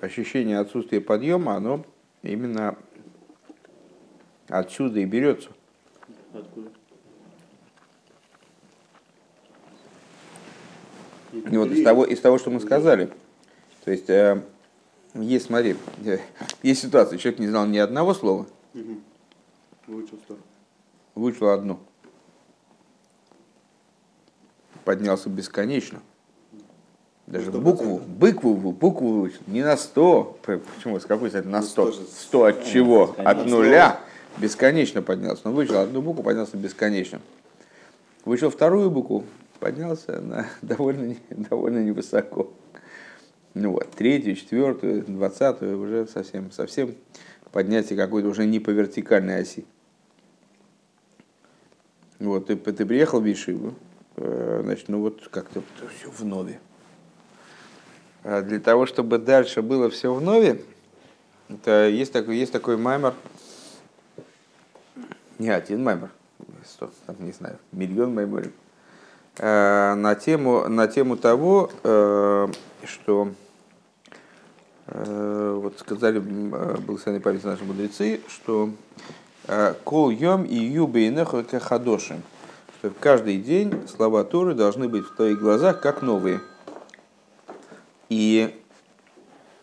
ощущение 0.00 0.58
отсутствия 0.58 1.00
подъема, 1.00 1.54
оно 1.54 1.86
именно 2.22 2.76
отсюда 4.48 5.00
и 5.00 5.06
берется. 5.06 5.50
Откуда? 6.34 6.70
И 11.32 11.56
вот 11.56 11.70
из 11.70 11.82
того, 11.82 12.04
из 12.04 12.20
того, 12.20 12.38
что 12.38 12.50
мы 12.50 12.60
сказали. 12.60 13.10
То 13.84 13.90
есть, 13.90 14.08
э, 14.08 14.42
есть, 15.14 15.46
смотри, 15.46 15.76
э, 16.04 16.18
есть 16.62 16.82
ситуация, 16.82 17.18
человек 17.18 17.40
не 17.40 17.46
знал 17.48 17.66
ни 17.66 17.78
одного 17.78 18.14
слова, 18.14 18.46
Выучил 19.86 20.18
сто. 20.24 20.36
Выучил 21.14 21.50
одну. 21.50 21.78
Поднялся 24.84 25.28
бесконечно. 25.28 26.00
Даже 27.26 27.50
Ну, 27.50 27.60
букву, 27.60 28.00
100%. 28.00 28.06
букву, 28.06 28.72
букву 28.72 29.08
выучил. 29.12 29.40
Не 29.46 29.62
на 29.62 29.76
100. 29.76 30.38
П- 30.42 30.58
Почему? 30.58 30.98
С 31.00 31.06
какой 31.06 31.30
стати? 31.30 31.46
На 31.46 31.60
Ну, 31.60 31.66
100. 31.66 31.92
100 31.92 32.00
же. 32.02 32.06
100 32.08 32.44
от 32.44 32.64
чего? 32.66 33.06
бесконечно. 33.06 33.30
От 33.30 33.46
нуля. 33.46 34.00
Бесконечно 34.38 35.00
поднялся. 35.02 35.42
Но 35.44 35.52
выучил 35.52 35.78
одну 35.78 36.02
букву, 36.02 36.22
поднялся 36.22 36.56
бесконечно. 36.56 37.20
Выучил 38.24 38.50
вторую 38.50 38.90
букву, 38.90 39.24
поднялся 39.60 40.20
на 40.20 40.46
довольно, 40.62 41.14
довольно 41.30 41.78
невысоко. 41.82 42.48
Ну 43.54 43.70
вот, 43.70 43.88
третью, 43.92 44.34
четвертую, 44.34 45.04
двадцатую 45.04 45.80
уже 45.80 46.08
совсем, 46.08 46.50
совсем 46.50 46.96
поднятие 47.52 47.96
какой-то 47.96 48.28
уже 48.28 48.46
не 48.46 48.58
по 48.58 48.70
вертикальной 48.70 49.40
оси. 49.40 49.64
Вот, 52.18 52.46
ты, 52.46 52.56
ты 52.56 52.84
приехал 52.84 53.20
в 53.20 53.24
Ешиву, 53.26 53.74
э, 54.16 54.60
значит, 54.64 54.88
ну 54.88 55.00
вот 55.00 55.28
как-то 55.28 55.62
все 55.96 56.10
в 56.10 56.24
нове. 56.24 56.58
А 58.24 58.42
для 58.42 58.58
того, 58.58 58.86
чтобы 58.86 59.18
дальше 59.18 59.62
было 59.62 59.88
все 59.88 60.12
в 60.12 60.20
нове, 60.20 60.60
это 61.48 61.86
есть 61.88 62.12
такой, 62.12 62.36
есть 62.36 62.50
такой 62.50 62.76
маймер, 62.76 63.14
не 65.38 65.50
один 65.50 65.84
маймер, 65.84 66.10
сто, 66.64 66.90
там, 67.06 67.16
не 67.20 67.30
знаю, 67.30 67.58
миллион 67.70 68.14
маймеров, 68.14 68.50
э, 69.38 69.94
на 69.94 70.16
тему, 70.16 70.68
на 70.68 70.88
тему 70.88 71.16
того, 71.16 71.70
э, 71.84 72.48
что 72.84 73.32
вот 74.86 75.78
сказали, 75.78 76.18
э, 76.18 76.76
благословенной 76.78 77.20
памяти 77.20 77.46
наши 77.46 77.64
мудрецы, 77.64 78.20
что 78.28 78.70
э, 79.46 79.74
кол 79.82 80.10
йом 80.10 80.44
и 80.44 80.56
юбейнеху 80.56 81.42
кахадошим, 81.42 82.22
что 82.78 82.90
каждый 83.00 83.38
день 83.38 83.88
слова 83.88 84.24
Торы 84.24 84.54
должны 84.54 84.88
быть 84.88 85.04
в 85.04 85.16
твоих 85.16 85.40
глазах 85.40 85.80
как 85.80 86.02
новые. 86.02 86.40
И 88.10 88.54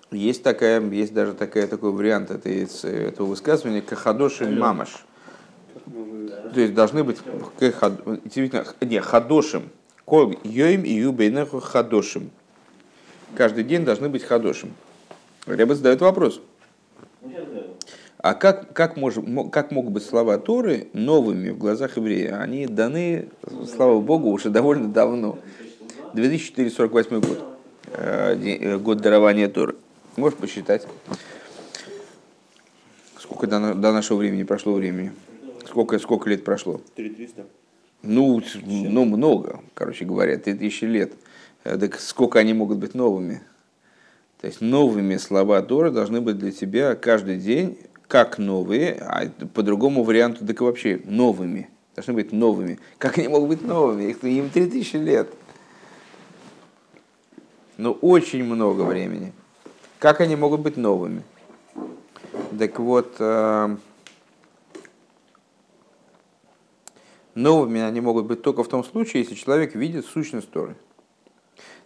есть, 0.10 0.42
такая, 0.42 0.82
есть 0.82 1.14
даже 1.14 1.34
такая, 1.34 1.68
такой 1.68 1.92
вариант 1.92 2.32
этой, 2.32 2.68
этого 2.84 3.28
высказывания 3.28 3.82
кахадошим 3.82 4.60
мамаш. 4.60 5.06
То 6.54 6.60
есть 6.60 6.74
должны 6.74 7.04
быть 7.04 7.20
действительно, 7.60 8.66
не, 8.82 9.00
хадошим. 9.00 9.70
Кол 10.04 10.34
йоим 10.44 10.82
и 10.82 10.94
юбейнеху 10.94 11.60
хадошим. 11.60 12.32
Каждый 13.36 13.64
день 13.64 13.86
должны 13.86 14.10
быть 14.10 14.24
хадошим. 14.24 14.74
Реба 15.48 15.76
задает 15.76 16.02
вопрос. 16.02 16.42
А 18.18 18.36
как, 18.36 18.74
как, 18.74 18.98
может, 18.98 19.28
мо- 19.28 19.50
как 19.50 19.72
могут 19.72 19.94
быть 19.94 20.04
слова 20.04 20.38
Торы 20.38 20.90
новыми 20.94 21.50
в 21.50 21.58
глазах 21.58 21.98
еврея? 21.98 22.40
Они 22.40 22.68
даны, 22.68 23.30
слава 23.76 24.00
Богу, 24.00 24.30
уже 24.30 24.50
довольно 24.52 24.88
давно. 24.90 25.40
2448 26.14 27.20
год. 27.20 27.44
э, 27.94 28.36
э, 28.36 28.78
Год 28.78 29.00
дарования 29.02 29.50
Торы. 29.50 29.76
Можешь 30.18 30.38
посчитать, 30.38 30.86
сколько 33.20 33.48
до, 33.48 33.74
до 33.74 33.92
нашего 33.92 34.18
времени 34.18 34.44
прошло 34.44 34.74
времени? 34.74 35.12
Сколько, 35.66 35.98
сколько 36.00 36.30
лет 36.30 36.44
прошло? 36.44 36.82
3300. 36.96 37.46
Ну, 38.04 38.42
ну, 38.66 39.06
много, 39.06 39.62
короче 39.74 40.06
говоря, 40.06 40.38
3000 40.38 40.84
лет. 40.86 41.14
Э, 41.64 41.78
Так 41.78 42.00
сколько 42.00 42.38
они 42.40 42.54
могут 42.54 42.78
быть 42.78 42.94
новыми? 42.94 43.42
То 44.42 44.48
есть 44.48 44.60
новыми 44.60 45.18
слова 45.18 45.62
Торы 45.62 45.92
должны 45.92 46.20
быть 46.20 46.38
для 46.40 46.52
тебя 46.52 46.96
каждый 46.96 47.38
день 47.38 47.78
как 48.08 48.40
новые, 48.40 48.94
а 48.96 49.30
по 49.54 49.62
другому 49.64 50.04
варианту 50.04 50.46
так 50.46 50.60
и 50.60 50.64
вообще 50.64 51.00
новыми. 51.06 51.70
Должны 51.96 52.14
быть 52.14 52.32
новыми. 52.32 52.80
Как 52.98 53.18
они 53.18 53.28
могут 53.28 53.50
быть 53.50 53.62
новыми? 53.62 54.10
Их, 54.10 54.24
им 54.24 54.50
3000 54.50 54.96
лет. 54.98 55.30
Ну, 57.78 57.92
очень 58.02 58.44
много 58.44 58.82
времени. 58.82 59.32
Как 60.00 60.22
они 60.22 60.36
могут 60.36 60.62
быть 60.62 60.78
новыми? 60.78 61.24
Так 62.58 62.80
вот, 62.80 63.16
э, 63.20 63.78
Новыми 67.34 67.80
они 67.82 68.02
могут 68.02 68.26
быть 68.26 68.42
только 68.42 68.62
в 68.64 68.68
том 68.68 68.84
случае, 68.84 69.24
если 69.24 69.36
человек 69.36 69.74
видит 69.74 70.06
сущность 70.06 70.52
Торы. 70.52 70.76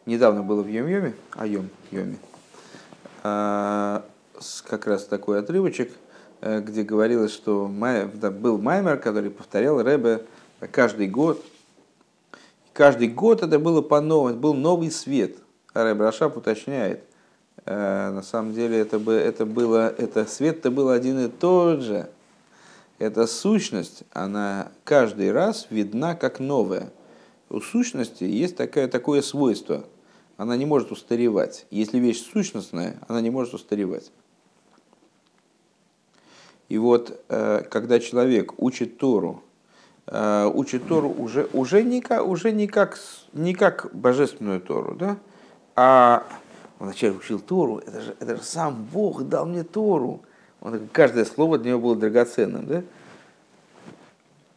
Недавно 0.07 0.41
было 0.41 0.63
в 0.63 0.67
Йом-Йоме, 0.67 1.13
а 1.33 1.45
Йом, 1.45 1.69
Йоме, 1.91 2.15
с- 2.15 2.34
как 4.67 4.87
раз 4.87 5.05
такой 5.05 5.39
отрывочек, 5.39 5.91
э, 6.41 6.59
где 6.61 6.83
говорилось, 6.83 7.33
что 7.33 7.67
был 7.67 8.57
Маймер, 8.57 8.97
который 8.97 9.29
повторял 9.29 9.81
Рэбе 9.81 10.25
каждый 10.71 11.07
год. 11.07 11.43
Каждый 12.73 13.07
год 13.07 13.41
это 13.41 13.57
было 13.57 13.81
по-новому, 13.81 14.29
это 14.29 14.37
был 14.37 14.53
новый 14.53 14.91
свет. 14.91 15.37
А 15.73 15.83
Рэбе 15.83 16.03
Рашаб 16.03 16.37
уточняет, 16.37 17.03
э, 17.65 18.11
на 18.11 18.21
самом 18.21 18.53
деле 18.53 18.79
это, 18.79 18.99
бы, 18.99 19.13
это 19.13 19.45
было, 19.45 19.89
это 19.89 20.25
свет-то 20.25 20.71
был 20.71 20.89
один 20.89 21.19
и 21.19 21.29
тот 21.29 21.81
же. 21.81 22.09
Эта 22.97 23.27
сущность, 23.27 24.03
она 24.13 24.69
каждый 24.83 25.31
раз 25.31 25.67
видна 25.69 26.15
как 26.15 26.39
новая. 26.39 26.91
У 27.49 27.59
сущности 27.59 28.23
есть 28.23 28.55
такое, 28.55 28.87
такое 28.87 29.21
свойство. 29.21 29.83
Она 30.37 30.57
не 30.57 30.65
может 30.65 30.91
устаревать. 30.91 31.65
Если 31.71 31.97
вещь 31.99 32.25
сущностная, 32.31 32.97
она 33.07 33.21
не 33.21 33.29
может 33.29 33.53
устаревать. 33.53 34.11
И 36.67 36.77
вот, 36.77 37.23
э, 37.29 37.63
когда 37.69 37.99
человек 37.99 38.59
учит 38.61 38.97
Тору, 38.97 39.43
э, 40.07 40.51
учит 40.53 40.87
Тору 40.87 41.09
уже, 41.09 41.47
уже, 41.53 41.83
не, 41.83 42.01
как, 42.01 42.25
уже 42.25 42.51
не, 42.51 42.67
как, 42.67 42.99
не 43.33 43.53
как 43.53 43.89
божественную 43.93 44.61
Тору, 44.61 44.95
да? 44.95 45.17
а 45.75 46.25
он 46.79 46.87
вначале 46.87 47.13
учил 47.13 47.39
Тору, 47.39 47.77
это 47.77 48.01
же, 48.01 48.15
это 48.19 48.35
же 48.37 48.43
сам 48.43 48.83
Бог 48.91 49.23
дал 49.23 49.45
мне 49.45 49.63
Тору. 49.63 50.21
Он, 50.59 50.89
каждое 50.91 51.25
слово 51.25 51.59
для 51.59 51.71
него 51.71 51.81
было 51.81 51.95
драгоценным. 51.95 52.65
Да? 52.65 52.83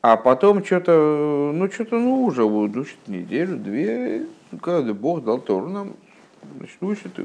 А 0.00 0.16
потом 0.16 0.64
что-то, 0.64 1.52
ну 1.54 1.70
что-то, 1.70 1.98
ну 1.98 2.24
уже 2.24 2.44
учит 2.44 2.96
неделю, 3.06 3.58
две, 3.58 4.26
когда 4.60 4.92
Бог 4.92 5.24
дал 5.24 5.38
Тору 5.38 5.68
нам, 5.68 5.96
значит, 6.56 6.82
учит. 6.82 7.18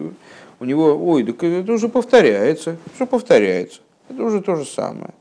у 0.59 0.65
него, 0.65 0.95
ой, 0.95 1.24
так 1.24 1.43
это 1.43 1.74
уже 1.74 1.89
повторяется, 1.89 2.78
что 2.95 3.05
повторяется. 3.05 3.82
Это 4.09 4.24
уже 4.24 4.41
то 4.41 4.55
же 4.55 4.65
самое. 4.65 5.13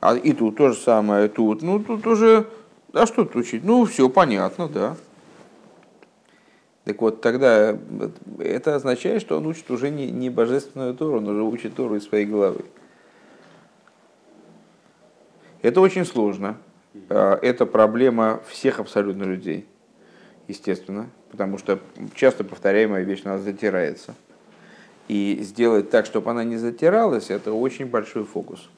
А 0.00 0.16
и 0.16 0.32
тут 0.34 0.56
то 0.56 0.68
же 0.68 0.78
самое, 0.78 1.28
тут, 1.28 1.62
ну 1.62 1.78
тут 1.78 2.06
уже, 2.06 2.46
а 2.92 3.06
что 3.06 3.24
тут 3.24 3.36
учить? 3.36 3.64
Ну 3.64 3.86
все 3.86 4.10
понятно, 4.10 4.68
да. 4.68 4.96
Так 6.84 7.00
вот, 7.00 7.22
тогда 7.22 7.78
это 8.38 8.74
означает, 8.74 9.22
что 9.22 9.38
он 9.38 9.46
учит 9.46 9.70
уже 9.70 9.88
не, 9.88 10.10
не 10.10 10.28
божественную 10.28 10.94
Тору, 10.94 11.16
он 11.18 11.28
уже 11.28 11.42
учит 11.42 11.74
Тору 11.74 11.96
из 11.96 12.04
своей 12.04 12.26
головы. 12.26 12.66
Это 15.62 15.80
очень 15.80 16.04
сложно. 16.04 16.58
А, 17.08 17.38
Это 17.42 17.66
проблема 17.66 18.40
всех 18.48 18.80
абсолютно 18.80 19.24
людей, 19.24 19.66
естественно, 20.48 21.10
потому 21.30 21.58
что 21.58 21.78
часто 22.14 22.44
повторяемая 22.44 23.02
вещь 23.02 23.22
у 23.24 23.28
нас 23.28 23.42
затирается. 23.42 24.14
И 25.08 25.38
сделать 25.42 25.90
так, 25.90 26.06
чтобы 26.06 26.30
она 26.30 26.44
не 26.44 26.56
затиралась, 26.56 27.30
это 27.30 27.52
очень 27.52 27.86
большой 27.86 28.24
фокус. 28.24 28.70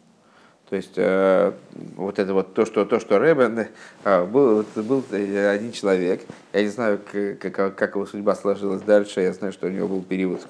То 0.69 0.75
есть 0.75 0.95
э, 0.97 1.53
вот 1.95 2.19
это 2.19 2.35
вот 2.35 2.53
то, 2.55 2.67
что, 2.67 2.85
то, 2.85 2.99
что 2.99 3.21
Рэбе, 3.21 3.71
э, 4.03 4.25
был, 4.25 4.65
был 4.75 5.05
один 5.13 5.71
человек, 5.71 6.23
я 6.53 6.63
не 6.63 6.69
знаю, 6.69 7.01
как, 7.41 7.77
как 7.77 7.95
его 7.95 8.05
судьба 8.05 8.35
сложилась 8.35 8.83
дальше, 8.83 9.21
я 9.21 9.33
знаю, 9.33 9.53
что 9.53 9.69
у 9.69 9.71
него 9.71 9.87
был 9.87 10.03
период 10.03 10.45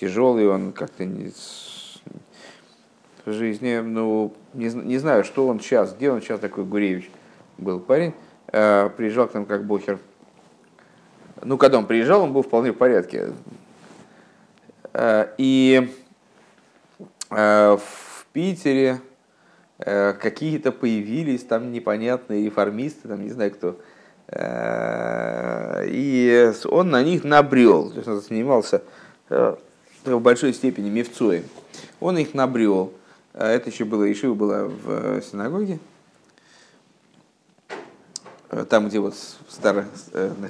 тяжелый, 0.00 0.48
он 0.48 0.72
как-то 0.72 1.04
не, 1.04 1.30
в 3.26 3.32
жизни, 3.32 3.80
ну, 3.80 4.34
не, 4.54 4.68
не 4.68 4.98
знаю, 4.98 5.24
что 5.24 5.46
он 5.46 5.60
сейчас, 5.60 5.94
где 5.94 6.10
он 6.10 6.20
сейчас 6.20 6.40
такой 6.40 6.64
Гуревич 6.64 7.10
был 7.58 7.80
парень, 7.80 8.14
э, 8.52 8.88
приезжал 8.96 9.28
к 9.28 9.34
нам 9.34 9.46
как 9.46 9.64
бохер. 9.64 9.98
Ну, 11.42 11.58
когда 11.58 11.78
он 11.78 11.86
приезжал, 11.86 12.22
он 12.22 12.32
был 12.32 12.42
вполне 12.42 12.72
в 12.72 12.76
порядке. 12.76 13.32
Э, 14.92 15.28
И 15.38 15.92
э, 17.30 17.76
в 17.76 18.26
Питере 18.32 19.00
э, 19.78 20.12
какие-то 20.14 20.72
появились 20.72 21.44
там 21.44 21.72
непонятные 21.72 22.44
реформисты, 22.44 23.08
там 23.08 23.22
не 23.22 23.30
знаю 23.30 23.50
кто. 23.50 23.80
Э, 24.28 25.84
И 25.86 26.52
он 26.70 26.90
на 26.90 27.02
них 27.02 27.24
набрел, 27.24 27.90
то 27.90 27.96
есть 27.96 28.08
он 28.08 28.20
занимался 28.20 28.82
э, 29.30 29.56
в 30.04 30.20
большой 30.20 30.54
степени 30.54 30.90
мифцоем. 30.90 31.44
Он 32.00 32.18
их 32.18 32.34
набрел. 32.34 32.92
А 33.34 33.48
Это 33.50 33.68
еще 33.68 33.84
было, 33.84 34.10
Ишива 34.10 34.34
была 34.34 34.64
в 34.64 34.84
э, 34.86 35.20
синагоге. 35.28 35.80
Э, 38.48 38.64
Там, 38.64 38.88
где 38.88 39.00
вот 39.00 39.16
старый, 39.48 39.84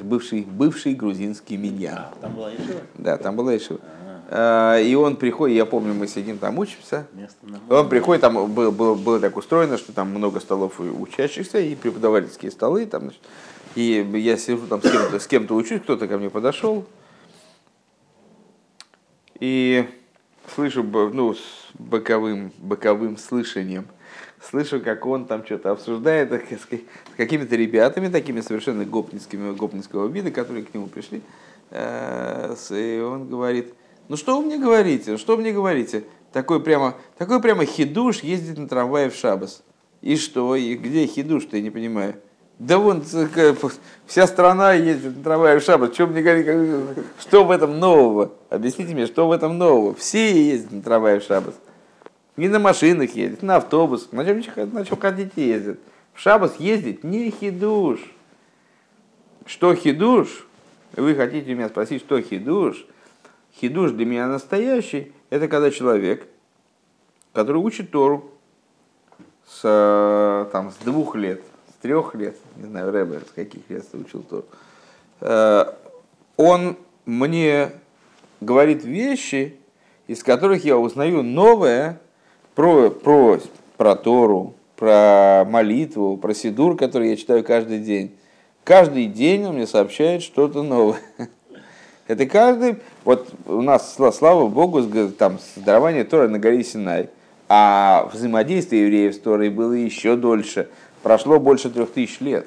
бывший, 0.02 0.42
бывший 0.42 0.94
грузинский 0.94 1.56
миньян. 1.56 1.96
А, 1.96 2.14
там 2.20 2.34
была 2.34 2.50
Ешива? 2.50 2.80
Да, 2.98 3.16
там 3.16 3.36
была 3.36 3.56
Ишива. 3.56 3.80
Э, 4.28 4.82
И 4.84 4.94
он 4.94 5.16
приходит, 5.16 5.56
я 5.56 5.64
помню, 5.64 5.94
мы 5.94 6.06
сидим 6.06 6.36
там 6.36 6.58
учимся, 6.58 7.06
он 7.70 7.88
приходит, 7.88 8.20
там 8.20 8.52
было, 8.52 8.70
было, 8.70 8.94
было 8.94 9.18
так 9.18 9.34
устроено, 9.38 9.78
что 9.78 9.92
там 9.92 10.10
много 10.10 10.38
столов 10.40 10.78
учащихся 10.78 11.58
и 11.60 11.74
преподавательские 11.74 12.50
столы. 12.50 12.84
Там, 12.84 13.04
значит, 13.04 13.20
и 13.76 14.06
я 14.12 14.36
сижу 14.36 14.66
там 14.66 14.82
с 14.82 14.90
кем-то, 14.90 15.18
с 15.20 15.26
кем-то 15.26 15.54
учусь, 15.54 15.80
кто-то 15.80 16.06
ко 16.06 16.18
мне 16.18 16.28
подошел. 16.28 16.84
И 19.40 19.88
слышу, 20.54 20.82
ну, 20.82 21.34
боковым, 21.78 22.52
боковым 22.58 23.16
слышанием, 23.16 23.86
слышу, 24.42 24.80
как 24.80 25.06
он 25.06 25.26
там 25.26 25.44
что-то 25.44 25.70
обсуждает 25.70 26.32
с 26.32 26.64
ка- 26.66 26.76
с 26.76 27.16
какими-то 27.16 27.56
ребятами, 27.56 28.08
такими 28.08 28.40
совершенно 28.40 28.84
гопницкими, 28.84 29.54
гопницкого 29.54 30.06
вида, 30.08 30.30
которые 30.30 30.64
к 30.64 30.72
нему 30.74 30.86
пришли. 30.86 31.22
Э, 31.70 32.54
И 32.70 33.00
он 33.00 33.28
говорит, 33.28 33.74
ну 34.08 34.16
что 34.16 34.38
вы 34.38 34.46
мне 34.46 34.58
говорите, 34.58 35.16
что 35.16 35.36
вы 35.36 35.42
мне 35.42 35.52
говорите? 35.52 36.04
Такой 36.32 36.60
прямо, 36.60 36.94
такой 37.16 37.40
прямо 37.40 37.64
хидуш 37.64 38.20
ездит 38.22 38.58
на 38.58 38.68
трамвае 38.68 39.08
в 39.10 39.14
Шабас. 39.14 39.62
И 40.02 40.16
что? 40.16 40.56
И 40.56 40.74
где 40.74 41.06
хидуш-то, 41.06 41.56
я 41.56 41.62
не 41.62 41.70
понимаю. 41.70 42.16
Да 42.58 42.78
вон 42.78 43.02
вся 44.06 44.26
страна 44.26 44.74
ездит 44.74 45.16
на 45.16 45.22
трамвае 45.24 45.58
в 45.58 45.62
Шабас. 45.62 45.92
Что 45.94 46.06
мне 46.06 46.22
говорить, 46.22 46.46
как- 46.46 47.04
что 47.20 47.44
в 47.44 47.50
этом 47.50 47.78
нового? 47.80 48.32
Объясните 48.50 48.94
мне, 48.94 49.06
что 49.06 49.26
в 49.26 49.32
этом 49.32 49.58
нового? 49.58 49.94
Все 49.94 50.42
ездят 50.44 50.72
на 50.72 50.82
трамвае 50.82 51.20
в 51.20 51.24
Шабас. 51.24 51.54
Не 52.36 52.48
на 52.48 52.58
машинах 52.58 53.10
ездят, 53.14 53.42
на 53.42 53.56
автобусах. 53.56 54.12
На 54.12 54.24
чем, 54.24 54.42
на 54.72 54.84
чем 54.84 54.98
хотите 54.98 55.46
ездят. 55.48 55.78
В 56.12 56.20
Шабас 56.20 56.56
ездить 56.58 57.04
не 57.04 57.30
хидуш. 57.30 58.00
Что 59.46 59.74
хидуш? 59.74 60.46
Вы 60.96 61.14
хотите 61.14 61.54
меня 61.54 61.68
спросить, 61.68 62.02
что 62.02 62.20
хидуш? 62.20 62.86
Хидуш 63.60 63.92
для 63.92 64.04
меня 64.04 64.26
настоящий, 64.26 65.12
это 65.30 65.46
когда 65.46 65.70
человек, 65.70 66.26
который 67.32 67.58
учит 67.58 67.90
Тору 67.90 68.32
с, 69.46 70.48
там, 70.50 70.72
с 70.72 70.84
двух 70.84 71.14
лет, 71.14 71.40
с 71.68 71.82
трех 71.82 72.14
лет, 72.14 72.36
не 72.56 72.66
знаю, 72.66 72.90
Рэбе, 72.90 73.20
с 73.20 73.30
каких 73.32 73.68
лет 73.68 73.88
ты 73.88 73.98
учил 73.98 74.22
Тору, 74.22 74.44
э, 75.20 75.72
он 76.36 76.76
мне 77.06 77.70
говорит 78.40 78.84
вещи, 78.84 79.56
из 80.08 80.24
которых 80.24 80.64
я 80.64 80.76
узнаю 80.76 81.22
новое 81.22 82.00
про, 82.54 82.90
про, 82.90 83.40
про 83.76 83.96
Тору, 83.96 84.54
про 84.76 85.44
молитву, 85.48 86.16
про 86.16 86.34
Сидур, 86.34 86.76
который 86.76 87.10
я 87.10 87.16
читаю 87.16 87.44
каждый 87.44 87.80
день. 87.80 88.14
Каждый 88.64 89.06
день 89.06 89.44
он 89.44 89.56
мне 89.56 89.66
сообщает 89.66 90.22
что-то 90.22 90.62
новое. 90.62 91.00
Это 92.06 92.26
каждый, 92.26 92.76
вот 93.04 93.28
у 93.46 93.62
нас, 93.62 93.96
сла- 93.98 94.12
слава 94.12 94.46
Богу, 94.46 94.82
там 95.18 95.38
дарование 95.56 96.04
Торы 96.04 96.28
на 96.28 96.38
горе 96.38 96.62
Синай, 96.62 97.08
а 97.48 98.08
взаимодействие 98.12 98.82
евреев 98.82 99.14
с 99.14 99.18
Торой 99.18 99.48
было 99.48 99.72
еще 99.72 100.16
дольше, 100.16 100.68
прошло 101.02 101.40
больше 101.40 101.70
трех 101.70 101.92
тысяч 101.92 102.20
лет. 102.20 102.46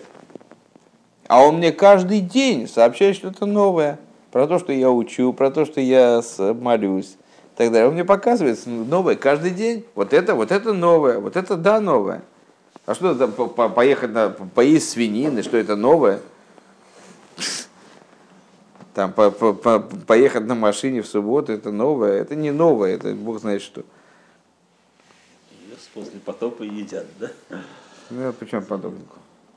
А 1.28 1.44
он 1.44 1.58
мне 1.58 1.72
каждый 1.72 2.22
день 2.22 2.68
сообщает 2.68 3.16
что-то 3.16 3.46
новое, 3.46 4.00
про 4.32 4.48
то, 4.48 4.60
что 4.60 4.72
я 4.72 4.92
учу, 4.92 5.34
про 5.34 5.50
то, 5.50 5.66
что 5.66 5.82
я 5.82 6.22
молюсь. 6.38 7.18
Так 7.58 7.72
далее. 7.72 7.88
Он 7.88 7.94
мне 7.96 8.06
показывает 8.06 8.60
новое 8.68 9.16
каждый 9.16 9.50
день. 9.50 9.84
Вот 9.96 10.14
это, 10.14 10.36
вот 10.36 10.52
это 10.52 10.74
новое, 10.74 11.20
вот 11.20 11.36
это 11.36 11.58
да 11.58 11.82
новое. 11.82 12.22
А 12.86 12.94
что 12.94 13.14
по- 13.28 13.68
поехать 13.68 14.12
на 14.12 14.30
поесть 14.30 14.92
свинины, 14.92 15.42
что 15.42 15.58
это 15.58 15.76
новое? 15.76 16.20
Там 18.94 19.12
по- 19.12 19.32
по- 19.32 19.54
по- 19.54 19.80
поехать 19.80 20.46
на 20.46 20.54
машине 20.54 21.02
в 21.02 21.08
субботу, 21.08 21.52
это 21.52 21.72
новое, 21.72 22.14
это 22.22 22.36
не 22.36 22.52
новое, 22.52 22.96
это 22.96 23.14
бог 23.14 23.40
знает 23.40 23.62
что. 23.62 23.84
После 25.94 26.20
потопа 26.20 26.62
едят, 26.62 27.08
да? 27.20 27.32
Ну, 28.12 28.32
почему 28.34 28.62
подобное? 28.62 29.02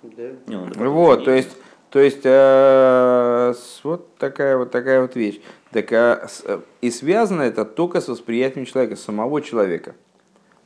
Да. 0.02 0.30
Не, 0.46 0.56
он 0.56 0.72
Вот, 0.72 1.26
то 1.26 1.32
есть, 1.32 1.50
то 1.90 1.98
есть 1.98 2.20
э, 2.24 3.54
вот 3.84 4.16
такая 4.16 4.56
вот 4.56 4.70
такая 4.70 5.02
вот 5.02 5.16
вещь. 5.16 5.42
Так, 5.72 5.92
а 5.92 6.28
э, 6.44 6.60
и 6.80 6.90
связано 6.90 7.42
это 7.42 7.64
только 7.64 8.00
с 8.00 8.08
восприятием 8.08 8.66
человека, 8.66 8.96
самого 8.96 9.40
человека. 9.40 9.92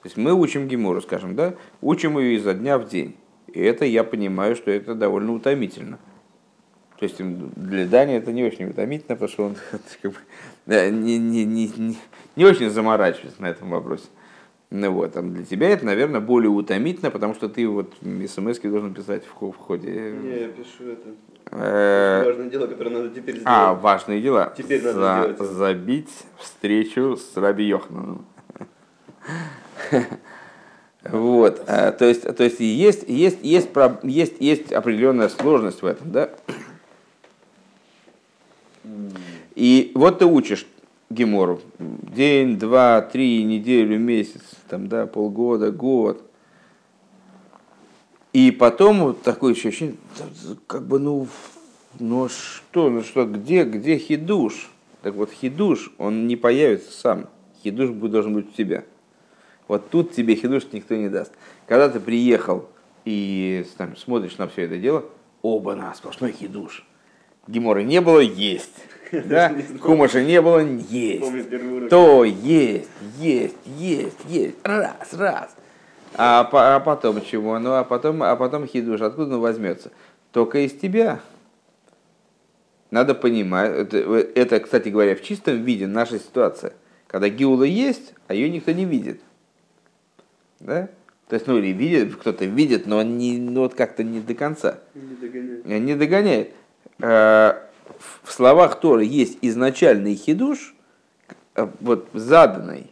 То 0.02 0.06
есть 0.06 0.16
мы 0.16 0.32
учим 0.32 0.66
Гемору, 0.68 1.00
скажем, 1.00 1.34
да, 1.34 1.54
учим 1.80 2.18
ее 2.18 2.36
изо 2.36 2.54
дня 2.54 2.78
в 2.78 2.88
день. 2.88 3.16
И 3.48 3.60
это 3.60 3.84
я 3.84 4.02
понимаю, 4.02 4.56
что 4.56 4.70
это 4.70 4.94
довольно 4.94 5.32
утомительно. 5.32 5.98
То 6.98 7.04
есть 7.04 7.18
для 7.18 7.86
Дани 7.86 8.14
это 8.14 8.32
не 8.32 8.44
очень 8.44 8.66
утомительно, 8.66 9.16
потому 9.16 9.28
что 9.28 9.44
он 9.44 9.56
как 10.02 10.12
бы, 10.12 10.18
да, 10.66 10.88
не, 10.88 11.18
не, 11.18 11.44
не, 11.44 11.96
не, 12.36 12.44
очень 12.44 12.70
заморачивается 12.70 13.42
на 13.42 13.46
этом 13.46 13.70
вопросе. 13.70 14.06
Ну 14.70 14.90
вот, 14.90 15.16
а 15.16 15.22
для 15.22 15.44
тебя 15.44 15.68
это, 15.68 15.84
наверное, 15.84 16.20
более 16.20 16.50
утомительно, 16.50 17.10
потому 17.10 17.34
что 17.34 17.48
ты 17.48 17.68
вот 17.68 17.94
смс 18.02 18.58
должен 18.58 18.94
писать 18.94 19.22
в, 19.24 19.50
в 19.50 19.56
ходе. 19.56 19.90
Не, 19.90 20.40
я 20.40 20.48
пишу 20.48 20.90
это. 20.90 21.10
Э, 21.56 22.24
Важное 22.26 22.50
дело, 22.50 22.66
которое 22.66 22.90
надо 22.90 23.08
теперь 23.10 23.36
сделать. 23.36 23.46
а, 23.46 23.74
важные 23.74 24.20
дела. 24.20 24.52
Теперь 24.56 24.82
надо 24.82 24.98
За- 24.98 25.14
сделать 25.20 25.34
это. 25.36 25.44
Забить 25.44 26.10
встречу 26.38 27.16
с 27.16 27.36
Раби 27.36 27.64
Йохананом. 27.64 28.24
Вот, 31.10 31.62
а, 31.66 31.92
то 31.92 32.06
есть, 32.06 32.22
то 32.34 32.42
есть 32.44 32.60
есть, 32.60 33.04
есть, 33.06 33.38
есть, 33.42 33.68
есть, 34.02 34.40
есть 34.40 34.72
определенная 34.72 35.28
сложность 35.28 35.82
в 35.82 35.86
этом, 35.86 36.10
да? 36.10 36.30
И 39.54 39.92
вот 39.94 40.20
ты 40.20 40.24
учишь 40.24 40.66
Гемору 41.10 41.60
день, 41.78 42.58
два, 42.58 43.02
три, 43.02 43.44
неделю, 43.44 43.98
месяц, 43.98 44.40
там, 44.68 44.88
да, 44.88 45.06
полгода, 45.06 45.70
год. 45.70 46.22
И 48.34 48.50
потом 48.50 49.04
вот 49.04 49.22
такое 49.22 49.52
ощущение, 49.52 49.94
как 50.66 50.88
бы, 50.88 50.98
ну, 50.98 51.28
ну 52.00 52.28
что, 52.28 52.90
ну 52.90 53.02
что, 53.02 53.26
где, 53.26 53.62
где 53.62 53.96
хидуш? 53.96 54.70
Так 55.02 55.14
вот, 55.14 55.30
хидуш, 55.30 55.92
он 55.98 56.26
не 56.26 56.34
появится 56.34 56.90
сам. 56.90 57.28
Хидуш 57.62 57.90
должен 57.90 58.34
быть 58.34 58.48
у 58.48 58.50
тебя. 58.50 58.82
Вот 59.68 59.88
тут 59.88 60.12
тебе 60.12 60.34
хидуш 60.34 60.64
никто 60.72 60.96
не 60.96 61.08
даст. 61.08 61.32
Когда 61.68 61.88
ты 61.88 62.00
приехал 62.00 62.68
и 63.04 63.64
там, 63.78 63.96
смотришь 63.96 64.36
на 64.36 64.48
все 64.48 64.62
это 64.62 64.78
дело, 64.78 65.04
оба 65.40 65.76
на 65.76 65.94
сплошной 65.94 66.32
хидуш. 66.32 66.84
Геморы 67.46 67.84
не 67.84 68.00
было, 68.00 68.18
есть. 68.18 68.74
Да? 69.12 69.54
Хумаша 69.80 70.24
не 70.24 70.42
было, 70.42 70.58
есть. 70.58 71.88
То 71.88 72.24
есть, 72.24 72.88
есть, 73.20 73.54
есть, 73.78 74.16
есть. 74.26 74.56
Раз, 74.64 75.12
раз. 75.12 75.54
А, 76.16 76.48
а 76.52 76.80
потом 76.80 77.20
чего? 77.22 77.58
Ну, 77.58 77.72
а 77.72 77.84
потом, 77.84 78.22
а 78.22 78.36
потом 78.36 78.66
хидуш. 78.66 79.00
Откуда 79.00 79.34
он 79.34 79.40
возьмется? 79.40 79.90
Только 80.32 80.58
из 80.64 80.72
тебя. 80.72 81.20
Надо 82.90 83.14
понимать. 83.14 83.72
Это, 83.72 83.98
это, 83.98 84.60
кстати 84.60 84.88
говоря, 84.88 85.16
в 85.16 85.22
чистом 85.22 85.62
виде 85.62 85.86
наша 85.86 86.18
ситуация. 86.18 86.72
Когда 87.08 87.28
гиула 87.28 87.64
есть, 87.64 88.14
а 88.28 88.34
ее 88.34 88.50
никто 88.50 88.72
не 88.72 88.84
видит. 88.84 89.20
Да? 90.60 90.88
То 91.28 91.34
есть, 91.34 91.46
ну, 91.46 91.58
или 91.58 91.68
видит, 91.68 92.16
кто-то 92.16 92.44
видит, 92.44 92.86
но 92.86 93.02
не, 93.02 93.38
ну, 93.38 93.62
вот 93.62 93.74
как-то 93.74 94.04
не 94.04 94.20
до 94.20 94.34
конца 94.34 94.78
Не 94.94 95.16
догоняет. 95.16 95.64
не 95.64 95.94
догоняет. 95.94 96.50
Э, 97.00 97.54
В 98.22 98.30
словах 98.32 98.78
Торы 98.78 99.04
есть 99.04 99.38
изначальный 99.40 100.14
хидуш, 100.14 100.74
э, 101.56 101.66
вот 101.80 102.08
заданный. 102.12 102.90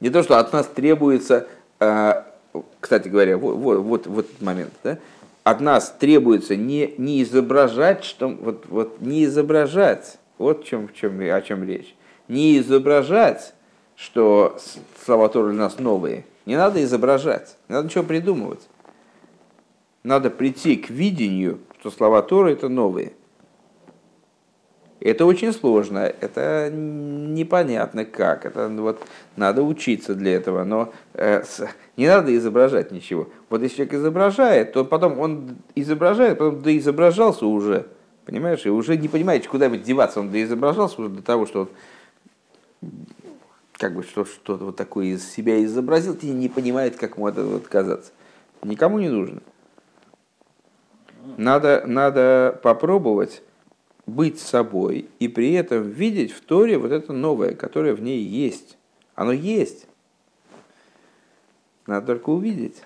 Не 0.00 0.10
то, 0.10 0.22
что 0.22 0.38
от 0.38 0.52
нас 0.52 0.66
требуется, 0.66 1.34
э, 1.36 1.55
кстати 1.78 3.08
говоря, 3.08 3.36
вот, 3.36 3.56
вот, 3.56 3.78
вот, 3.78 4.06
вот 4.06 4.24
этот 4.26 4.42
момент, 4.42 4.72
да? 4.82 4.98
от 5.44 5.60
нас 5.60 5.94
требуется 5.98 6.56
не, 6.56 6.94
не 6.98 7.22
изображать, 7.22 8.04
что, 8.04 8.28
вот, 8.28 8.66
вот 8.68 9.00
не 9.00 9.24
изображать, 9.24 10.18
вот 10.38 10.64
в 10.64 10.66
чем, 10.66 10.88
в 10.88 10.94
чем, 10.94 11.20
о 11.20 11.40
чем 11.42 11.64
речь, 11.64 11.94
не 12.28 12.58
изображать, 12.58 13.54
что 13.94 14.58
слова 15.04 15.28
Торы 15.28 15.52
для 15.52 15.62
нас 15.62 15.78
новые. 15.78 16.24
Не 16.46 16.56
надо 16.56 16.82
изображать, 16.82 17.56
не 17.68 17.74
надо 17.74 17.88
ничего 17.88 18.04
придумывать 18.04 18.60
надо 20.06 20.30
прийти 20.30 20.76
к 20.76 20.88
видению, 20.88 21.58
что 21.80 21.90
слова 21.90 22.22
Торы 22.22 22.52
это 22.52 22.68
новые. 22.68 23.12
Это 25.06 25.24
очень 25.24 25.52
сложно, 25.52 25.98
это 25.98 26.68
непонятно 26.72 28.04
как, 28.04 28.44
это 28.44 28.68
вот 28.68 29.00
надо 29.36 29.62
учиться 29.62 30.16
для 30.16 30.34
этого, 30.34 30.64
но 30.64 30.92
э, 31.14 31.44
с- 31.44 31.68
не 31.96 32.08
надо 32.08 32.36
изображать 32.36 32.90
ничего. 32.90 33.28
Вот 33.48 33.62
если 33.62 33.76
человек 33.76 33.94
изображает, 33.94 34.72
то 34.72 34.84
потом 34.84 35.20
он 35.20 35.58
изображает, 35.76 36.38
потом 36.38 36.60
доизображался 36.60 37.46
уже, 37.46 37.86
понимаешь, 38.24 38.66
и 38.66 38.68
уже 38.68 38.96
не 38.96 39.06
понимаете, 39.06 39.48
куда 39.48 39.68
бы 39.68 39.78
деваться, 39.78 40.18
он 40.18 40.32
доизображался 40.32 41.00
уже 41.00 41.10
до 41.10 41.22
того, 41.22 41.46
что 41.46 41.60
он 41.60 41.68
как 43.74 43.94
бы 43.94 44.02
что, 44.02 44.24
что-то 44.24 44.64
вот 44.64 44.76
такое 44.76 45.06
из 45.06 45.30
себя 45.30 45.62
изобразил, 45.62 46.14
и 46.20 46.26
не 46.26 46.48
понимает, 46.48 46.96
как 46.96 47.14
ему 47.16 47.26
от 47.26 47.38
этого 47.38 47.58
отказаться. 47.58 48.10
Никому 48.64 48.98
не 48.98 49.08
нужно. 49.08 49.40
Надо, 51.36 51.84
надо 51.86 52.58
попробовать 52.60 53.42
быть 54.06 54.38
собой 54.38 55.08
и 55.18 55.28
при 55.28 55.52
этом 55.52 55.90
видеть 55.90 56.32
в 56.32 56.40
Торе 56.40 56.78
вот 56.78 56.92
это 56.92 57.12
новое, 57.12 57.54
которое 57.54 57.92
в 57.92 58.00
ней 58.00 58.20
есть. 58.20 58.78
Оно 59.14 59.32
есть. 59.32 59.86
Надо 61.86 62.06
только 62.06 62.30
увидеть. 62.30 62.82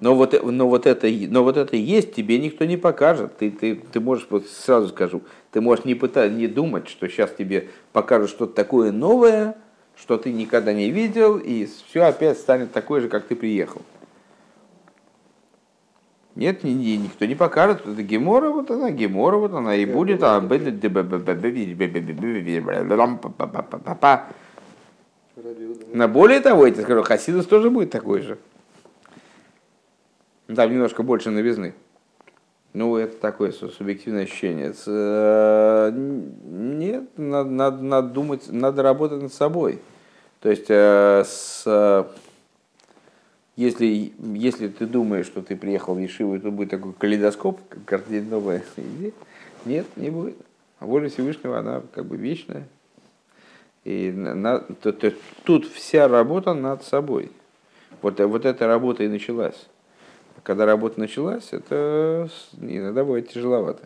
Но 0.00 0.14
вот, 0.14 0.34
но, 0.42 0.68
вот 0.68 0.86
это, 0.86 1.08
но 1.08 1.44
вот 1.44 1.58
это 1.58 1.76
есть, 1.76 2.14
тебе 2.14 2.38
никто 2.38 2.64
не 2.64 2.78
покажет. 2.78 3.36
Ты, 3.36 3.50
ты, 3.50 3.74
ты 3.76 4.00
можешь, 4.00 4.26
вот 4.30 4.46
сразу 4.46 4.88
скажу, 4.88 5.22
ты 5.52 5.60
можешь 5.60 5.84
не, 5.84 5.94
пытать, 5.94 6.32
не 6.32 6.46
думать, 6.46 6.88
что 6.88 7.06
сейчас 7.08 7.30
тебе 7.36 7.68
покажут 7.92 8.30
что-то 8.30 8.54
такое 8.54 8.92
новое, 8.92 9.56
что 9.96 10.16
ты 10.16 10.32
никогда 10.32 10.72
не 10.72 10.90
видел, 10.90 11.36
и 11.36 11.66
все 11.66 12.02
опять 12.04 12.38
станет 12.38 12.72
такое 12.72 13.02
же, 13.02 13.08
как 13.08 13.26
ты 13.26 13.36
приехал. 13.36 13.82
Нет, 16.36 16.62
ни, 16.62 16.70
ни, 16.70 16.96
никто 16.96 17.26
не 17.26 17.34
покажет. 17.34 17.86
Это 17.86 18.02
Гемора, 18.02 18.50
вот 18.50 18.70
она, 18.70 18.90
Гемора, 18.90 19.36
вот 19.36 19.52
она 19.52 19.74
и 19.74 19.84
будет. 19.84 20.22
А 20.22 20.40
на 25.92 26.08
более 26.08 26.40
того, 26.40 26.66
я 26.66 26.72
тебе 26.72 26.82
скажу, 26.84 27.02
Хасидус 27.02 27.46
тоже 27.46 27.70
будет 27.70 27.90
такой 27.90 28.22
же. 28.22 28.38
Там 30.54 30.70
немножко 30.70 31.02
больше 31.02 31.30
новизны. 31.30 31.74
Ну, 32.72 32.96
это 32.96 33.16
такое 33.16 33.50
субъективное 33.50 34.24
ощущение. 34.24 34.72
Нет, 35.90 37.04
надо, 37.16 37.50
надо, 37.50 37.82
надо 37.82 38.08
думать, 38.08 38.44
надо 38.48 38.82
работать 38.82 39.22
над 39.22 39.32
собой. 39.32 39.80
То 40.40 40.50
есть, 40.50 40.70
с 40.70 42.06
если, 43.60 44.14
если 44.18 44.68
ты 44.68 44.86
думаешь, 44.86 45.26
что 45.26 45.42
ты 45.42 45.54
приехал 45.54 45.94
в 45.94 45.98
Ешиву, 45.98 46.40
тут 46.40 46.54
будет 46.54 46.70
такой 46.70 46.94
калейдоскоп, 46.94 47.60
новая 48.30 48.62
идея, 48.78 49.12
нет, 49.66 49.86
не 49.96 50.08
будет. 50.08 50.36
А 50.78 50.86
воля 50.86 51.10
Всевышнего, 51.10 51.58
она 51.58 51.82
как 51.92 52.06
бы 52.06 52.16
вечная. 52.16 52.66
И 53.84 54.10
на, 54.12 54.60
то, 54.60 54.92
то, 54.92 55.12
тут 55.44 55.66
вся 55.66 56.08
работа 56.08 56.54
над 56.54 56.84
собой. 56.84 57.30
Вот, 58.00 58.18
вот 58.18 58.46
эта 58.46 58.66
работа 58.66 59.04
и 59.04 59.08
началась. 59.08 59.66
Когда 60.42 60.64
работа 60.64 60.98
началась, 60.98 61.52
это 61.52 62.30
иногда 62.62 63.04
бывает 63.04 63.28
тяжеловато. 63.28 63.82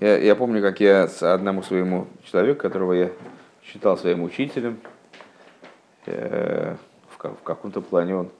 Я, 0.00 0.18
я 0.18 0.36
помню, 0.36 0.60
как 0.60 0.80
я 0.80 1.08
с 1.08 1.22
одному 1.22 1.62
своему 1.62 2.08
человеку, 2.30 2.60
которого 2.60 2.92
я 2.92 3.10
считал 3.64 3.96
своим 3.96 4.22
учителем, 4.22 4.80
э, 6.04 6.76
в 7.22 7.42
каком-то 7.42 7.80
плане 7.80 8.16
он 8.16 8.30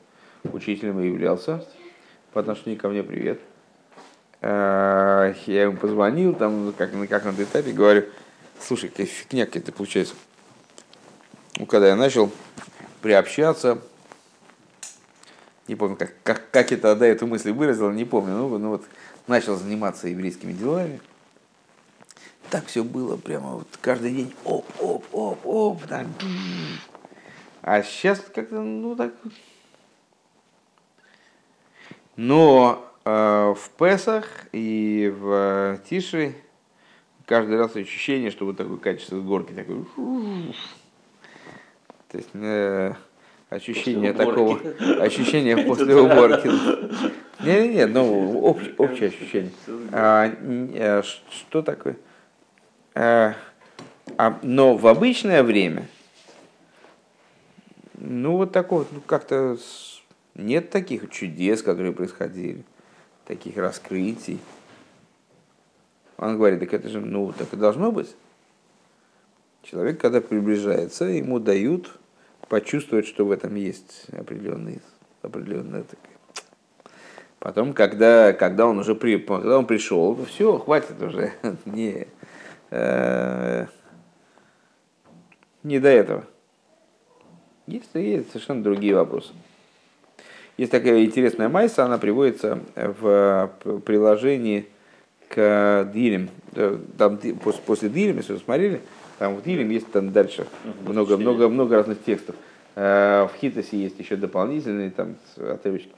учителем 0.44 1.00
и 1.00 1.06
являлся 1.06 1.64
по 2.32 2.40
отношению 2.40 2.78
ко 2.78 2.88
мне 2.88 3.02
привет. 3.02 3.40
Э, 4.40 5.34
я 5.46 5.62
ему 5.62 5.76
позвонил, 5.76 6.34
там, 6.34 6.72
как, 6.76 6.92
на 6.94 7.06
каком-то 7.06 7.42
этапе, 7.42 7.72
говорю, 7.72 8.04
слушай, 8.60 8.88
какая 8.88 9.06
фигня 9.06 9.46
какая-то 9.46 9.72
получается. 9.72 10.14
Ну, 11.56 11.66
когда 11.66 11.88
я 11.88 11.96
начал 11.96 12.30
приобщаться, 13.02 13.78
не 15.68 15.76
помню, 15.76 15.96
как, 15.96 16.14
как, 16.22 16.50
как 16.50 16.72
это 16.72 16.96
до 16.96 17.04
эту 17.04 17.26
мысль 17.26 17.52
выразил, 17.52 17.90
не 17.90 18.04
помню, 18.04 18.34
ну, 18.34 18.58
ну 18.58 18.68
вот 18.70 18.84
начал 19.26 19.56
заниматься 19.56 20.08
еврейскими 20.08 20.52
делами. 20.52 21.00
Так 22.50 22.66
все 22.66 22.82
было 22.82 23.16
прямо 23.16 23.50
вот 23.50 23.68
каждый 23.80 24.12
день, 24.12 24.34
оп, 24.44 24.66
оп, 24.80 25.04
оп, 25.12 25.46
оп, 25.46 25.86
так, 25.86 26.06
а 27.62 27.82
сейчас 27.82 28.20
как-то, 28.20 28.60
ну 28.60 28.96
так... 28.96 29.12
Но 32.16 32.84
э, 33.04 33.54
в 33.56 33.70
Песах 33.78 34.26
и 34.52 35.12
в 35.16 35.80
Тиши 35.88 36.34
каждый 37.24 37.58
раз 37.58 37.76
ощущение, 37.76 38.30
что 38.30 38.44
вот 38.44 38.56
такое 38.56 38.76
качество 38.76 39.20
горки 39.20 39.52
такой. 39.52 39.84
То 42.08 42.18
есть 42.18 42.28
э, 42.34 42.92
ощущение 43.48 44.12
после 44.12 44.26
такого, 44.26 44.50
уборки. 44.56 45.00
ощущение 45.00 45.56
после 45.56 45.96
уборки. 45.96 46.50
Не, 47.44 47.68
не, 47.68 47.74
не, 47.76 47.86
ну 47.86 48.40
общ, 48.44 48.64
общее 48.76 49.08
ощущение. 49.08 49.52
А, 49.92 50.30
а, 50.34 51.02
что 51.30 51.62
такое? 51.62 51.96
А, 52.94 53.34
а, 54.18 54.38
но 54.42 54.76
в 54.76 54.86
обычное 54.86 55.42
время 55.42 55.86
ну, 58.00 58.36
вот 58.36 58.52
такого, 58.52 58.86
ну, 58.90 59.00
как-то 59.06 59.58
нет 60.34 60.70
таких 60.70 61.10
чудес, 61.10 61.62
которые 61.62 61.92
происходили, 61.92 62.64
таких 63.26 63.56
раскрытий. 63.56 64.40
Он 66.16 66.36
говорит, 66.36 66.60
так 66.60 66.72
это 66.72 66.88
же, 66.88 67.00
ну, 67.00 67.32
так 67.32 67.52
и 67.52 67.56
должно 67.56 67.92
быть. 67.92 68.14
Человек, 69.62 70.00
когда 70.00 70.20
приближается, 70.20 71.04
ему 71.04 71.38
дают 71.38 71.92
почувствовать, 72.48 73.06
что 73.06 73.26
в 73.26 73.30
этом 73.30 73.54
есть 73.54 74.06
определенный, 74.12 74.80
определенная 75.22 75.82
такая. 75.82 76.16
Потом, 77.38 77.72
когда, 77.72 78.32
когда 78.32 78.66
он 78.66 78.78
уже 78.78 78.94
при, 78.94 79.18
когда 79.18 79.58
он 79.58 79.66
пришел, 79.66 80.16
ну 80.16 80.24
все, 80.24 80.58
хватит 80.58 81.00
уже, 81.02 81.32
не, 81.64 82.06
э, 82.70 83.66
не 85.62 85.78
до 85.78 85.88
этого. 85.88 86.24
Есть, 87.70 87.90
есть 87.94 88.32
совершенно 88.32 88.62
другие 88.62 88.96
вопросы. 88.96 89.30
Есть 90.56 90.72
такая 90.72 91.04
интересная 91.04 91.48
майса, 91.48 91.84
она 91.84 91.98
приводится 91.98 92.58
в 92.74 93.50
приложении 93.86 94.66
к 95.28 95.88
Дилем. 95.94 96.28
Там 96.98 97.18
после, 97.64 97.88
Дилем, 97.88 98.16
если 98.16 98.32
вы 98.32 98.40
смотрели, 98.40 98.80
там 99.18 99.36
в 99.36 99.42
Дилем 99.42 99.70
есть 99.70 99.90
там 99.92 100.12
дальше 100.12 100.46
много, 100.84 101.16
много, 101.16 101.48
много 101.48 101.76
разных 101.76 102.02
текстов. 102.02 102.34
Э, 102.74 103.28
в 103.32 103.38
Хитосе 103.40 103.76
есть 103.76 103.98
еще 103.98 104.16
дополнительные 104.16 104.90
там 104.90 105.16
отрывочки. 105.36 105.92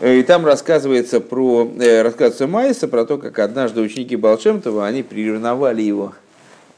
И 0.00 0.22
там 0.22 0.46
рассказывается 0.46 1.20
про, 1.20 1.70
э, 1.78 2.02
рассказывается 2.02 2.46
Майса 2.46 2.88
про 2.88 3.04
то, 3.04 3.18
как 3.18 3.38
однажды 3.38 3.80
ученики 3.82 4.16
Балшемтова, 4.16 4.86
они 4.86 5.02
приревновали 5.02 5.82
его 5.82 6.14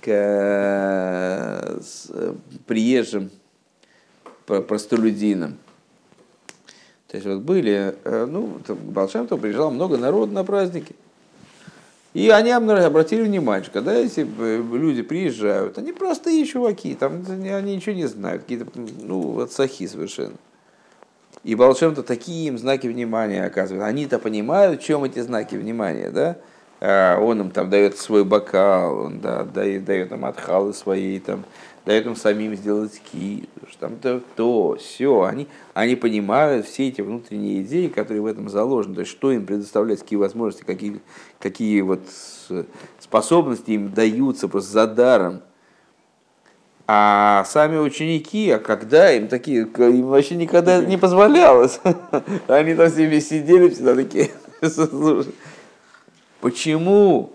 к 0.00 0.06
э, 0.08 1.78
приезжим 2.66 3.30
простолюдинам. 4.46 5.58
То 7.08 7.16
есть 7.16 7.26
вот 7.26 7.40
были, 7.40 7.94
э, 8.04 8.26
ну, 8.26 8.60
Балшемтов 8.68 9.40
приезжал 9.40 9.70
много 9.70 9.96
народу 9.96 10.32
на 10.32 10.44
праздники. 10.44 10.94
И 12.12 12.28
они 12.28 12.50
обратили 12.50 13.22
внимание, 13.22 13.64
что 13.64 13.72
когда 13.72 13.94
эти 13.94 14.20
э, 14.20 14.62
люди 14.72 15.02
приезжают, 15.02 15.78
они 15.78 15.92
простые 15.92 16.44
чуваки, 16.46 16.94
там 16.94 17.24
они 17.28 17.76
ничего 17.76 17.94
не 17.94 18.06
знают, 18.06 18.42
какие-то, 18.42 18.66
ну, 18.74 19.20
вот 19.20 19.52
сахи 19.52 19.86
совершенно. 19.86 20.36
И 21.42 21.54
Балшемтов 21.54 22.06
такие 22.06 22.48
им 22.48 22.58
знаки 22.58 22.86
внимания 22.86 23.44
оказывает. 23.44 23.84
Они-то 23.84 24.18
понимают, 24.18 24.80
в 24.80 24.84
чем 24.84 25.04
эти 25.04 25.20
знаки 25.20 25.54
внимания, 25.54 26.10
да? 26.10 26.36
А 26.80 27.18
он 27.18 27.40
им 27.40 27.50
там 27.50 27.70
дает 27.70 27.98
свой 27.98 28.24
бокал, 28.24 28.98
он 29.00 29.20
да, 29.20 29.44
дает, 29.44 29.84
дает 29.84 30.12
им 30.12 30.24
отхалы 30.24 30.72
свои, 30.72 31.18
там, 31.18 31.44
дает 31.84 32.06
им 32.06 32.16
самим 32.16 32.54
сделать 32.54 33.00
ки, 33.10 33.48
там 33.78 33.96
то, 33.96 34.20
то 34.36 34.76
все. 34.78 35.22
Они, 35.22 35.48
они 35.74 35.96
понимают 35.96 36.66
все 36.66 36.88
эти 36.88 37.00
внутренние 37.00 37.62
идеи, 37.62 37.88
которые 37.88 38.22
в 38.22 38.26
этом 38.26 38.48
заложены. 38.48 38.94
То 38.96 39.00
есть, 39.00 39.12
что 39.12 39.32
им 39.32 39.46
предоставляет, 39.46 40.00
какие 40.00 40.18
возможности, 40.18 40.64
какие, 40.64 41.00
какие 41.38 41.80
вот 41.80 42.02
способности 42.98 43.72
им 43.72 43.92
даются 43.92 44.48
просто 44.48 44.72
за 44.72 44.86
даром. 44.86 45.42
А 46.86 47.44
сами 47.44 47.78
ученики, 47.78 48.50
а 48.50 48.58
когда 48.58 49.12
им 49.12 49.28
такие, 49.28 49.62
им 49.62 50.06
вообще 50.06 50.34
никогда 50.34 50.84
не 50.84 50.98
позволялось. 50.98 51.80
Они 52.48 52.74
там 52.74 52.90
себе 52.90 53.20
сидели 53.20 53.68
всегда 53.68 53.94
такие. 53.94 54.30
Почему 56.40 57.32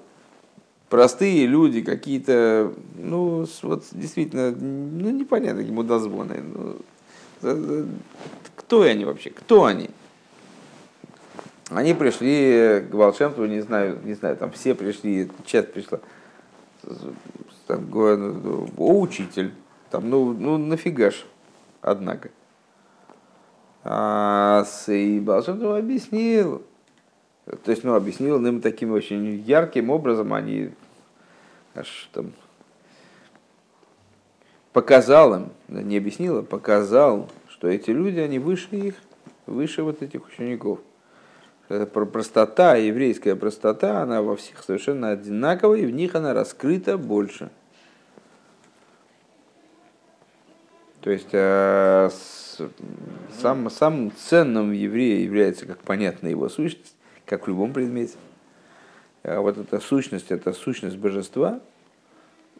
простые 0.90 1.46
люди, 1.48 1.82
какие-то, 1.82 2.74
ну, 2.96 3.46
вот 3.64 3.86
действительно, 3.92 4.52
ну, 4.52 5.10
непонятно, 5.10 5.60
какие 5.60 5.74
мудозвоны. 5.74 6.42
Ну, 7.42 7.86
кто 8.56 8.82
они 8.82 9.06
вообще? 9.06 9.30
Кто 9.30 9.66
они? 9.66 9.90
Они 11.70 11.94
пришли 11.94 12.86
к 12.90 12.94
Волшемству, 12.94 13.46
не 13.46 13.62
знаю, 13.62 14.00
не 14.04 14.14
знаю, 14.14 14.38
там 14.38 14.52
все 14.52 14.76
пришли, 14.76 15.30
часть 15.46 15.74
пришла. 15.74 16.00
Там, 17.68 17.90
ну, 17.90 18.70
о, 18.78 19.00
учитель. 19.02 19.52
Там, 19.90 20.10
ну, 20.10 20.34
ну 20.34 20.58
нафига 20.58 21.10
ж, 21.10 21.26
однако. 21.82 22.30
А, 23.84 24.66
и 24.88 25.20
Волшемство 25.20 25.78
объяснил, 25.78 26.64
то 27.46 27.72
есть, 27.72 27.84
ну, 27.84 27.94
объяснил 27.94 28.44
им 28.46 28.60
таким 28.60 28.92
очень 28.92 29.42
ярким 29.42 29.92
образом, 29.92 30.34
они 30.34 30.72
аж 31.76 32.10
там 32.12 32.34
показал 34.74 35.36
им, 35.36 35.52
не 35.68 35.98
объяснил, 35.98 36.40
а 36.40 36.44
показал, 36.44 37.30
что 37.48 37.68
эти 37.68 37.92
люди, 37.92 38.20
они 38.20 38.40
выше 38.40 38.76
их, 38.76 38.96
выше 39.46 39.84
вот 39.84 40.02
этих 40.02 40.28
учеников. 40.28 40.80
Простота, 41.68 42.76
еврейская 42.76 43.36
простота, 43.36 44.02
она 44.02 44.22
во 44.22 44.36
всех 44.36 44.64
совершенно 44.64 45.12
одинаковая, 45.12 45.80
и 45.80 45.86
в 45.86 45.92
них 45.92 46.16
она 46.16 46.34
раскрыта 46.34 46.98
больше. 46.98 47.50
То 51.02 51.12
есть 51.12 51.30
э, 51.32 52.10
сам, 53.40 53.70
самым 53.70 54.12
ценным 54.12 54.70
в 54.70 54.74
еврее 54.74 55.24
является, 55.24 55.68
как 55.68 55.80
понятно, 55.80 56.28
его 56.28 56.50
сущность, 56.50 56.95
как 57.26 57.46
в 57.46 57.48
любом 57.48 57.74
предмете. 57.74 58.16
А 59.24 59.42
вот 59.42 59.58
эта 59.58 59.80
сущность, 59.80 60.32
это 60.32 60.54
сущность 60.54 60.98
божества, 60.98 61.60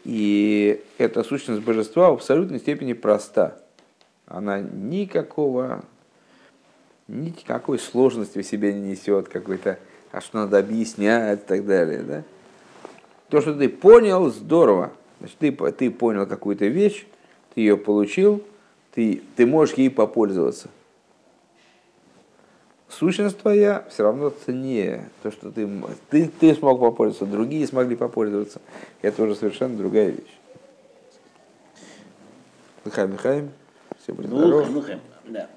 и 0.04 0.84
эта 0.98 1.24
сущность 1.24 1.62
божества 1.62 2.12
в 2.12 2.16
абсолютной 2.16 2.60
степени 2.60 2.94
проста. 2.94 3.60
Она 4.28 4.60
никакого, 4.60 5.84
никакой 7.08 7.80
сложности 7.80 8.40
в 8.42 8.46
себе 8.46 8.74
не 8.74 8.92
несет, 8.92 9.28
какой-то, 9.28 9.80
а 10.12 10.22
что 10.22 10.40
надо 10.40 10.58
объяснять 10.58 11.42
и 11.44 11.46
так 11.46 11.66
далее. 11.66 12.02
Да? 12.02 12.24
То, 13.30 13.42
что 13.42 13.54
ты 13.54 13.70
понял, 13.70 14.30
здорово. 14.30 14.92
Значит, 15.20 15.38
ты, 15.38 15.52
ты 15.52 15.92
понял 15.92 16.26
какую-то 16.26 16.66
вещь, 16.66 17.06
ты 17.54 17.62
ее 17.62 17.78
получил, 17.78 18.44
ты, 18.94 19.22
ты 19.36 19.46
можешь 19.46 19.76
ей 19.76 19.90
попользоваться. 19.90 20.70
Сущность 22.90 23.40
твоя 23.40 23.86
все 23.90 24.04
равно 24.04 24.30
ценнее. 24.30 25.10
То, 25.24 25.32
что 25.32 25.52
ты, 25.52 25.68
ты, 26.10 26.28
ты 26.40 26.54
смог 26.54 26.80
попользоваться, 26.80 27.26
другие 27.26 27.66
смогли 27.68 27.96
попользоваться. 27.96 28.62
Это 29.02 29.24
уже 29.24 29.36
совершенно 29.36 29.76
другая 29.76 30.10
вещь. 30.12 30.38
Михаил 32.86 33.08
Михаил, 33.08 33.50
все 34.02 34.14
будет 34.14 34.30
Ну, 34.30 34.38
здорово. 34.38 34.82
хэм, 34.82 35.00
да. 35.26 35.50